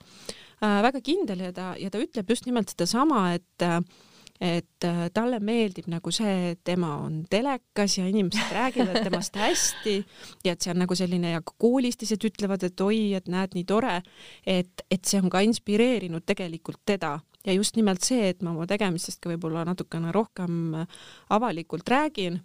äh,, 0.63 0.83
väga 0.83 1.03
kindel 1.05 1.49
ja 1.49 1.53
ta, 1.53 1.73
ja 1.79 1.91
ta 1.91 2.03
ütleb 2.03 2.31
just 2.31 2.47
nimelt 2.47 2.75
sedasama, 2.75 3.33
et 3.39 3.69
et 4.41 4.87
äh, 4.87 5.05
talle 5.15 5.41
meeldib 5.43 5.89
nagu 5.91 6.13
see, 6.15 6.53
et 6.53 6.61
tema 6.65 6.93
on 7.03 7.25
telekas 7.31 7.99
ja 7.99 8.07
inimesed 8.07 8.53
räägivad 8.55 9.01
temast 9.03 9.37
hästi 9.37 9.97
ja 10.47 10.55
et 10.55 10.63
see 10.63 10.75
on 10.75 10.83
nagu 10.85 10.95
selline 10.99 11.33
ja 11.33 11.43
ka 11.43 11.57
koolistised 11.59 12.23
ütlevad, 12.31 12.63
et 12.67 12.81
oi, 12.81 13.15
et 13.19 13.27
näed, 13.29 13.57
nii 13.59 13.67
tore, 13.67 13.97
et, 14.47 14.85
et 14.91 15.05
see 15.05 15.19
on 15.23 15.31
ka 15.33 15.43
inspireerinud 15.47 16.27
tegelikult 16.27 16.85
teda 16.87 17.17
ja 17.47 17.57
just 17.57 17.77
nimelt 17.77 18.07
see, 18.07 18.29
et 18.31 18.43
ma 18.43 18.53
oma 18.55 18.69
tegemistest 18.71 19.21
ka 19.23 19.33
võib-olla 19.33 19.65
natukene 19.67 20.13
rohkem 20.15 20.79
äh, 20.85 21.03
avalikult 21.35 21.91
räägin 21.91 22.41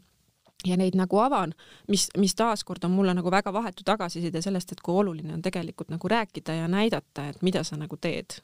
ja 0.65 0.77
neid 0.79 0.95
nagu 0.97 1.19
avan, 1.19 1.53
mis, 1.91 2.07
mis 2.17 2.35
taaskord 2.39 2.83
on 2.87 2.95
mulle 2.95 3.13
nagu 3.13 3.31
väga 3.31 3.53
vahetu 3.53 3.83
tagasiside 3.85 4.41
sellest, 4.41 4.71
et 4.71 4.81
kui 4.81 4.95
oluline 5.01 5.35
on 5.35 5.41
tegelikult 5.41 5.91
nagu 5.93 6.09
rääkida 6.09 6.55
ja 6.61 6.69
näidata, 6.71 7.27
et 7.29 7.41
mida 7.41 7.63
sa 7.67 7.77
nagu 7.77 7.97
teed. 7.97 8.39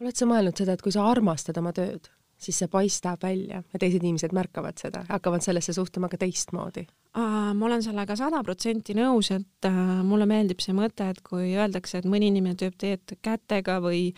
oled 0.00 0.16
sa 0.16 0.26
mõelnud 0.26 0.56
seda, 0.56 0.72
et 0.72 0.82
kui 0.82 0.92
sa 0.92 1.04
armastad 1.10 1.58
oma 1.60 1.74
tööd, 1.76 2.08
siis 2.40 2.58
see 2.62 2.70
paistab 2.72 3.22
välja 3.22 3.62
ja 3.62 3.78
teised 3.78 4.02
inimesed 4.02 4.32
märkavad 4.36 4.80
seda, 4.80 5.04
hakkavad 5.08 5.44
sellesse 5.44 5.74
suhtuma 5.76 6.08
ka 6.08 6.18
teistmoodi? 6.20 6.86
ma 7.14 7.66
olen 7.66 7.82
sellega 7.82 8.14
sada 8.16 8.42
protsenti 8.46 8.94
nõus, 8.94 9.32
et 9.34 9.68
äh, 9.68 9.78
mulle 10.06 10.26
meeldib 10.30 10.62
see 10.62 10.74
mõte, 10.76 11.08
et 11.10 11.20
kui 11.26 11.52
öeldakse, 11.58 12.00
et 12.00 12.08
mõni 12.08 12.30
inimene 12.30 12.56
teeb 12.58 12.76
teed 12.78 13.16
kätega 13.22 13.80
või, 13.82 14.08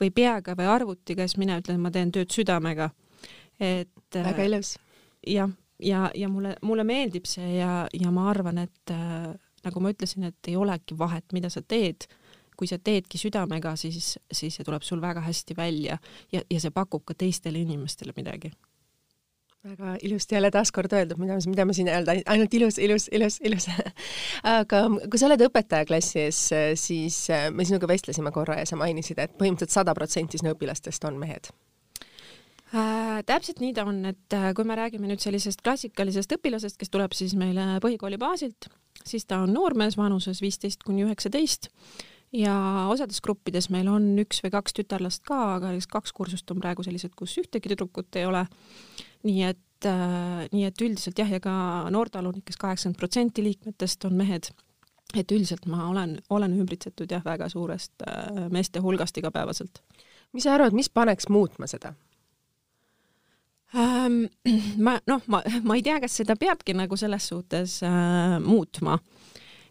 või 0.00 0.12
peaga 0.14 0.56
või 0.58 0.68
arvutiga, 0.68 1.26
siis 1.26 1.40
mina 1.40 1.58
ütlen, 1.60 1.80
et 1.80 1.86
ma 1.86 1.92
teen 1.94 2.12
tööd 2.12 2.32
südamega. 2.34 2.90
et 3.58 4.16
äh, 4.16 4.26
väga 4.30 4.48
ilus. 4.50 4.76
jah, 5.26 5.48
ja, 5.80 6.04
ja, 6.04 6.10
ja 6.14 6.28
mulle, 6.28 6.56
mulle 6.62 6.84
meeldib 6.84 7.26
see 7.26 7.56
ja, 7.56 7.86
ja 7.92 8.10
ma 8.10 8.28
arvan, 8.30 8.58
et 8.58 8.92
äh, 8.94 9.32
nagu 9.64 9.80
ma 9.80 9.94
ütlesin, 9.94 10.28
et 10.28 10.50
ei 10.50 10.56
olegi 10.56 10.98
vahet, 10.98 11.32
mida 11.32 11.50
sa 11.50 11.62
teed 11.62 12.06
kui 12.62 12.70
sa 12.70 12.78
teedki 12.78 13.18
südamega, 13.18 13.74
siis, 13.80 14.14
siis 14.30 14.58
see 14.58 14.66
tuleb 14.66 14.84
sul 14.86 15.02
väga 15.02 15.24
hästi 15.26 15.56
välja 15.58 15.98
ja, 16.32 16.42
ja 16.42 16.60
see 16.62 16.70
pakub 16.74 17.02
ka 17.08 17.16
teistele 17.18 17.58
inimestele 17.64 18.14
midagi. 18.16 18.52
Väga 19.62 19.96
ilusti 20.02 20.34
jälle 20.34 20.50
taaskord 20.50 20.90
öeldud, 20.92 21.18
mida, 21.22 21.36
mida 21.46 21.64
ma 21.66 21.74
siin 21.74 21.90
öelda, 21.90 22.16
ainult 22.26 22.54
ilus, 22.58 22.80
ilus, 22.82 23.06
ilus, 23.14 23.36
ilus. 23.46 23.68
Aga 24.58 24.80
kui 25.06 25.20
sa 25.20 25.28
oled 25.28 25.44
õpetaja 25.46 25.86
klassi 25.86 26.24
ees, 26.24 26.40
siis 26.82 27.18
me 27.54 27.66
sinuga 27.66 27.86
vestlesime 27.90 28.34
korra 28.34 28.58
ja 28.58 28.66
sa 28.66 28.78
mainisid, 28.80 29.22
et 29.22 29.36
põhimõtteliselt 29.38 29.78
sada 29.78 29.94
protsenti 29.94 30.42
sinu 30.42 30.56
õpilastest 30.56 31.06
on 31.06 31.20
mehed. 31.22 31.50
Äh,. 32.72 33.22
täpselt 33.28 33.62
nii 33.62 33.74
ta 33.76 33.84
on, 33.84 34.00
et 34.08 34.34
äh, 34.34 34.50
kui 34.56 34.64
me 34.64 34.74
räägime 34.78 35.10
nüüd 35.10 35.22
sellisest 35.22 35.60
klassikalisest 35.62 36.38
õpilasest, 36.38 36.78
kes 36.80 36.90
tuleb 36.90 37.12
siis 37.14 37.34
meile 37.38 37.76
põhikooli 37.84 38.18
baasilt, 38.18 38.70
siis 39.04 39.28
ta 39.28 39.42
on 39.44 39.52
noormees 39.52 39.98
vanuses 40.00 40.40
viisteist 40.42 40.82
kuni 40.86 41.04
üheksateist 41.04 41.68
ja 42.32 42.54
osades 42.90 43.20
gruppides 43.24 43.68
meil 43.72 43.88
on 43.92 44.06
üks 44.22 44.40
või 44.44 44.52
kaks 44.54 44.76
tütarlast 44.78 45.24
ka, 45.28 45.38
aga 45.58 45.72
kaks 45.90 46.14
kursust 46.16 46.50
on 46.50 46.62
praegu 46.62 46.84
sellised, 46.84 47.14
kus 47.16 47.36
ühtegi 47.42 47.72
tüdrukut 47.72 48.16
ei 48.16 48.26
ole. 48.26 48.46
nii 49.22 49.42
et 49.46 49.88
äh,, 49.88 50.46
nii 50.52 50.64
et 50.66 50.80
üldiselt 50.80 51.18
jah, 51.18 51.30
ja 51.30 51.40
ka 51.40 51.54
noortalunikes 51.90 52.56
kaheksakümmend 52.56 52.98
protsenti 52.98 53.44
liikmetest 53.44 54.04
on 54.04 54.14
mehed. 54.14 54.50
et 55.14 55.32
üldiselt 55.32 55.66
ma 55.66 55.88
olen, 55.90 56.16
olen 56.30 56.56
ümbritsetud 56.56 57.10
jah, 57.10 57.24
väga 57.24 57.48
suurest 57.48 57.92
äh, 58.06 58.48
meeste 58.50 58.80
hulgast 58.80 59.18
igapäevaselt. 59.18 59.82
mis 60.32 60.48
sa 60.48 60.54
arvad, 60.54 60.72
mis 60.72 60.90
paneks 60.90 61.28
muutma 61.28 61.66
seda? 61.66 61.94
Ähm, 63.76 64.24
ma 64.84 64.98
noh, 65.06 65.20
ma, 65.26 65.42
ma 65.62 65.76
ei 65.76 65.84
tea, 65.84 66.00
kas 66.00 66.16
seda 66.16 66.36
peabki 66.36 66.74
nagu 66.76 66.96
selles 66.96 67.28
suhtes 67.28 67.82
äh, 67.84 68.40
muutma, 68.40 68.98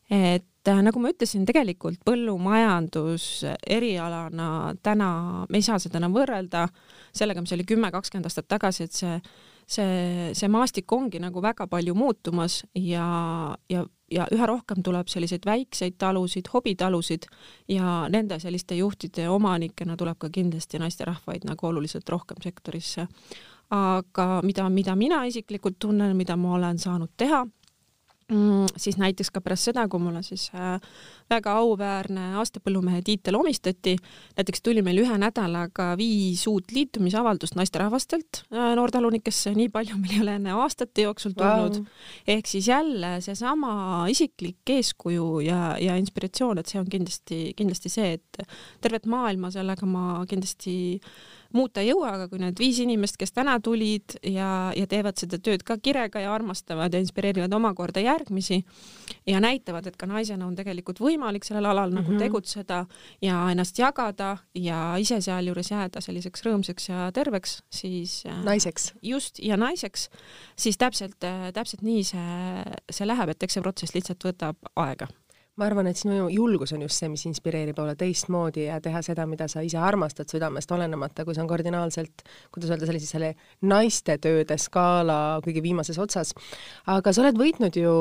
et 0.09 0.45
et 0.61 0.69
äh, 0.69 0.81
nagu 0.85 1.01
ma 1.01 1.09
ütlesin, 1.09 1.45
tegelikult 1.49 2.03
põllumajandus 2.05 3.45
erialana 3.65 4.75
täna, 4.83 5.11
me 5.49 5.57
ei 5.57 5.65
saa 5.65 5.79
seda 5.81 5.97
enam 5.97 6.13
võrrelda 6.13 6.67
sellega, 7.17 7.41
mis 7.41 7.53
oli 7.55 7.65
kümme, 7.65 7.89
kakskümmend 7.93 8.29
aastat 8.29 8.47
tagasi, 8.51 8.85
et 8.85 8.93
see, 8.93 9.15
see, 9.65 10.27
see 10.37 10.49
maastik 10.53 10.91
ongi 10.93 11.21
nagu 11.21 11.41
väga 11.41 11.65
palju 11.71 11.95
muutumas 11.97 12.59
ja, 12.77 13.07
ja, 13.73 13.85
ja 14.13 14.27
üha 14.35 14.49
rohkem 14.49 14.83
tuleb 14.85 15.09
selliseid 15.09 15.47
väikseid 15.49 15.97
talusid, 15.97 16.51
hobitalusid 16.53 17.25
ja 17.73 18.03
nende 18.13 18.37
selliste 18.43 18.77
juhtide 18.77 19.25
omanikena 19.33 19.97
tuleb 19.97 20.19
ka 20.21 20.29
kindlasti 20.29 20.81
naisterahvaid 20.83 21.47
nagu 21.49 21.71
oluliselt 21.71 22.09
rohkem 22.09 22.37
sektorisse. 22.43 23.07
aga 23.71 24.41
mida, 24.43 24.69
mida 24.69 24.95
mina 24.95 25.23
isiklikult 25.25 25.79
tunnen, 25.79 26.15
mida 26.17 26.35
ma 26.37 26.53
olen 26.53 26.77
saanud 26.77 27.09
teha 27.17 27.47
Mm, 28.31 28.69
siis 28.79 28.95
näiteks 28.95 29.27
ka 29.35 29.41
pärast 29.43 29.67
seda, 29.67 29.83
kui 29.91 29.99
mulle 29.99 30.21
siis 30.23 30.45
äh, 30.55 30.77
väga 31.31 31.51
auväärne 31.59 32.29
aastapõllumehe 32.39 33.01
tiitel 33.03 33.35
omistati, 33.35 33.97
näiteks 34.37 34.63
tuli 34.63 34.83
meil 34.85 35.01
ühe 35.03 35.17
nädalaga 35.19 35.89
viis 35.99 36.45
uut 36.47 36.71
liitumisavaldust 36.71 37.57
naisterahvastelt 37.59 38.43
äh, 38.53 38.69
noortalunikesse, 38.79 39.51
nii 39.57 39.67
palju 39.73 39.99
meil 39.99 40.15
ei 40.15 40.23
ole 40.23 40.37
enne 40.39 40.55
aastate 40.63 41.03
jooksul 41.09 41.35
tulnud. 41.35 41.81
Wow.. 41.81 42.07
ehk 42.37 42.47
siis 42.47 42.71
jälle 42.71 43.17
seesama 43.25 44.05
isiklik 44.13 44.75
eeskuju 44.77 45.27
ja, 45.49 45.75
ja 45.81 45.99
inspiratsioon, 45.99 46.63
et 46.63 46.71
see 46.71 46.79
on 46.79 46.87
kindlasti, 46.87 47.43
kindlasti 47.59 47.91
see, 47.91 48.15
et 48.15 48.57
tervet 48.79 49.11
maailma 49.11 49.51
sellega 49.51 49.89
ma 49.89 50.23
kindlasti 50.29 50.77
muuta 51.53 51.81
ei 51.81 51.91
jõua, 51.91 52.13
aga 52.15 52.27
kui 52.31 52.41
need 52.41 52.59
viis 52.59 52.79
inimest, 52.83 53.17
kes 53.19 53.33
täna 53.35 53.57
tulid 53.63 54.17
ja, 54.27 54.71
ja 54.77 54.87
teevad 54.89 55.19
seda 55.21 55.39
tööd 55.43 55.63
ka 55.67 55.77
kirega 55.77 56.23
ja 56.23 56.33
armastavad 56.33 56.93
ja 56.93 57.01
inspireerivad 57.03 57.53
omakorda 57.53 58.03
järgmisi 58.03 58.61
ja 59.27 59.41
näitavad, 59.43 59.87
et 59.87 59.97
ka 59.97 60.09
naisena 60.09 60.47
on 60.47 60.55
tegelikult 60.55 61.01
võimalik 61.03 61.47
sellel 61.47 61.69
alal 61.71 61.91
mm 61.91 61.97
-hmm. 61.97 62.01
nagu 62.01 62.11
mhm. 62.11 62.23
tegutseda 62.23 62.85
ja 63.21 63.39
ennast 63.51 63.79
jagada 63.79 64.37
ja 64.55 64.97
ise 64.97 65.21
sealjuures 65.21 65.71
jääda 65.71 66.01
selliseks 66.01 66.45
rõõmsaks 66.45 66.89
ja 66.89 67.11
terveks, 67.11 67.63
siis 67.69 68.23
äh, 68.25 68.43
naiseks. 68.43 68.93
just, 69.01 69.39
ja 69.39 69.57
naiseks, 69.57 70.09
siis 70.55 70.77
täpselt, 70.77 71.23
äh, 71.23 71.51
täpselt 71.53 71.81
nii 71.81 72.03
see, 72.03 72.63
see 72.91 73.07
läheb, 73.07 73.29
et 73.29 73.43
eks 73.43 73.53
see 73.53 73.61
protsess 73.61 73.95
lihtsalt 73.95 74.23
võtab 74.23 74.55
aega 74.75 75.07
ma 75.59 75.67
arvan, 75.67 75.89
et 75.91 75.99
sinu 75.99 76.29
julgus 76.31 76.71
on 76.75 76.83
just 76.85 77.01
see, 77.01 77.09
mis 77.11 77.25
inspireerib 77.27 77.79
olla 77.83 77.95
teistmoodi 77.99 78.67
ja 78.69 78.79
teha 78.83 79.01
seda, 79.05 79.25
mida 79.29 79.49
sa 79.51 79.63
ise 79.65 79.79
armastad 79.81 80.31
südamest, 80.31 80.71
olenemata, 80.71 81.25
kui 81.27 81.35
see 81.35 81.43
on 81.43 81.49
kardinaalselt, 81.51 82.23
kuidas 82.53 82.71
öelda, 82.71 82.87
sellise 82.89 83.09
selle 83.09 83.33
naiste 83.67 84.15
tööde 84.23 84.57
skaala 84.61 85.17
kõige 85.45 85.63
viimases 85.63 85.99
otsas. 86.01 86.31
aga 86.87 87.13
sa 87.13 87.25
oled 87.25 87.39
võitnud 87.41 87.77
ju 87.77 87.95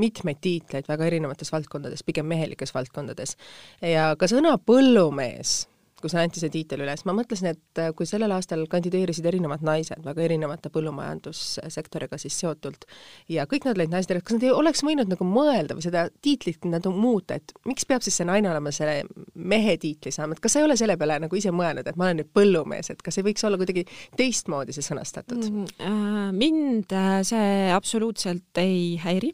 mitmeid 0.00 0.40
tiitleid 0.40 0.88
väga 0.88 1.10
erinevates 1.10 1.52
valdkondades, 1.52 2.04
pigem 2.06 2.26
mehelikes 2.26 2.72
valdkondades. 2.74 3.36
ja 3.82 4.14
ka 4.16 4.30
sõna 4.30 4.56
põllumees 4.56 5.66
sulle 6.10 6.24
anti 6.26 6.40
see 6.42 6.52
tiitel 6.52 6.82
üle, 6.84 6.94
siis 6.96 7.06
ma 7.08 7.14
mõtlesin, 7.16 7.52
et 7.52 7.80
äh, 7.80 7.90
kui 7.96 8.08
sellel 8.08 8.32
aastal 8.34 8.64
kandideerisid 8.70 9.26
erinevad 9.28 9.64
naised 9.66 10.02
väga 10.06 10.24
erinevate 10.24 10.72
põllumajandussektoriga 10.74 12.18
siis 12.20 12.38
seotult 12.42 12.86
ja 13.30 13.46
kõik 13.50 13.66
nad 13.68 13.78
olid 13.78 13.92
naisterahvad, 13.94 14.26
kas 14.26 14.38
nad 14.38 14.46
ei 14.46 14.54
oleks 14.54 14.84
võinud 14.86 15.12
nagu 15.12 15.26
mõelda 15.28 15.76
või 15.78 15.86
seda 15.86 16.06
tiitlit 16.24 16.66
nagu 16.70 16.92
muuta, 16.94 17.38
et 17.38 17.54
miks 17.68 17.86
peab 17.88 18.04
siis 18.04 18.18
see 18.20 18.28
naine 18.28 18.50
olema 18.50 18.72
selle 18.74 19.02
mehe 19.34 19.76
tiitli 19.82 20.12
saama, 20.14 20.36
et 20.36 20.42
kas 20.42 20.56
sa 20.56 20.62
ei 20.62 20.68
ole 20.68 20.78
selle 20.80 20.96
peale 21.00 21.18
nagu 21.22 21.38
ise 21.38 21.52
mõelnud, 21.54 21.88
et 21.88 21.98
ma 22.00 22.08
olen 22.08 22.22
nüüd 22.22 22.32
põllumees, 22.34 22.92
et 22.92 23.02
kas 23.04 23.20
ei 23.20 23.26
võiks 23.26 23.46
olla 23.48 23.60
kuidagi 23.60 23.86
teistmoodi 24.18 24.76
see 24.76 24.86
sõnastatud? 24.86 25.44
Mm,? 25.48 25.70
Äh, 25.82 26.30
mind 26.36 26.96
äh, 26.96 27.20
see 27.26 27.70
absoluutselt 27.74 28.62
ei 28.62 28.96
häiri, 29.02 29.32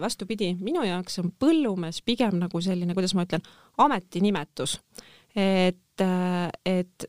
vastupidi, 0.00 0.52
minu 0.60 0.84
jaoks 0.86 1.20
on 1.22 1.32
põllumees 1.40 2.02
pigem 2.06 2.38
nagu 2.40 2.60
selline, 2.62 2.94
kuidas 2.96 3.14
ma 3.16 3.26
ütlen, 3.26 3.44
ametinimetus. 3.82 4.78
Et, 5.36 5.80
et 6.04 7.06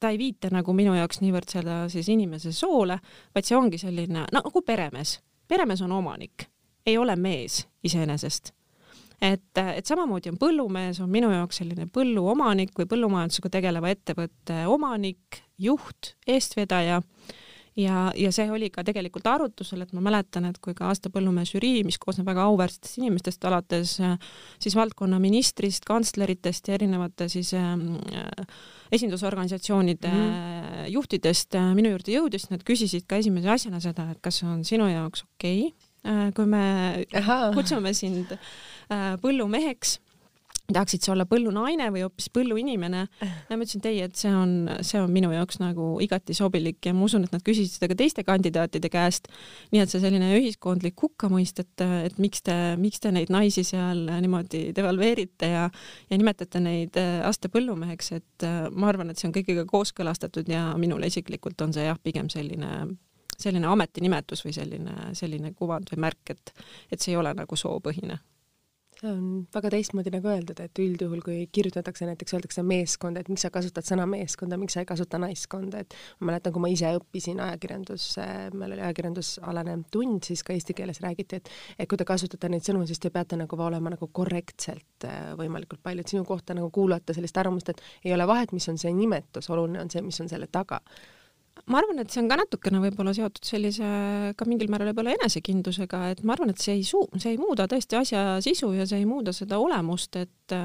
ta 0.00 0.10
ei 0.10 0.18
viita 0.18 0.48
nagu 0.52 0.72
minu 0.76 0.94
jaoks 0.96 1.20
niivõrd 1.20 1.52
seda 1.52 1.82
siis 1.92 2.08
inimese 2.12 2.52
soole, 2.56 2.96
vaid 3.34 3.46
see 3.46 3.58
ongi 3.58 3.80
selline 3.80 4.24
no, 4.24 4.40
nagu 4.40 4.62
peremees. 4.66 5.18
peremees 5.48 5.82
on 5.84 5.92
omanik, 5.92 6.46
ei 6.86 6.96
ole 6.98 7.16
mees 7.16 7.66
iseenesest. 7.84 8.52
et, 9.20 9.58
et 9.58 9.86
samamoodi 9.86 10.32
on 10.32 10.38
põllumees, 10.40 11.02
on 11.04 11.10
minu 11.10 11.30
jaoks 11.30 11.60
selline 11.60 11.86
põlluomanik 11.92 12.72
või 12.78 12.88
põllumajandusega 12.88 13.52
tegeleva 13.58 13.92
ettevõtte 13.92 14.64
omanik, 14.66 15.42
juht, 15.58 16.14
eestvedaja 16.26 17.02
ja, 17.76 18.10
ja 18.16 18.30
see 18.34 18.50
oli 18.50 18.70
ka 18.72 18.82
tegelikult 18.86 19.26
arutusel, 19.30 19.84
et 19.84 19.92
ma 19.96 20.02
mäletan, 20.04 20.46
et 20.48 20.58
kui 20.62 20.74
ka 20.76 20.88
aasta 20.90 21.10
põllumehe 21.12 21.46
žürii, 21.48 21.84
mis 21.86 21.98
koosneb 22.02 22.28
väga 22.28 22.46
auväärsetest 22.50 23.00
inimestest, 23.00 23.44
alates 23.48 23.96
siis 24.62 24.76
valdkonna 24.76 25.20
ministrist, 25.22 25.86
kantsleritest 25.88 26.70
ja 26.70 26.76
erinevate 26.78 27.28
siis 27.32 27.52
äh, 27.54 27.76
esindusorganisatsioonide 28.92 30.08
mm 30.08 30.30
-hmm. 30.30 30.90
juhtidest 30.96 31.54
äh, 31.54 31.74
minu 31.74 31.94
juurde 31.94 32.12
jõudis, 32.12 32.50
nad 32.50 32.62
küsisid 32.64 33.06
ka 33.06 33.16
esimese 33.16 33.50
asjana 33.50 33.80
seda, 33.80 34.10
et 34.10 34.20
kas 34.20 34.40
see 34.40 34.48
on 34.48 34.64
sinu 34.64 34.88
jaoks 34.88 35.24
okei 35.24 35.66
okay, 35.66 36.12
äh,, 36.12 36.32
kui 36.34 36.46
me 36.46 37.06
Aha. 37.14 37.52
kutsume 37.54 37.94
sind 37.94 38.32
äh, 38.32 39.16
põllumeheks 39.20 40.00
tahaksid 40.76 41.04
sa 41.04 41.12
olla 41.14 41.26
põllunaine 41.28 41.88
või 41.94 42.04
hoopis 42.04 42.30
põlluinimene? 42.34 43.02
ja 43.20 43.56
ma 43.56 43.64
ütlesin, 43.64 43.82
et 43.82 43.88
ei, 43.90 44.00
et 44.06 44.16
see 44.18 44.32
on, 44.34 44.54
see 44.86 45.00
on 45.00 45.10
minu 45.12 45.32
jaoks 45.34 45.60
nagu 45.62 45.92
igati 46.04 46.36
sobilik 46.36 46.78
ja 46.86 46.94
ma 46.96 47.06
usun, 47.06 47.26
et 47.26 47.34
nad 47.34 47.44
küsisid 47.46 47.76
seda 47.76 47.90
ka 47.90 47.98
teiste 47.98 48.24
kandidaatide 48.26 48.90
käest. 48.92 49.28
nii 49.74 49.82
et 49.82 49.92
see 49.92 50.02
selline 50.02 50.32
ühiskondlik 50.38 50.98
hukkamõist, 51.02 51.62
et, 51.64 51.84
et 52.10 52.18
miks 52.22 52.44
te, 52.46 52.56
miks 52.80 53.02
te 53.02 53.12
neid 53.14 53.32
naisi 53.32 53.64
seal 53.66 54.06
niimoodi 54.10 54.70
devalveerite 54.76 55.52
ja, 55.52 55.66
ja 56.10 56.20
nimetate 56.20 56.62
neid 56.62 56.98
äh, 57.00 57.20
astepõllumeheks, 57.28 58.12
et 58.18 58.48
äh, 58.48 58.64
ma 58.70 58.90
arvan, 58.92 59.10
et 59.10 59.20
see 59.20 59.30
on 59.30 59.36
kõigiga 59.36 59.66
kooskõlastatud 59.70 60.48
ja 60.50 60.70
minule 60.80 61.10
isiklikult 61.10 61.60
on 61.66 61.76
see 61.76 61.86
jah, 61.88 61.98
pigem 62.02 62.30
selline 62.32 62.90
selline 63.40 63.70
ametinimetus 63.72 64.44
või 64.44 64.52
selline, 64.52 64.96
selline 65.16 65.54
kuvand 65.56 65.88
või 65.94 66.02
märk, 66.04 66.34
et, 66.34 66.52
et 66.92 67.00
see 67.00 67.14
ei 67.14 67.20
ole 67.20 67.32
nagu 67.38 67.56
soopõhine 67.56 68.18
see 69.00 69.10
on 69.10 69.24
väga 69.54 69.70
teistmoodi 69.72 70.12
nagu 70.12 70.28
öeldud, 70.30 70.60
et 70.60 70.80
üldjuhul, 70.82 71.22
kui 71.24 71.38
kirjutatakse 71.52 72.06
näiteks, 72.08 72.34
öeldakse 72.36 72.64
meeskond, 72.66 73.20
et 73.20 73.30
miks 73.32 73.44
sa 73.46 73.50
kasutad 73.54 73.86
sõna 73.86 74.06
meeskonda, 74.10 74.58
miks 74.60 74.76
sa 74.76 74.84
ei 74.84 74.88
kasuta 74.88 75.20
naiskonda, 75.22 75.82
et 75.84 75.96
ma 76.20 76.30
mäletan, 76.30 76.54
kui 76.54 76.64
ma 76.64 76.70
ise 76.72 76.92
õppisin 76.98 77.40
ajakirjandus, 77.44 78.06
meil 78.54 78.76
oli 78.76 78.84
ajakirjandusalane 78.84 79.76
tund, 79.94 80.24
siis 80.28 80.44
ka 80.46 80.54
eesti 80.56 80.76
keeles 80.76 81.00
räägiti, 81.04 81.40
et 81.40 81.52
et 81.80 81.88
kui 81.88 81.98
te 81.98 82.06
kasutate 82.08 82.50
neid 82.52 82.66
sõnu, 82.66 82.84
siis 82.88 83.00
te 83.00 83.12
peate 83.14 83.38
nagu 83.40 83.60
olema 83.60 83.92
nagu 83.94 84.10
korrektselt 84.12 85.06
äh, 85.08 85.32
võimalikult 85.38 85.82
palju, 85.82 86.04
et 86.04 86.12
sinu 86.12 86.26
kohta 86.28 86.56
nagu 86.56 86.70
kuulata 86.74 87.16
sellist 87.16 87.36
arvamust, 87.40 87.72
et 87.72 87.80
ei 88.04 88.14
ole 88.16 88.26
vahet, 88.28 88.52
mis 88.56 88.68
on 88.68 88.78
see 88.80 88.92
nimetus, 88.94 89.50
oluline 89.50 89.80
on 89.80 89.90
see, 89.92 90.04
mis 90.04 90.20
on 90.20 90.28
selle 90.30 90.50
taga 90.52 90.80
ma 91.70 91.78
arvan, 91.80 92.00
et 92.02 92.10
see 92.10 92.22
on 92.22 92.30
ka 92.30 92.38
natukene 92.40 92.80
võib-olla 92.82 93.14
seotud 93.16 93.46
sellise 93.46 93.90
ka 94.38 94.48
mingil 94.48 94.70
määral 94.72 94.90
võib-olla 94.90 95.14
enesekindlusega, 95.18 96.02
et 96.14 96.24
ma 96.24 96.34
arvan, 96.34 96.52
et 96.54 96.62
see 96.62 96.78
ei 96.78 96.86
suu-, 96.86 97.08
see 97.20 97.34
ei 97.34 97.40
muuda 97.40 97.68
tõesti 97.70 97.98
asja 98.00 98.24
sisu 98.44 98.72
ja 98.76 98.88
see 98.88 99.02
ei 99.02 99.08
muuda 99.08 99.34
seda 99.36 99.60
olemust, 99.62 100.18
et 100.20 100.56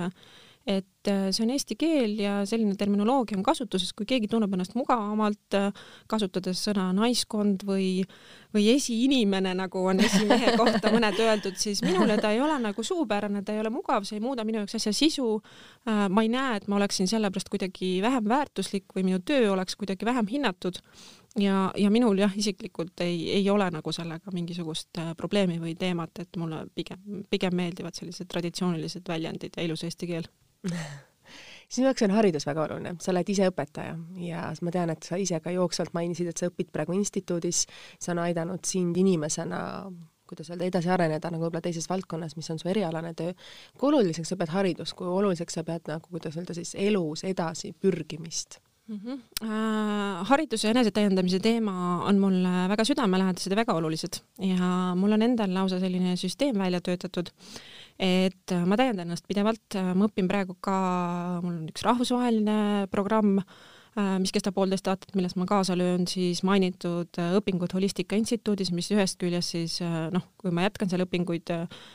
et 0.66 1.07
äh, 1.07 1.28
see 1.30 1.43
on 1.45 1.51
eesti 1.53 1.76
keel 1.78 2.16
ja 2.18 2.39
selline 2.49 2.74
terminoloogia 2.78 3.38
on 3.38 3.43
kasutuses, 3.45 3.91
kui 3.93 4.07
keegi 4.09 4.30
tunneb 4.32 4.53
ennast 4.57 4.74
mugavamalt, 4.74 5.57
äh, 5.57 5.84
kasutades 6.09 6.63
sõna 6.66 6.88
naiskond 6.97 7.61
või, 7.68 8.01
või 8.55 8.72
esiinimene, 8.74 9.53
nagu 9.59 9.84
on 9.91 10.01
esimehe 10.01 10.55
kohta 10.61 10.89
mõned 10.93 11.20
öeldud, 11.22 11.59
siis 11.61 11.84
minule 11.86 12.18
ta 12.18 12.32
ei 12.34 12.41
ole 12.41 12.57
nagu 12.63 12.86
suupärane, 12.86 13.43
ta 13.45 13.53
ei 13.53 13.61
ole 13.61 13.70
mugav, 13.74 14.07
see 14.09 14.18
ei 14.18 14.24
muuda 14.24 14.45
minu 14.47 14.63
jaoks 14.63 14.80
asja 14.80 14.93
sisu. 14.95 15.28
Äh, 15.86 16.07
ma 16.09 16.24
ei 16.26 16.32
näe, 16.34 16.55
et 16.57 16.66
ma 16.72 16.80
oleksin 16.80 17.09
sellepärast 17.11 17.51
kuidagi 17.53 17.99
vähem 18.01 18.26
väärtuslik 18.32 18.89
või 18.97 19.05
minu 19.11 19.22
töö 19.22 19.51
oleks 19.53 19.78
kuidagi 19.78 20.07
vähem 20.09 20.26
hinnatud 20.32 20.82
ja, 21.38 21.68
ja 21.78 21.91
minul 21.93 22.18
jah, 22.24 22.34
isiklikult 22.41 23.05
ei, 23.05 23.20
ei 23.38 23.45
ole 23.53 23.68
nagu 23.70 23.93
sellega 23.93 24.34
mingisugust 24.34 24.97
probleemi 25.20 25.59
või 25.61 25.76
teemat, 25.78 26.26
et 26.26 26.41
mulle 26.41 26.63
pigem, 26.74 27.22
pigem 27.30 27.53
meeldivad 27.61 27.93
sellised 27.93 28.32
traditsioonilised 28.34 29.05
väljendid 29.13 29.61
ja 29.61 29.68
ilus 29.70 29.86
eesti 29.86 30.09
keel 30.09 30.26
sinu 31.76 31.88
jaoks 31.89 32.06
on 32.08 32.16
haridus 32.16 32.47
väga 32.47 32.66
oluline, 32.68 32.95
sa 33.01 33.12
oled 33.12 33.30
ise 33.30 33.49
õpetaja 33.51 33.95
ja 34.22 34.47
ma 34.62 34.74
tean, 34.76 34.93
et 34.93 35.03
sa 35.03 35.20
ise 35.22 35.39
ka 35.43 35.53
jooksvalt 35.53 35.93
mainisid, 35.97 36.32
et 36.32 36.38
sa 36.38 36.49
õpid 36.51 36.72
praegu 36.74 36.95
instituudis, 36.97 37.66
see 37.99 38.14
on 38.16 38.24
aidanud 38.26 38.66
sind 38.66 38.97
inimesena 38.97 39.62
kuidas 40.26 40.49
öelda, 40.49 40.66
edasi 40.66 40.89
areneda 40.89 41.30
nagu 41.30 41.45
võib-olla 41.45 41.64
teises 41.66 41.88
valdkonnas, 41.89 42.36
mis 42.38 42.49
on 42.49 42.62
su 42.62 42.70
erialane 42.72 43.14
töö. 43.18 43.34
kui 43.78 43.91
oluliseks 43.91 44.34
sa 44.34 44.38
pead 44.39 44.53
haridust, 44.56 44.95
kui 44.97 45.08
oluliseks 45.08 45.60
sa 45.60 45.64
pead 45.64 45.91
nagu, 45.91 46.10
kuidas 46.10 46.38
öelda 46.38 46.56
siis, 46.58 46.74
elus 46.76 47.24
edasi 47.24 47.74
pürgimist? 47.74 48.60
Mm 48.88 48.99
-hmm. 49.03 49.22
äh, 49.41 50.28
hariduse 50.30 50.70
enesetäiendamise 50.70 51.39
teema 51.39 52.03
on 52.06 52.20
mulle 52.20 52.70
väga 52.70 52.84
südamelähedased 52.86 53.51
ja 53.51 53.56
väga 53.56 53.74
olulised 53.74 54.22
ja 54.39 54.93
mul 54.95 55.12
on 55.12 55.22
endal 55.22 55.53
lausa 55.53 55.80
selline 55.80 56.16
süsteem 56.16 56.58
välja 56.58 56.82
töötatud, 56.82 57.30
et 58.00 58.56
ma 58.68 58.76
täiendan 58.80 59.08
ennast 59.08 59.28
pidevalt, 59.30 59.78
ma 59.96 60.10
õpin 60.10 60.28
praegu 60.28 60.58
ka, 60.60 60.76
mul 61.43 61.54
on 61.62 61.72
üks 61.72 61.86
rahvusvaheline 61.88 62.88
programm 62.91 63.39
Äh, 63.96 64.18
mis 64.20 64.34
kestab 64.36 64.58
poolteist 64.58 64.89
aastat, 64.91 65.14
milles 65.16 65.38
ma 65.39 65.46
kaasa 65.48 65.78
löön, 65.80 66.04
siis 66.12 66.41
mainitud 66.43 67.16
äh, 67.16 67.30
õpingud 67.38 67.72
Holistika 67.78 68.18
Instituudis, 68.20 68.74
mis 68.76 68.89
ühest 68.91 69.16
küljest 69.22 69.54
siis 69.54 69.78
äh, 69.80 69.93
noh, 70.12 70.26
kui 70.36 70.52
ma 70.52 70.66
jätkan 70.66 70.91
seal 70.91 71.06
õpinguid, 71.06 71.54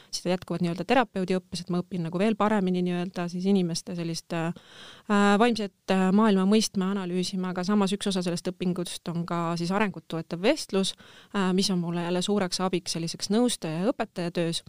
siis 0.09 0.31
jätkuvad 0.33 0.65
nii-öelda 0.65 0.87
terapeudi 0.89 1.37
õppes, 1.37 1.61
et 1.67 1.75
ma 1.75 1.83
õpin 1.85 2.07
nagu 2.09 2.23
veel 2.23 2.39
paremini 2.41 2.81
nii-öelda 2.87 3.29
siis 3.29 3.45
inimeste 3.53 3.99
sellist 4.01 4.33
äh, 4.33 4.49
vaimset 5.45 5.93
maailma 6.17 6.49
mõistma, 6.49 6.89
analüüsima, 6.97 7.53
aga 7.53 7.69
samas 7.69 7.93
üks 7.93 8.09
osa 8.09 8.25
sellest 8.25 8.49
õpingust 8.49 9.13
on 9.13 9.29
ka 9.29 9.43
siis 9.61 9.69
arengut 9.77 10.09
toetav 10.09 10.41
vestlus 10.41 10.95
äh,, 10.97 11.51
mis 11.53 11.69
on 11.69 11.85
mulle 11.85 12.09
jälle 12.09 12.25
suureks 12.25 12.65
abiks 12.65 12.97
selliseks 12.97 13.29
nõustaja 13.29 13.85
ja 13.85 13.93
õpetaja 13.93 14.33
töös 14.41 14.65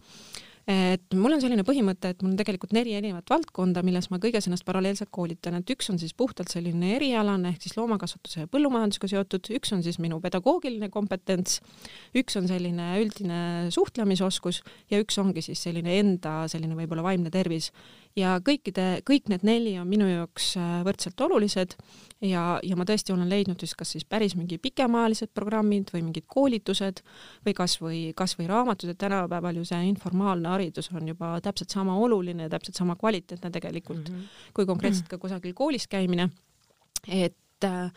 et 0.68 1.16
mul 1.18 1.34
on 1.34 1.40
selline 1.42 1.64
põhimõte, 1.66 2.12
et 2.12 2.20
mul 2.22 2.32
on 2.32 2.38
tegelikult 2.38 2.74
neli 2.76 2.94
erinevat 2.94 3.30
valdkonda, 3.32 3.82
milles 3.86 4.08
ma 4.12 4.20
kõiges 4.22 4.46
ennast 4.46 4.66
paralleelselt 4.68 5.10
koolitan, 5.14 5.56
et 5.58 5.72
üks 5.74 5.90
on 5.90 5.98
siis 5.98 6.14
puhtalt 6.14 6.52
selline 6.52 6.94
erialane 6.96 7.50
ehk 7.50 7.66
siis 7.66 7.74
loomakasvatuse 7.78 8.44
ja 8.44 8.50
põllumajandusega 8.52 9.10
seotud, 9.10 9.50
üks 9.58 9.74
on 9.74 9.82
siis 9.82 9.98
minu 10.02 10.20
pedagoogiline 10.22 10.90
kompetents, 10.94 11.58
üks 12.18 12.38
on 12.38 12.46
selline 12.50 12.92
üldine 13.02 13.40
suhtlemisoskus 13.74 14.62
ja 14.92 15.02
üks 15.02 15.18
ongi 15.22 15.42
siis 15.42 15.62
selline 15.66 15.98
enda 15.98 16.42
selline 16.52 16.78
võib-olla 16.78 17.06
vaimne 17.10 17.32
tervis 17.34 17.72
ja 18.18 18.36
kõikide, 18.44 18.86
kõik 19.08 19.30
need 19.32 19.44
neli 19.46 19.74
on 19.80 19.88
minu 19.88 20.06
jaoks 20.08 20.52
äh, 20.60 20.72
võrdselt 20.86 21.20
olulised 21.24 21.76
ja, 22.24 22.58
ja 22.62 22.78
ma 22.78 22.86
tõesti 22.88 23.14
olen 23.14 23.30
leidnud 23.30 23.62
just 23.62 23.76
kas 23.78 23.94
siis 23.94 24.04
päris 24.08 24.36
mingi 24.38 24.58
pikemaajalised 24.62 25.32
programmid 25.34 25.92
või 25.94 26.04
mingid 26.08 26.26
koolitused 26.30 27.02
või 27.46 27.56
kasvõi, 27.56 28.00
kasvõi 28.16 28.48
raamatud, 28.50 28.92
et 28.92 29.00
tänapäeval 29.00 29.60
ju 29.60 29.66
see 29.68 29.80
informaalne 29.88 30.52
haridus 30.52 30.92
on 30.92 31.08
juba 31.08 31.34
täpselt 31.44 31.72
sama 31.72 31.96
oluline 31.98 32.48
ja 32.48 32.52
täpselt 32.52 32.80
sama 32.80 32.96
kvaliteetne 33.00 33.50
tegelikult 33.50 34.08
mm 34.08 34.16
-hmm. 34.16 34.50
kui 34.54 34.66
konkreetselt 34.66 35.08
ka 35.08 35.18
kusagil 35.18 35.54
koolis 35.54 35.88
käimine. 35.88 36.30
et 37.08 37.64
äh, 37.64 37.92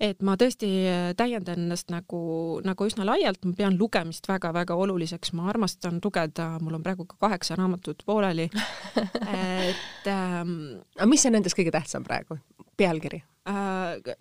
et 0.00 0.20
ma 0.24 0.36
tõesti 0.40 0.70
äh, 0.88 1.10
täiendan 1.16 1.62
ennast 1.64 1.90
nagu, 1.92 2.20
nagu 2.66 2.88
üsna 2.88 3.06
laialt, 3.08 3.44
ma 3.48 3.56
pean 3.56 3.78
lugemist 3.80 4.28
väga-väga 4.28 4.76
oluliseks, 4.76 5.32
ma 5.36 5.48
armastan 5.52 6.00
lugeda, 6.04 6.50
mul 6.62 6.78
on 6.78 6.84
praegu 6.84 7.06
ka 7.08 7.18
kaheksa 7.26 7.56
raamatut 7.56 8.04
pooleli 8.06 8.48
et 9.62 10.10
ähm, 10.12 10.58
aga 10.98 11.08
mis 11.10 11.26
on 11.28 11.36
nendest 11.38 11.58
kõige 11.58 11.74
tähtsam 11.74 12.04
praegu, 12.06 12.38
pealkiri? 12.76 13.22
Äh, 13.46 13.75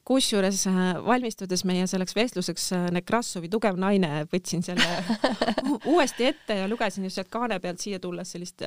kusjuures 0.08 0.66
äh, 0.72 0.82
valmistudes 1.06 1.66
meie 1.68 1.88
selleks 1.88 2.16
vestluseks 2.18 2.72
Nekrassovi 2.96 3.50
Tugev 3.52 3.80
naine, 3.80 4.26
võtsin 4.32 4.66
selle 4.66 4.88
uuesti 5.94 6.32
ette 6.32 6.62
ja 6.62 6.68
lugesin 6.72 7.08
just 7.08 7.20
sealt 7.20 7.32
kaane 7.34 7.60
pealt 7.64 7.84
siia 7.84 8.02
tulles 8.04 8.36
sellist 8.36 8.64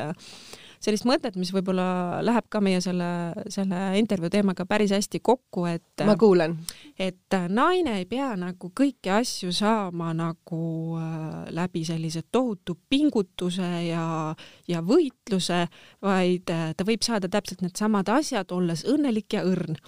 sellist 0.83 1.07
mõtet, 1.09 1.37
mis 1.39 1.51
võib-olla 1.55 2.21
läheb 2.25 2.47
ka 2.51 2.61
meie 2.63 2.81
selle, 2.83 3.09
selle 3.51 3.81
intervjuu 3.99 4.31
teemaga 4.33 4.67
päris 4.69 4.93
hästi 4.95 5.21
kokku, 5.25 5.67
et 5.71 6.05
ma 6.07 6.15
kuulen. 6.19 6.57
et 6.99 7.37
naine 7.49 7.99
ei 7.99 8.07
pea 8.11 8.31
nagu 8.39 8.71
kõiki 8.81 9.13
asju 9.19 9.53
saama 9.55 10.13
nagu 10.17 10.63
äh, 10.99 11.49
läbi 11.55 11.85
sellise 11.87 12.23
tohutu 12.31 12.79
pingutuse 12.91 13.71
ja, 13.89 14.35
ja 14.69 14.83
võitluse, 14.83 15.65
vaid 16.05 16.55
äh, 16.55 16.71
ta 16.77 16.87
võib 16.87 17.03
saada 17.07 17.31
täpselt 17.31 17.65
needsamad 17.67 18.09
asjad, 18.15 18.53
olles 18.55 18.87
õnnelik 18.89 19.35
ja 19.35 19.45
õrn 19.49 19.79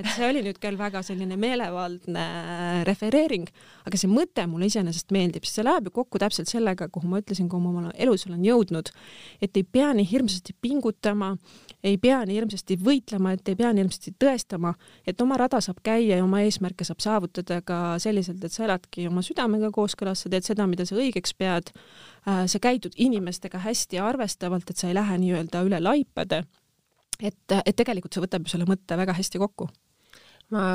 et 0.00 0.08
see 0.12 0.26
oli 0.28 0.42
nüüd 0.44 0.58
küll 0.62 0.76
väga 0.78 1.00
selline 1.06 1.36
meelevaldne 1.40 2.24
refereering, 2.88 3.46
aga 3.88 3.98
see 4.00 4.10
mõte 4.10 4.44
mulle 4.50 4.68
iseenesest 4.70 5.12
meeldib, 5.14 5.46
sest 5.46 5.60
see 5.60 5.66
läheb 5.66 5.88
ju 5.88 5.94
kokku 5.98 6.20
täpselt 6.22 6.50
sellega, 6.50 6.88
kuhu 6.92 7.08
ma 7.10 7.20
ütlesin, 7.22 7.48
kui 7.50 7.62
ma 7.62 7.72
oma 7.72 7.92
elus 7.94 8.26
olen 8.28 8.42
jõudnud, 8.44 8.90
et 9.42 9.56
ei 9.56 9.64
pea 9.64 9.92
nii 9.96 10.08
hirmsasti 10.10 10.56
pingutama, 10.62 11.32
ei 11.86 11.96
pea 12.02 12.20
nii 12.26 12.36
hirmsasti 12.40 12.78
võitlema, 12.82 13.36
et 13.36 13.48
ei 13.52 13.58
pea 13.58 13.72
nii 13.72 13.84
hirmsasti 13.86 14.14
tõestama, 14.22 14.74
et 15.06 15.24
oma 15.24 15.38
rada 15.40 15.60
saab 15.64 15.80
käia 15.86 16.20
ja 16.20 16.26
oma 16.26 16.42
eesmärke 16.44 16.86
saab 16.88 17.00
saavutada 17.04 17.62
ka 17.66 17.80
selliselt, 18.02 18.44
et 18.44 18.52
sa 18.52 18.66
eladki 18.68 19.08
oma 19.10 19.24
südamega 19.26 19.72
kooskõlas, 19.74 20.24
sa 20.24 20.32
teed 20.32 20.46
seda, 20.46 20.68
mida 20.70 20.86
sa 20.88 20.98
õigeks 20.98 21.36
pead, 21.38 21.72
äh, 22.28 22.44
sa 22.50 22.62
käitud 22.62 22.96
inimestega 22.96 23.64
hästi 23.64 24.02
arvestavalt, 24.02 24.70
et 24.70 24.78
sa 24.80 24.90
ei 24.90 24.98
lähe 24.98 25.18
nii-öelda 25.24 25.64
üle 25.66 25.82
laipade 25.82 26.44
et, 27.22 27.56
et 27.64 27.76
tegelikult 27.76 28.14
see 28.14 28.24
võtab 28.24 28.46
ju 28.46 28.52
selle 28.52 28.68
mõtte 28.68 28.98
väga 28.98 29.14
hästi 29.16 29.40
kokku 29.40 29.68
ma, 30.54 30.66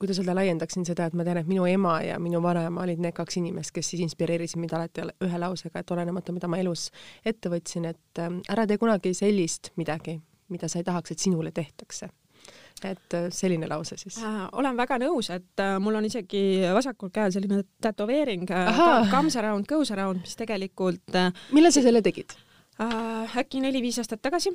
kuidas 0.00 0.20
öelda, 0.22 0.34
laiendaksin 0.38 0.86
seda, 0.88 1.08
et 1.08 1.16
ma 1.18 1.26
tean, 1.26 1.42
et 1.42 1.50
minu 1.50 1.66
ema 1.68 1.98
ja 2.04 2.18
minu 2.22 2.40
vanaema 2.44 2.84
olid 2.86 3.02
need 3.02 3.16
kaks 3.16 3.40
inimest, 3.40 3.74
kes 3.76 3.92
siis 3.92 4.04
inspireerisid 4.06 4.60
mind 4.60 4.76
alati 4.78 5.04
ühe 5.26 5.42
lausega, 5.42 5.82
et 5.82 5.92
olenemata, 5.96 6.32
mida 6.36 6.48
ma 6.48 6.60
elus 6.62 6.88
ette 7.26 7.52
võtsin, 7.52 7.90
et 7.90 8.22
äh, 8.22 8.32
ära 8.52 8.66
tee 8.70 8.80
kunagi 8.80 9.14
sellist 9.16 9.74
midagi, 9.80 10.20
mida 10.50 10.68
sa 10.68 10.80
ei 10.80 10.88
tahaks, 10.88 11.14
et 11.14 11.28
sinule 11.28 11.52
tehtakse 11.54 12.10
et 12.88 13.14
äh, 13.14 13.28
selline 13.34 13.68
lause 13.68 13.96
siis 14.00 14.18
äh,. 14.24 14.46
olen 14.56 14.76
väga 14.78 14.96
nõus, 15.02 15.30
et 15.34 15.60
äh, 15.62 15.76
mul 15.82 15.98
on 15.98 16.06
isegi 16.08 16.62
vasakul 16.74 17.12
käel 17.12 17.32
selline 17.34 17.62
tätoveering 17.82 18.48
äh, 18.48 19.10
Comes 19.12 19.36
around, 19.36 19.68
goes 19.68 19.92
around, 19.92 20.22
mis 20.24 20.38
tegelikult 20.38 21.18
äh, 21.18 21.28
millal 21.56 21.74
sa 21.74 21.84
selle 21.84 22.02
tegid 22.04 22.32
äh,? 22.80 23.36
äkki 23.42 23.60
neli-viis 23.64 24.00
aastat 24.00 24.22
tagasi 24.24 24.54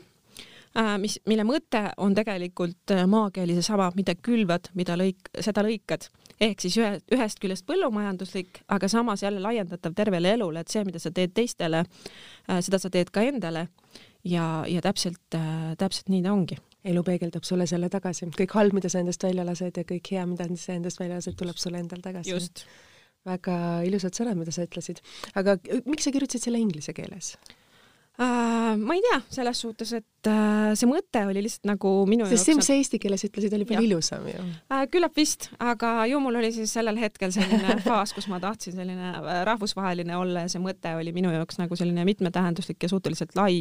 mis, 1.00 1.18
mille 1.30 1.46
mõte 1.48 1.82
on 2.04 2.16
tegelikult 2.18 2.94
äh, 2.94 3.06
maakeeli 3.10 3.56
seesama, 3.58 3.90
mida 3.96 4.16
külvad, 4.16 4.70
mida 4.76 4.98
lõik, 5.00 5.30
seda 5.40 5.64
lõikad. 5.66 6.10
ehk 6.42 6.62
siis 6.62 6.76
ühe, 6.82 6.92
ühest 7.16 7.40
küljest 7.40 7.66
põllumajanduslik, 7.70 8.62
aga 8.68 8.90
samas 8.92 9.24
jälle 9.24 9.40
laiendatav 9.40 9.96
tervele 9.96 10.34
elule, 10.36 10.60
et 10.60 10.72
see, 10.72 10.84
mida 10.84 11.00
sa 11.00 11.12
teed 11.16 11.34
teistele, 11.34 11.86
äh, 12.50 12.62
seda 12.66 12.80
sa 12.80 12.92
teed 12.92 13.12
ka 13.12 13.24
endale. 13.24 13.68
ja, 14.26 14.66
ja 14.68 14.82
täpselt, 14.82 15.22
täpselt 15.78 16.10
nii 16.10 16.24
ta 16.26 16.32
ongi 16.34 16.58
elu 16.86 17.04
peegeldab 17.06 17.46
sulle 17.46 17.68
selle 17.70 17.90
tagasi, 17.90 18.28
kõik 18.34 18.54
halb, 18.58 18.74
mida 18.74 18.90
sa 18.90 19.00
endast 19.00 19.24
välja 19.24 19.46
lased 19.46 19.78
ja 19.78 19.84
kõik 19.86 20.10
hea, 20.12 20.26
mida 20.26 20.48
sa 20.58 20.74
endast 20.74 21.00
välja 21.00 21.20
lased, 21.20 21.38
tuleb 21.38 21.58
sulle 21.62 21.80
endal 21.82 22.02
tagasi. 22.02 22.66
väga 23.26 23.56
ilusad 23.86 24.14
sõnad, 24.14 24.38
mida 24.38 24.52
sa 24.52 24.66
ütlesid. 24.66 25.02
aga 25.36 25.58
miks 25.86 26.04
sa 26.04 26.12
kirjutasid 26.12 26.46
selle 26.46 26.60
inglise 26.60 26.94
keeles? 26.94 27.36
Uh, 28.16 28.78
ma 28.80 28.96
ei 28.96 29.02
tea, 29.04 29.18
selles 29.28 29.60
suhtes, 29.60 29.90
et 29.92 30.28
uh, 30.30 30.70
see 30.72 30.88
mõte 30.88 31.20
oli 31.28 31.42
lihtsalt 31.44 31.68
nagu 31.68 31.90
minu 32.08 32.24
sest 32.30 32.48
see, 32.48 32.56
mis 32.56 32.70
sa 32.70 32.76
eesti 32.78 32.96
keeles 33.04 33.26
ütlesid, 33.28 33.52
oli 33.58 33.66
palju 33.68 33.90
ilusam 33.90 34.24
ju 34.30 34.40
uh,. 34.40 34.86
küllap 34.88 35.18
vist, 35.20 35.50
aga 35.60 36.06
ju 36.08 36.22
mul 36.24 36.40
oli 36.40 36.54
siis 36.56 36.72
sellel 36.78 36.96
hetkel 37.02 37.34
selline 37.36 37.76
faas, 37.84 38.14
kus 38.16 38.30
ma 38.32 38.40
tahtsin 38.40 38.78
selline 38.78 39.12
rahvusvaheline 39.50 40.16
olla 40.16 40.46
ja 40.46 40.52
see 40.54 40.62
mõte 40.64 40.94
oli 40.96 41.12
minu 41.12 41.34
jaoks 41.34 41.60
nagu 41.60 41.76
selline 41.76 42.06
mitmetähenduslik 42.08 42.86
ja 42.88 42.92
suhteliselt 42.94 43.36
lai 43.36 43.58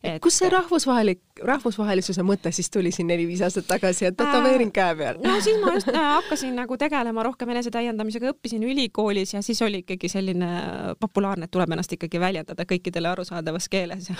et.... 0.00 0.22
kust 0.24 0.40
see 0.40 0.48
rahvusvahelik, 0.56 1.20
rahvusvahelisuse 1.44 2.24
mõte 2.24 2.48
siis 2.56 2.72
tuli 2.72 2.94
siin 2.96 3.12
neli-viis 3.12 3.44
aastat 3.44 3.68
tagasi, 3.74 4.08
et 4.08 4.16
tätoveering 4.16 4.72
käe 4.72 4.96
peal? 5.02 5.20
no 5.20 5.36
siis 5.44 5.60
ma 5.60 5.76
just 5.76 5.92
hakkasin 6.16 6.56
nagu 6.56 6.80
tegelema 6.80 7.28
rohkem 7.28 7.52
enesetäiendamisega, 7.58 8.32
õppisin 8.32 8.64
ülikoolis 8.64 9.36
ja 9.36 9.44
siis 9.44 9.60
oli 9.68 9.84
ikkagi 9.84 10.08
selline 10.16 10.50
populaarne, 10.96 11.44
et 11.44 11.52
tuleb 11.52 11.76
ennast 11.76 11.92
ikkagi 12.00 12.24
väljendada 12.24 12.64
kõikidele 12.64 13.12
arusaadavas 13.12 13.68
keeles 13.68 13.81
keeles 13.82 14.12
ja 14.12 14.18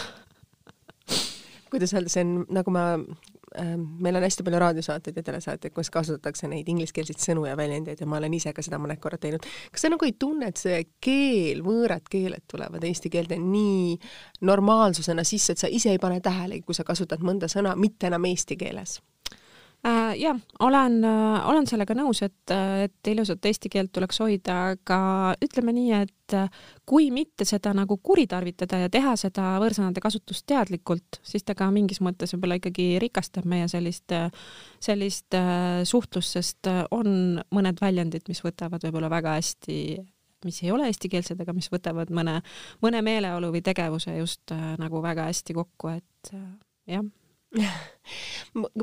kuidas 1.73 1.95
öelda, 1.97 2.11
see 2.13 2.25
on 2.27 2.33
nagu 2.53 2.73
ma 2.75 2.85
äh,, 2.99 3.77
meil 3.77 4.17
on 4.19 4.25
hästi 4.27 4.45
palju 4.45 4.61
raadiosaateid 4.61 5.17
ja 5.17 5.25
telesaateid, 5.25 5.73
kus 5.75 5.91
kasutatakse 5.93 6.49
neid 6.53 6.69
ingliskeelseid 6.69 7.23
sõnu 7.23 7.47
ja 7.49 7.57
väljendeid 7.57 8.01
ja 8.03 8.09
ma 8.09 8.19
olen 8.21 8.37
ise 8.37 8.53
ka 8.53 8.65
seda 8.65 8.81
mõned 8.83 9.01
korrad 9.01 9.23
teinud. 9.23 9.47
kas 9.73 9.87
sa 9.87 9.93
nagu 9.93 10.09
ei 10.09 10.17
tunne, 10.19 10.51
et 10.53 10.61
see 10.61 10.83
keel, 11.05 11.63
võõrad 11.65 12.05
keeled 12.13 12.45
tulevad 12.51 12.85
eesti 12.89 13.13
keelde 13.13 13.41
nii 13.41 13.97
normaalsusena 14.49 15.25
sisse, 15.25 15.57
et 15.57 15.65
sa 15.65 15.73
ise 15.73 15.95
ei 15.95 16.03
pane 16.03 16.21
tähelegi, 16.21 16.67
kui 16.67 16.77
sa 16.77 16.85
kasutad 16.89 17.25
mõnda 17.25 17.49
sõna 17.53 17.75
mitte 17.79 18.13
enam 18.13 18.29
eesti 18.29 18.61
keeles? 18.61 19.01
Äh, 19.87 20.15
jah, 20.21 20.39
olen, 20.63 21.01
äh, 21.05 21.49
olen 21.51 21.65
sellega 21.67 21.95
nõus, 21.99 22.21
et, 22.23 22.53
et 22.55 23.09
ilusat 23.11 23.43
eesti 23.51 23.67
keelt 23.67 23.91
tuleks 23.91 24.21
hoida, 24.23 24.59
aga 24.77 24.99
ütleme 25.43 25.73
nii, 25.75 25.89
et 26.05 26.35
äh, 26.39 26.61
kui 26.87 27.09
mitte 27.11 27.43
seda 27.49 27.73
nagu 27.75 27.97
kuritarvitada 27.99 28.79
ja 28.85 28.93
teha 28.95 29.17
seda 29.19 29.57
võõrsõnade 29.59 29.99
kasutust 30.05 30.47
teadlikult, 30.47 31.19
siis 31.27 31.43
ta 31.43 31.57
ka 31.59 31.67
mingis 31.75 31.99
mõttes 31.99 32.31
võib-olla 32.37 32.61
ikkagi 32.61 32.87
rikastab 33.03 33.49
meie 33.51 33.67
sellist, 33.73 34.15
sellist 34.87 35.35
suhtlust, 35.91 36.37
sest 36.39 36.71
on 36.95 37.41
mõned 37.51 37.83
väljendid, 37.83 38.29
mis 38.31 38.43
võtavad 38.45 38.87
võib-olla 38.87 39.11
väga 39.11 39.35
hästi 39.41 39.81
mis 40.47 40.61
ei 40.63 40.71
ole 40.75 40.87
eestikeelsed, 40.91 41.43
aga 41.43 41.55
mis 41.55 41.67
võtavad 41.75 42.11
mõne, 42.15 42.37
mõne 42.87 43.03
meeleolu 43.03 43.51
või 43.55 43.65
tegevuse 43.67 44.15
just 44.21 44.55
nagu 44.79 45.03
väga 45.03 45.27
hästi 45.31 45.59
kokku, 45.59 45.91
et 45.99 46.33
jah 46.91 47.03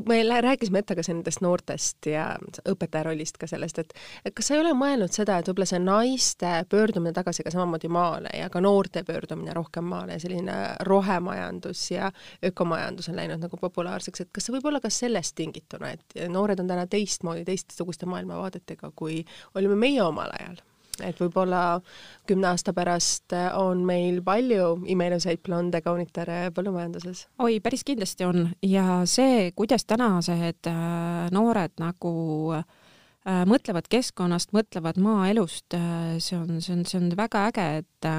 me 0.08 0.40
rääkisime 0.40 0.78
ette 0.78 0.94
ka 0.94 1.02
nendest 1.08 1.42
noortest 1.44 2.06
ja 2.06 2.24
õpetaja 2.68 3.04
rollist 3.06 3.38
ka 3.40 3.46
sellest, 3.50 3.78
et 3.82 3.94
kas 4.34 4.50
sa 4.50 4.56
ei 4.56 4.62
ole 4.62 4.72
mõelnud 4.78 5.12
seda, 5.14 5.38
et 5.38 5.50
võib-olla 5.50 5.68
see 5.70 5.82
naiste 5.82 6.52
pöördumine 6.70 7.12
tagasi 7.16 7.44
ka 7.46 7.52
samamoodi 7.54 7.90
maale 7.92 8.32
ja 8.38 8.48
ka 8.50 8.62
noorte 8.62 9.02
pöördumine 9.06 9.54
rohkem 9.56 9.90
maale 9.90 10.16
ja 10.16 10.22
selline 10.22 10.56
rohemajandus 10.86 11.84
ja 11.90 12.10
ökomajandus 12.46 13.10
on 13.10 13.20
läinud 13.20 13.42
nagu 13.42 13.60
populaarseks, 13.60 14.24
et 14.24 14.32
kas 14.32 14.48
see 14.48 14.56
võib 14.56 14.70
olla 14.70 14.82
ka 14.82 14.90
sellest 14.90 15.36
tingituna, 15.38 15.94
et 15.94 16.18
noored 16.30 16.62
on 16.62 16.70
täna 16.70 16.86
teistmoodi, 16.90 17.44
teistsuguste 17.48 18.06
maailmavaadetega, 18.10 18.94
kui 18.96 19.24
olime 19.54 19.78
meie 19.78 20.02
omal 20.02 20.34
ajal? 20.40 20.62
Et 21.06 21.20
võib-olla 21.20 21.80
kümne 22.28 22.50
aasta 22.52 22.74
pärast 22.76 23.34
on 23.58 23.84
meil 23.86 24.20
palju 24.24 24.80
imeilusaid 24.90 25.42
blonde 25.46 25.80
kaunitare 25.84 26.50
põllumajanduses? 26.56 27.26
oi, 27.42 27.60
päris 27.64 27.84
kindlasti 27.86 28.26
on 28.26 28.48
ja 28.66 29.02
see, 29.08 29.50
kuidas 29.56 29.86
tänased 29.88 30.68
äh, 30.70 31.30
noored 31.34 31.74
nagu 31.80 32.12
äh, 32.56 33.44
mõtlevad 33.48 33.88
keskkonnast, 33.90 34.54
mõtlevad 34.56 35.00
maaelust, 35.02 35.74
äh, 35.76 36.18
see 36.22 36.38
on, 36.38 36.60
see 36.64 36.76
on, 36.76 36.84
see 36.88 37.00
on 37.00 37.10
väga 37.18 37.46
äge, 37.50 37.66
et 37.82 38.10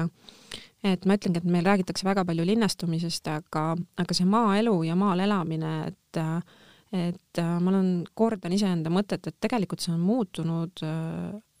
et 0.82 1.04
ma 1.06 1.14
ütlengi, 1.14 1.38
et 1.38 1.46
meil 1.46 1.66
räägitakse 1.66 2.06
väga 2.06 2.24
palju 2.26 2.44
linnastumisest, 2.46 3.28
aga, 3.30 3.68
aga 4.02 4.16
see 4.18 4.26
maaelu 4.26 4.74
ja 4.88 4.98
maal 4.98 5.22
elamine, 5.22 5.78
et 5.92 6.22
et 6.92 7.38
ma 7.40 7.70
olen, 7.70 8.02
kordan 8.12 8.52
iseenda 8.52 8.90
mõtet, 8.92 9.24
et 9.24 9.36
tegelikult 9.40 9.80
see 9.80 9.94
on 9.94 10.02
muutunud 10.04 10.82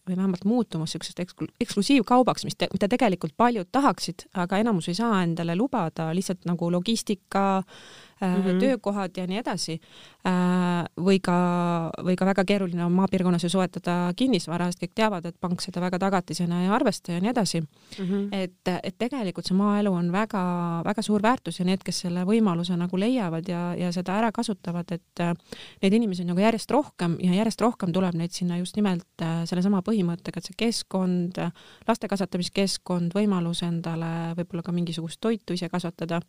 või 0.08 0.16
vähemalt 0.16 0.44
muutumas 0.44 0.90
niisuguseks 0.94 1.22
eksklu-, 1.24 1.50
eksklusiivkaubaks, 1.60 2.44
mis 2.44 2.56
te, 2.58 2.68
mida 2.72 2.88
tegelikult 2.90 3.36
paljud 3.36 3.68
tahaksid, 3.72 4.26
aga 4.34 4.58
enamus 4.58 4.88
ei 4.90 4.98
saa 4.98 5.22
endale 5.22 5.56
lubada 5.56 6.10
lihtsalt 6.14 6.46
nagu 6.48 6.70
logistika 6.72 7.62
mm, 8.26 8.42
-hmm. 8.42 8.60
töökohad 8.60 9.16
ja 9.16 9.26
nii 9.26 9.38
edasi. 9.38 9.80
Äh, 10.22 10.84
või 11.02 11.18
ka, 11.18 11.36
või 11.98 12.14
ka 12.14 12.26
väga 12.26 12.44
keeruline 12.46 12.84
on 12.84 12.92
maapiirkonnas 12.94 13.42
ju 13.42 13.48
soetada 13.50 14.12
kinnisvara, 14.16 14.68
sest 14.70 14.82
kõik 14.84 14.92
teavad, 14.94 15.24
et 15.26 15.34
pank 15.40 15.60
seda 15.60 15.80
väga 15.82 15.98
tagatisena 15.98 16.60
ei 16.62 16.68
arvesta 16.70 17.12
ja 17.12 17.20
nii 17.20 17.30
edasi 17.30 17.60
mm. 17.60 18.04
-hmm. 18.04 18.28
et, 18.32 18.70
et 18.82 18.94
tegelikult 18.98 19.46
see 19.46 19.56
maaelu 19.58 19.92
on 19.92 20.12
väga-väga 20.12 21.02
suur 21.02 21.22
väärtus 21.22 21.58
ja 21.58 21.64
need, 21.64 21.82
kes 21.82 22.04
selle 22.04 22.22
võimaluse 22.24 22.76
nagu 22.78 22.98
leiavad 22.98 23.48
ja, 23.48 23.74
ja 23.74 23.90
seda 23.92 24.14
ära 24.14 24.30
kasutavad, 24.32 24.92
et 24.92 25.20
äh, 25.20 25.34
neid 25.82 25.92
inimesi 25.92 26.22
on 26.22 26.30
nagu 26.34 26.40
järjest 26.40 26.70
rohkem 26.70 27.16
ja 27.20 27.34
järjest 27.34 27.60
rohkem 27.60 27.92
tuleb 27.92 28.14
neid 28.14 28.30
sinna 28.30 28.58
just 28.58 28.76
nimelt 28.76 29.24
sellesama 29.44 29.82
põhimõttega, 29.82 30.38
et 30.38 30.44
see 30.44 30.54
keskkond, 30.56 31.38
laste 31.88 32.08
kasvatamiskeskkond, 32.08 33.10
võimalus 33.14 33.62
endale 33.66 34.36
võib-olla 34.38 34.62
ka 34.62 34.72
mingisugust 34.72 35.20
toitu 35.20 35.58
ise 35.58 35.68
kasvatada 35.68 36.20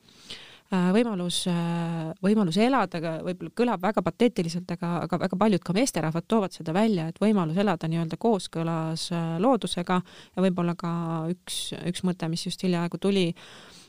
võimalus, 0.93 1.43
äh, 1.51 2.13
võimalus 2.23 2.57
elada, 2.61 3.17
võib-olla 3.25 3.53
kõlab 3.59 3.83
väga 3.83 4.03
pateetiliselt, 4.05 4.71
aga, 4.75 4.93
aga 5.07 5.19
väga 5.25 5.39
paljud 5.39 5.63
ka 5.65 5.75
meesterahvad 5.77 6.27
toovad 6.27 6.55
seda 6.55 6.73
välja, 6.75 7.07
et 7.09 7.21
võimalus 7.21 7.59
elada 7.61 7.89
nii-öelda 7.89 8.17
kooskõlas 8.21 9.09
äh, 9.13 9.35
loodusega. 9.43 10.01
Ja 10.35 10.45
võib-olla 10.45 10.75
ka 10.79 10.93
üks, 11.33 11.73
üks 11.83 12.03
mõte, 12.07 12.29
mis 12.31 12.47
just 12.47 12.65
hiljaaegu 12.65 13.01
tuli, 13.01 13.29
Äh, 13.33 13.82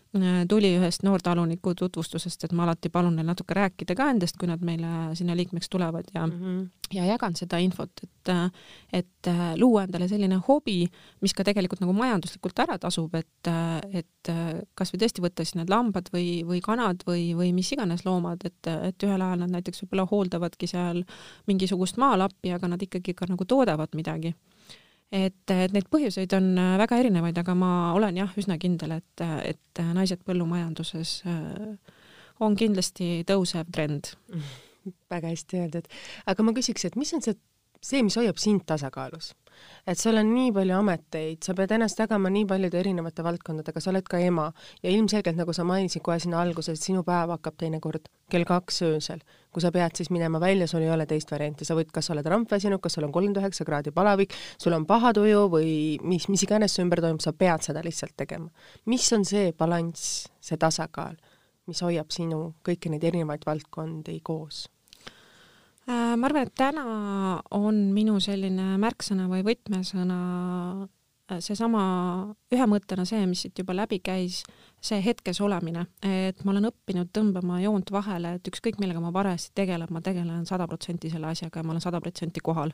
tuli 0.48 0.70
ühest 0.78 1.02
noortaluniku 1.02 1.72
tutvustusest, 1.74 2.44
et 2.46 2.52
ma 2.54 2.62
alati 2.64 2.90
palun 2.92 3.16
neil 3.18 3.26
natuke 3.26 3.56
rääkida 3.56 3.96
ka 3.98 4.08
endast, 4.12 4.36
kui 4.38 4.46
nad 4.46 4.62
meile 4.62 5.14
sinna 5.18 5.34
liikmeks 5.36 5.68
tulevad 5.68 6.10
ja 6.14 6.26
mm, 6.26 6.32
-hmm. 6.32 6.68
ja 6.94 7.04
jagan 7.08 7.36
seda 7.36 7.58
infot, 7.58 7.90
et, 8.02 8.32
et 8.92 9.26
äh, 9.26 9.42
luua 9.58 9.82
endale 9.84 10.08
selline 10.08 10.38
hobi, 10.48 10.86
mis 11.20 11.34
ka 11.34 11.44
tegelikult 11.44 11.80
nagu 11.80 11.92
majanduslikult 11.92 12.58
ära 12.58 12.78
tasub, 12.78 13.14
et, 13.14 13.50
et 13.92 14.32
kasvõi 14.74 15.02
tõesti 15.02 15.24
võtta 15.24 15.44
siis 15.44 15.58
need 15.58 15.70
lambad 15.70 16.08
või, 16.12 16.44
või 16.46 16.60
kanad 16.60 17.02
või, 17.06 17.34
või 17.36 17.52
mis 17.52 17.72
iganes 17.72 18.04
loomad, 18.04 18.44
et, 18.44 18.66
et 18.66 19.02
ühel 19.02 19.20
ajal 19.20 19.38
nad 19.38 19.50
näiteks 19.50 19.82
võib-olla 19.82 20.06
hooldavadki 20.10 20.66
seal 20.66 21.04
mingisugust 21.46 21.96
maalappi, 21.96 22.52
aga 22.52 22.68
nad 22.68 22.82
ikkagi 22.82 23.14
ka 23.14 23.26
nagu 23.26 23.44
toodavad 23.44 23.88
midagi 23.94 24.34
et, 25.12 25.50
et 25.50 25.74
neid 25.74 25.88
põhjuseid 25.92 26.32
on 26.36 26.52
äh, 26.58 26.74
väga 26.80 26.98
erinevaid, 27.02 27.38
aga 27.40 27.54
ma 27.58 27.70
olen 27.96 28.20
jah, 28.22 28.32
üsna 28.40 28.58
kindel, 28.62 28.96
et, 28.98 29.24
et 29.44 29.82
naised 29.94 30.24
põllumajanduses 30.26 31.16
äh, 31.30 31.96
on 32.44 32.56
kindlasti 32.58 33.24
tõusev 33.28 33.70
trend. 33.74 34.14
väga 35.12 35.30
hästi 35.32 35.62
öeldud. 35.62 35.86
aga 36.28 36.44
ma 36.44 36.52
küsiks, 36.56 36.84
et 36.84 36.96
mis 37.00 37.12
on 37.16 37.24
see, 37.24 37.36
see, 37.80 38.02
mis 38.04 38.16
hoiab 38.20 38.40
sind 38.40 38.66
tasakaalus? 38.68 39.32
Et 39.86 40.00
sul 40.00 40.16
on 40.16 40.30
nii 40.34 40.52
palju 40.56 40.76
ameteid, 40.78 41.40
sa 41.44 41.54
pead 41.56 41.74
ennast 41.76 42.00
jagama 42.00 42.30
nii 42.32 42.46
paljude 42.48 42.78
erinevate 42.80 43.24
valdkondadega, 43.26 43.80
sa 43.80 43.92
oled 43.92 44.06
ka 44.08 44.20
ema 44.22 44.50
ja 44.82 44.90
ilmselgelt, 44.90 45.38
nagu 45.38 45.52
sa 45.56 45.66
mainisid 45.68 46.02
kohe 46.04 46.18
sinna 46.22 46.40
alguses, 46.42 46.80
sinu 46.80 47.04
päev 47.06 47.34
hakkab 47.34 47.58
teinekord 47.60 48.08
kell 48.30 48.46
kaks 48.48 48.82
öösel. 48.88 49.24
kui 49.54 49.62
sa 49.62 49.70
pead 49.70 49.94
siis 49.94 50.10
minema 50.10 50.40
välja, 50.42 50.66
sul 50.66 50.82
ei 50.82 50.90
ole 50.90 51.04
teist 51.06 51.30
varianti, 51.30 51.62
sa 51.62 51.76
võid, 51.78 51.92
kas 51.94 52.08
sa 52.08 52.12
oled 52.16 52.26
rampväsinud, 52.26 52.80
kas 52.82 52.96
sul 52.96 53.04
on 53.06 53.12
kolmkümmend 53.14 53.38
üheksa 53.38 53.62
kraadi 53.64 53.92
palavik, 53.94 54.34
sul 54.58 54.74
on 54.74 54.82
paha 54.86 55.12
tuju 55.14 55.44
või 55.52 55.68
mis, 56.02 56.26
mis 56.26 56.42
iganes 56.42 56.74
su 56.74 56.82
ümber 56.82 57.04
toimub, 57.04 57.22
sa 57.22 57.30
pead 57.38 57.62
seda 57.62 57.84
lihtsalt 57.86 58.16
tegema. 58.18 58.50
mis 58.90 59.06
on 59.14 59.24
see 59.24 59.52
balanss, 59.52 60.26
see 60.42 60.58
tasakaal, 60.58 61.14
mis 61.70 61.86
hoiab 61.86 62.10
sinu 62.10 62.48
kõiki 62.66 62.90
neid 62.90 63.06
erinevaid 63.06 63.46
valdkondi 63.46 64.18
koos? 64.26 64.64
Äh, 65.84 66.14
ma 66.16 66.30
arvan, 66.30 66.46
et 66.46 66.54
täna 66.56 66.84
on 67.52 67.80
minu 67.92 68.16
selline 68.22 68.78
märksõna 68.80 69.26
või 69.28 69.42
võtmesõna 69.44 70.18
äh, 71.28 71.42
seesama 71.44 71.82
ühe 72.54 72.68
mõttena 72.70 73.04
see, 73.08 73.20
mis 73.28 73.42
siit 73.44 73.60
juba 73.60 73.76
läbi 73.76 73.98
käis, 74.00 74.40
see 74.80 75.02
hetkes 75.04 75.42
olemine, 75.44 75.84
et 76.00 76.40
ma 76.44 76.54
olen 76.54 76.70
õppinud 76.70 77.12
tõmbama 77.12 77.60
joont 77.60 77.92
vahele, 77.92 78.38
et 78.38 78.48
ükskõik 78.48 78.80
millega 78.80 79.02
ma 79.04 79.12
parajasti 79.12 79.52
tegelen, 79.60 79.92
ma 79.92 80.00
tegelen 80.04 80.48
sada 80.48 80.64
protsenti 80.70 81.12
selle 81.12 81.28
asjaga 81.34 81.60
ja 81.60 81.68
ma 81.68 81.76
olen 81.76 81.84
sada 81.84 82.00
protsenti 82.00 82.40
kohal. 82.44 82.72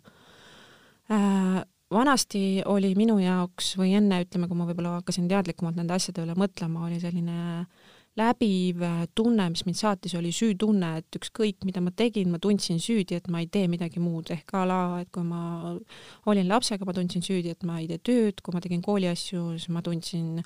Äh, 1.11 1.61
vanasti 1.91 2.63
oli 2.71 2.93
minu 2.95 3.19
jaoks 3.19 3.75
või 3.81 3.97
enne, 3.99 4.23
ütleme, 4.23 4.47
kui 4.47 4.59
ma 4.59 4.71
võib-olla 4.71 5.01
hakkasin 5.01 5.27
teadlikumalt 5.31 5.83
nende 5.83 5.99
asjade 5.99 6.23
üle 6.23 6.39
mõtlema, 6.39 6.87
oli 6.87 7.03
selline 7.03 7.67
läbiv 8.19 8.83
tunne, 9.15 9.47
mis 9.53 9.63
mind 9.67 9.79
saatis, 9.79 10.15
oli 10.19 10.33
süütunne, 10.35 10.91
et 10.99 11.17
ükskõik, 11.17 11.61
mida 11.67 11.83
ma 11.85 11.93
tegin, 11.95 12.31
ma 12.33 12.41
tundsin 12.43 12.81
süüdi, 12.83 13.17
et 13.21 13.29
ma 13.31 13.43
ei 13.43 13.47
tee 13.53 13.69
midagi 13.71 14.03
muud, 14.03 14.33
ehk 14.35 14.55
a 14.59 14.65
la, 14.67 14.81
et 15.05 15.11
kui 15.15 15.23
ma 15.27 15.73
olin 16.31 16.51
lapsega, 16.51 16.87
ma 16.89 16.95
tundsin 16.97 17.23
süüdi, 17.25 17.53
et 17.55 17.63
ma 17.69 17.79
ei 17.81 17.87
tee 17.91 18.01
tööd, 18.11 18.43
kui 18.43 18.55
ma 18.57 18.63
tegin 18.65 18.83
kooliasju, 18.83 19.45
siis 19.55 19.71
ma 19.71 19.83
tundsin 19.87 20.41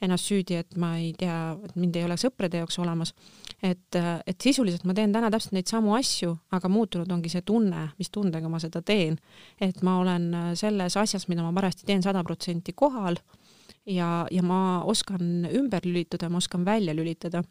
ennast 0.00 0.30
süüdi, 0.30 0.56
et 0.62 0.78
ma 0.80 0.94
ei 0.98 1.12
tea, 1.18 1.36
et 1.68 1.76
mind 1.76 1.98
ei 2.00 2.06
ole 2.08 2.16
sõprade 2.20 2.62
jaoks 2.62 2.80
olemas. 2.80 3.14
et, 3.62 3.96
et 4.26 4.40
sisuliselt 4.40 4.86
ma 4.88 4.94
teen 4.96 5.12
täna 5.12 5.28
täpselt 5.30 5.52
neid 5.52 5.68
samu 5.68 5.92
asju, 5.98 6.32
aga 6.56 6.68
muutunud 6.72 7.10
ongi 7.12 7.28
see 7.28 7.44
tunne, 7.44 7.90
mis 7.98 8.08
tundega 8.08 8.48
ma 8.48 8.58
seda 8.58 8.80
teen. 8.80 9.18
et 9.60 9.82
ma 9.82 9.98
olen 10.00 10.56
selles 10.56 10.96
asjas, 10.96 11.28
mida 11.28 11.44
ma 11.44 11.52
parajasti 11.52 11.84
teen, 11.86 12.02
sada 12.02 12.24
protsenti 12.24 12.72
kohal 12.72 13.20
ja, 13.90 14.26
ja 14.30 14.42
ma 14.46 14.82
oskan 14.88 15.48
ümber 15.50 15.84
lülitada, 15.84 16.30
ma 16.30 16.38
oskan 16.38 16.64
välja 16.64 16.94
lülitada. 16.94 17.42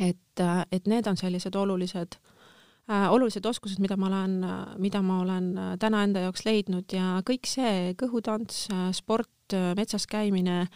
et, 0.00 0.40
et 0.72 0.86
need 0.90 1.06
on 1.06 1.16
sellised 1.16 1.54
olulised 1.54 2.16
äh,, 2.90 3.12
olulised 3.12 3.46
oskused, 3.46 3.78
mida 3.80 3.96
ma 3.96 4.06
olen, 4.06 4.40
mida 4.78 5.02
ma 5.02 5.20
olen 5.22 5.54
täna 5.78 6.02
enda 6.04 6.24
jaoks 6.26 6.44
leidnud 6.44 6.92
ja 6.92 7.20
kõik 7.26 7.46
see 7.46 7.94
kõhutants, 7.94 8.66
sport, 8.92 9.30
metsas 9.76 10.06
käimine 10.10 10.60
äh,, 10.64 10.68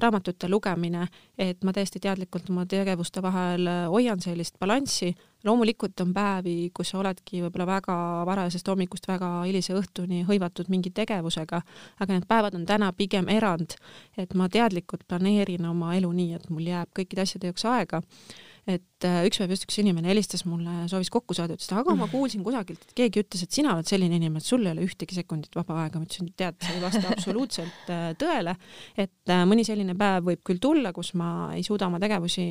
raamatute 0.00 0.48
lugemine, 0.50 1.06
et 1.38 1.62
ma 1.64 1.72
täiesti 1.74 2.00
teadlikult 2.02 2.50
oma 2.50 2.66
tegevuste 2.66 3.22
vahel 3.22 3.68
äh, 3.70 3.84
hoian 3.90 4.22
sellist 4.22 4.58
balanssi. 4.60 5.14
Loomulikult 5.44 6.00
on 6.00 6.14
päevi, 6.14 6.70
kus 6.74 6.92
sa 6.92 6.98
oledki 6.98 7.42
võib-olla 7.44 7.66
väga 7.68 7.96
varajasest 8.28 8.68
hommikust 8.68 9.08
väga 9.08 9.30
hilise 9.44 9.76
õhtuni 9.76 10.22
hõivatud 10.28 10.70
mingi 10.72 10.92
tegevusega, 10.94 11.60
aga 12.00 12.12
need 12.12 12.26
päevad 12.30 12.56
on 12.58 12.64
täna 12.68 12.92
pigem 12.96 13.28
erand, 13.28 13.76
et 14.16 14.34
ma 14.34 14.48
teadlikult 14.48 15.06
planeerin 15.08 15.66
oma 15.68 15.94
elu 15.98 16.10
nii, 16.12 16.32
et 16.38 16.50
mul 16.50 16.72
jääb 16.72 16.92
kõikide 16.96 17.26
asjade 17.26 17.52
jaoks 17.52 17.68
aega 17.68 18.02
et 18.64 19.04
äh, 19.04 19.20
üks 19.28 19.40
päev 19.40 19.52
just 19.52 19.66
üks 19.66 19.76
inimene 19.82 20.08
helistas 20.08 20.46
mulle, 20.48 20.86
soovis 20.88 21.10
kokku 21.12 21.36
saada, 21.36 21.56
ütles, 21.58 21.68
aga 21.76 21.94
ma 21.98 22.08
kuulsin 22.08 22.44
kusagilt, 22.46 22.86
et 22.86 22.94
keegi 22.96 23.20
ütles, 23.24 23.44
et 23.44 23.52
sina 23.52 23.74
oled 23.76 23.88
selline 23.88 24.16
inimene, 24.16 24.40
et 24.40 24.48
sul 24.48 24.64
ei 24.64 24.72
ole 24.72 24.86
ühtegi 24.86 25.18
sekundit 25.18 25.56
vaba 25.58 25.82
aega. 25.82 26.00
ma 26.00 26.08
ütlesin, 26.08 26.32
tead, 26.38 26.56
see 26.64 26.78
ei 26.78 26.82
vasta 26.84 27.12
absoluutselt 27.12 27.92
äh, 27.92 28.06
tõele, 28.20 28.56
et 28.96 29.32
äh, 29.34 29.44
mõni 29.48 29.66
selline 29.68 29.96
päev 30.00 30.30
võib 30.30 30.44
küll 30.48 30.62
tulla, 30.64 30.94
kus 30.96 31.12
ma 31.20 31.30
ei 31.56 31.64
suuda 31.66 31.90
oma 31.90 32.00
tegevusi 32.02 32.46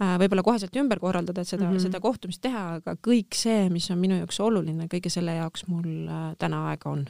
võib-olla 0.00 0.44
koheselt 0.46 0.76
ümber 0.80 1.00
korraldada, 1.02 1.42
et 1.42 1.50
seda 1.50 1.66
mm, 1.66 1.74
-hmm. 1.74 1.86
seda 1.90 2.00
kohtumist 2.00 2.40
teha, 2.46 2.66
aga 2.80 2.94
kõik 3.02 3.36
see, 3.36 3.68
mis 3.72 3.90
on 3.90 3.98
minu 4.00 4.20
jaoks 4.22 4.40
oluline, 4.40 4.86
kõige 4.92 5.12
selle 5.12 5.34
jaoks 5.36 5.66
mul 5.68 6.06
täna 6.38 6.68
aega 6.70 6.94
on. 6.94 7.08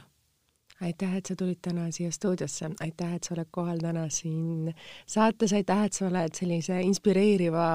Aitäh, 0.81 1.13
et 1.15 1.25
sa 1.29 1.35
tulid 1.37 1.59
täna 1.61 1.83
siia 1.93 2.09
stuudiosse, 2.11 2.71
aitäh, 2.81 3.13
et 3.13 3.27
sa 3.27 3.35
oled 3.35 3.49
kohal 3.53 3.77
täna 3.83 4.07
siin 4.09 4.71
saates, 5.05 5.53
aitäh, 5.53 5.83
et 5.85 5.93
sa 5.93 6.07
oled 6.07 6.33
sellise 6.33 6.79
inspireeriva 6.81 7.67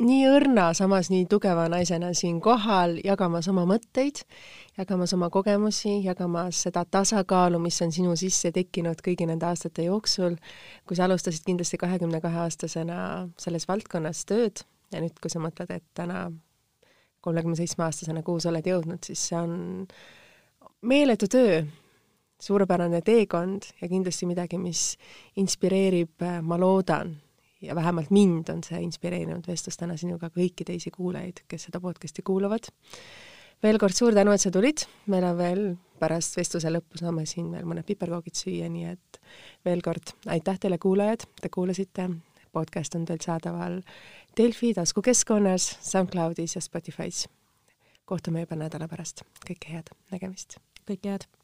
nii 0.00 0.24
õrna, 0.30 0.70
samas 0.76 1.10
nii 1.12 1.26
tugeva 1.30 1.66
naisena 1.70 2.10
siin 2.16 2.40
kohal, 2.42 2.96
jagamas 3.04 3.48
oma 3.52 3.66
mõtteid, 3.68 4.22
jagamas 4.78 5.12
oma 5.16 5.28
kogemusi, 5.32 5.98
jagamas 6.04 6.62
seda 6.66 6.84
tasakaalu, 6.88 7.60
mis 7.62 7.80
on 7.84 7.92
sinu 7.94 8.14
sisse 8.18 8.52
tekkinud 8.54 9.02
kõigi 9.04 9.28
nende 9.28 9.48
aastate 9.48 9.84
jooksul, 9.88 10.38
kui 10.88 10.98
sa 10.98 11.06
alustasid 11.06 11.44
kindlasti 11.46 11.80
kahekümne 11.80 12.22
kahe 12.24 12.44
aastasena 12.46 13.00
selles 13.40 13.68
valdkonnas 13.68 14.24
tööd 14.28 14.64
ja 14.94 15.02
nüüd, 15.02 15.18
kui 15.20 15.32
sa 15.32 15.42
mõtled, 15.42 15.70
et 15.74 15.86
täna 15.96 16.28
kolmekümne 17.20 17.58
seitsme 17.58 17.84
aastasena, 17.84 18.24
kuhu 18.24 18.40
sa 18.40 18.50
oled 18.52 18.66
jõudnud, 18.66 19.04
siis 19.04 19.28
see 19.30 19.38
on 19.38 19.86
meeletu 20.88 21.28
töö, 21.30 21.60
suurepärane 22.40 23.02
teekond 23.04 23.68
ja 23.82 23.88
kindlasti 23.88 24.28
midagi, 24.28 24.56
mis 24.56 24.94
inspireerib, 25.40 26.24
ma 26.40 26.56
loodan, 26.56 27.12
ja 27.60 27.74
vähemalt 27.74 28.10
mind 28.10 28.48
on 28.48 28.62
see 28.64 28.80
inspireerinud 28.84 29.46
vestlus 29.48 29.78
täna 29.80 29.96
sinuga, 30.00 30.30
kõiki 30.34 30.66
teisi 30.66 30.92
kuulajaid, 30.94 31.44
kes 31.48 31.68
seda 31.68 31.80
podcast'i 31.80 32.22
kuulavad. 32.26 32.70
veel 33.62 33.78
kord 33.78 33.94
suur 33.94 34.14
tänu, 34.16 34.32
et 34.32 34.40
sa 34.40 34.50
tulid, 34.50 34.86
meil 35.06 35.24
on 35.24 35.36
veel 35.38 35.64
pärast 36.00 36.36
vestluse 36.36 36.70
lõppu 36.72 37.00
saame 37.00 37.26
siin 37.28 37.50
veel 37.52 37.66
mõned 37.68 37.84
piparkoogid 37.86 38.38
süüa, 38.38 38.68
nii 38.72 38.86
et 38.94 39.20
veel 39.64 39.82
kord 39.84 40.14
aitäh 40.26 40.58
teile, 40.60 40.78
kuulajad, 40.78 41.26
te 41.40 41.48
kuulasite, 41.52 42.08
podcast 42.52 42.96
on 42.96 43.04
teil 43.04 43.20
saadaval 43.22 43.80
Delfi 44.36 44.72
taskukeskkonnas, 44.74 45.76
SoundCloudis 45.80 46.56
ja 46.56 46.64
Spotify's. 46.64 47.26
kohtume 48.04 48.40
juba 48.40 48.56
nädala 48.56 48.88
pärast, 48.88 49.22
kõike 49.46 49.76
head, 49.76 49.92
nägemist! 50.10 50.58
kõike 50.88 51.14
head! 51.14 51.39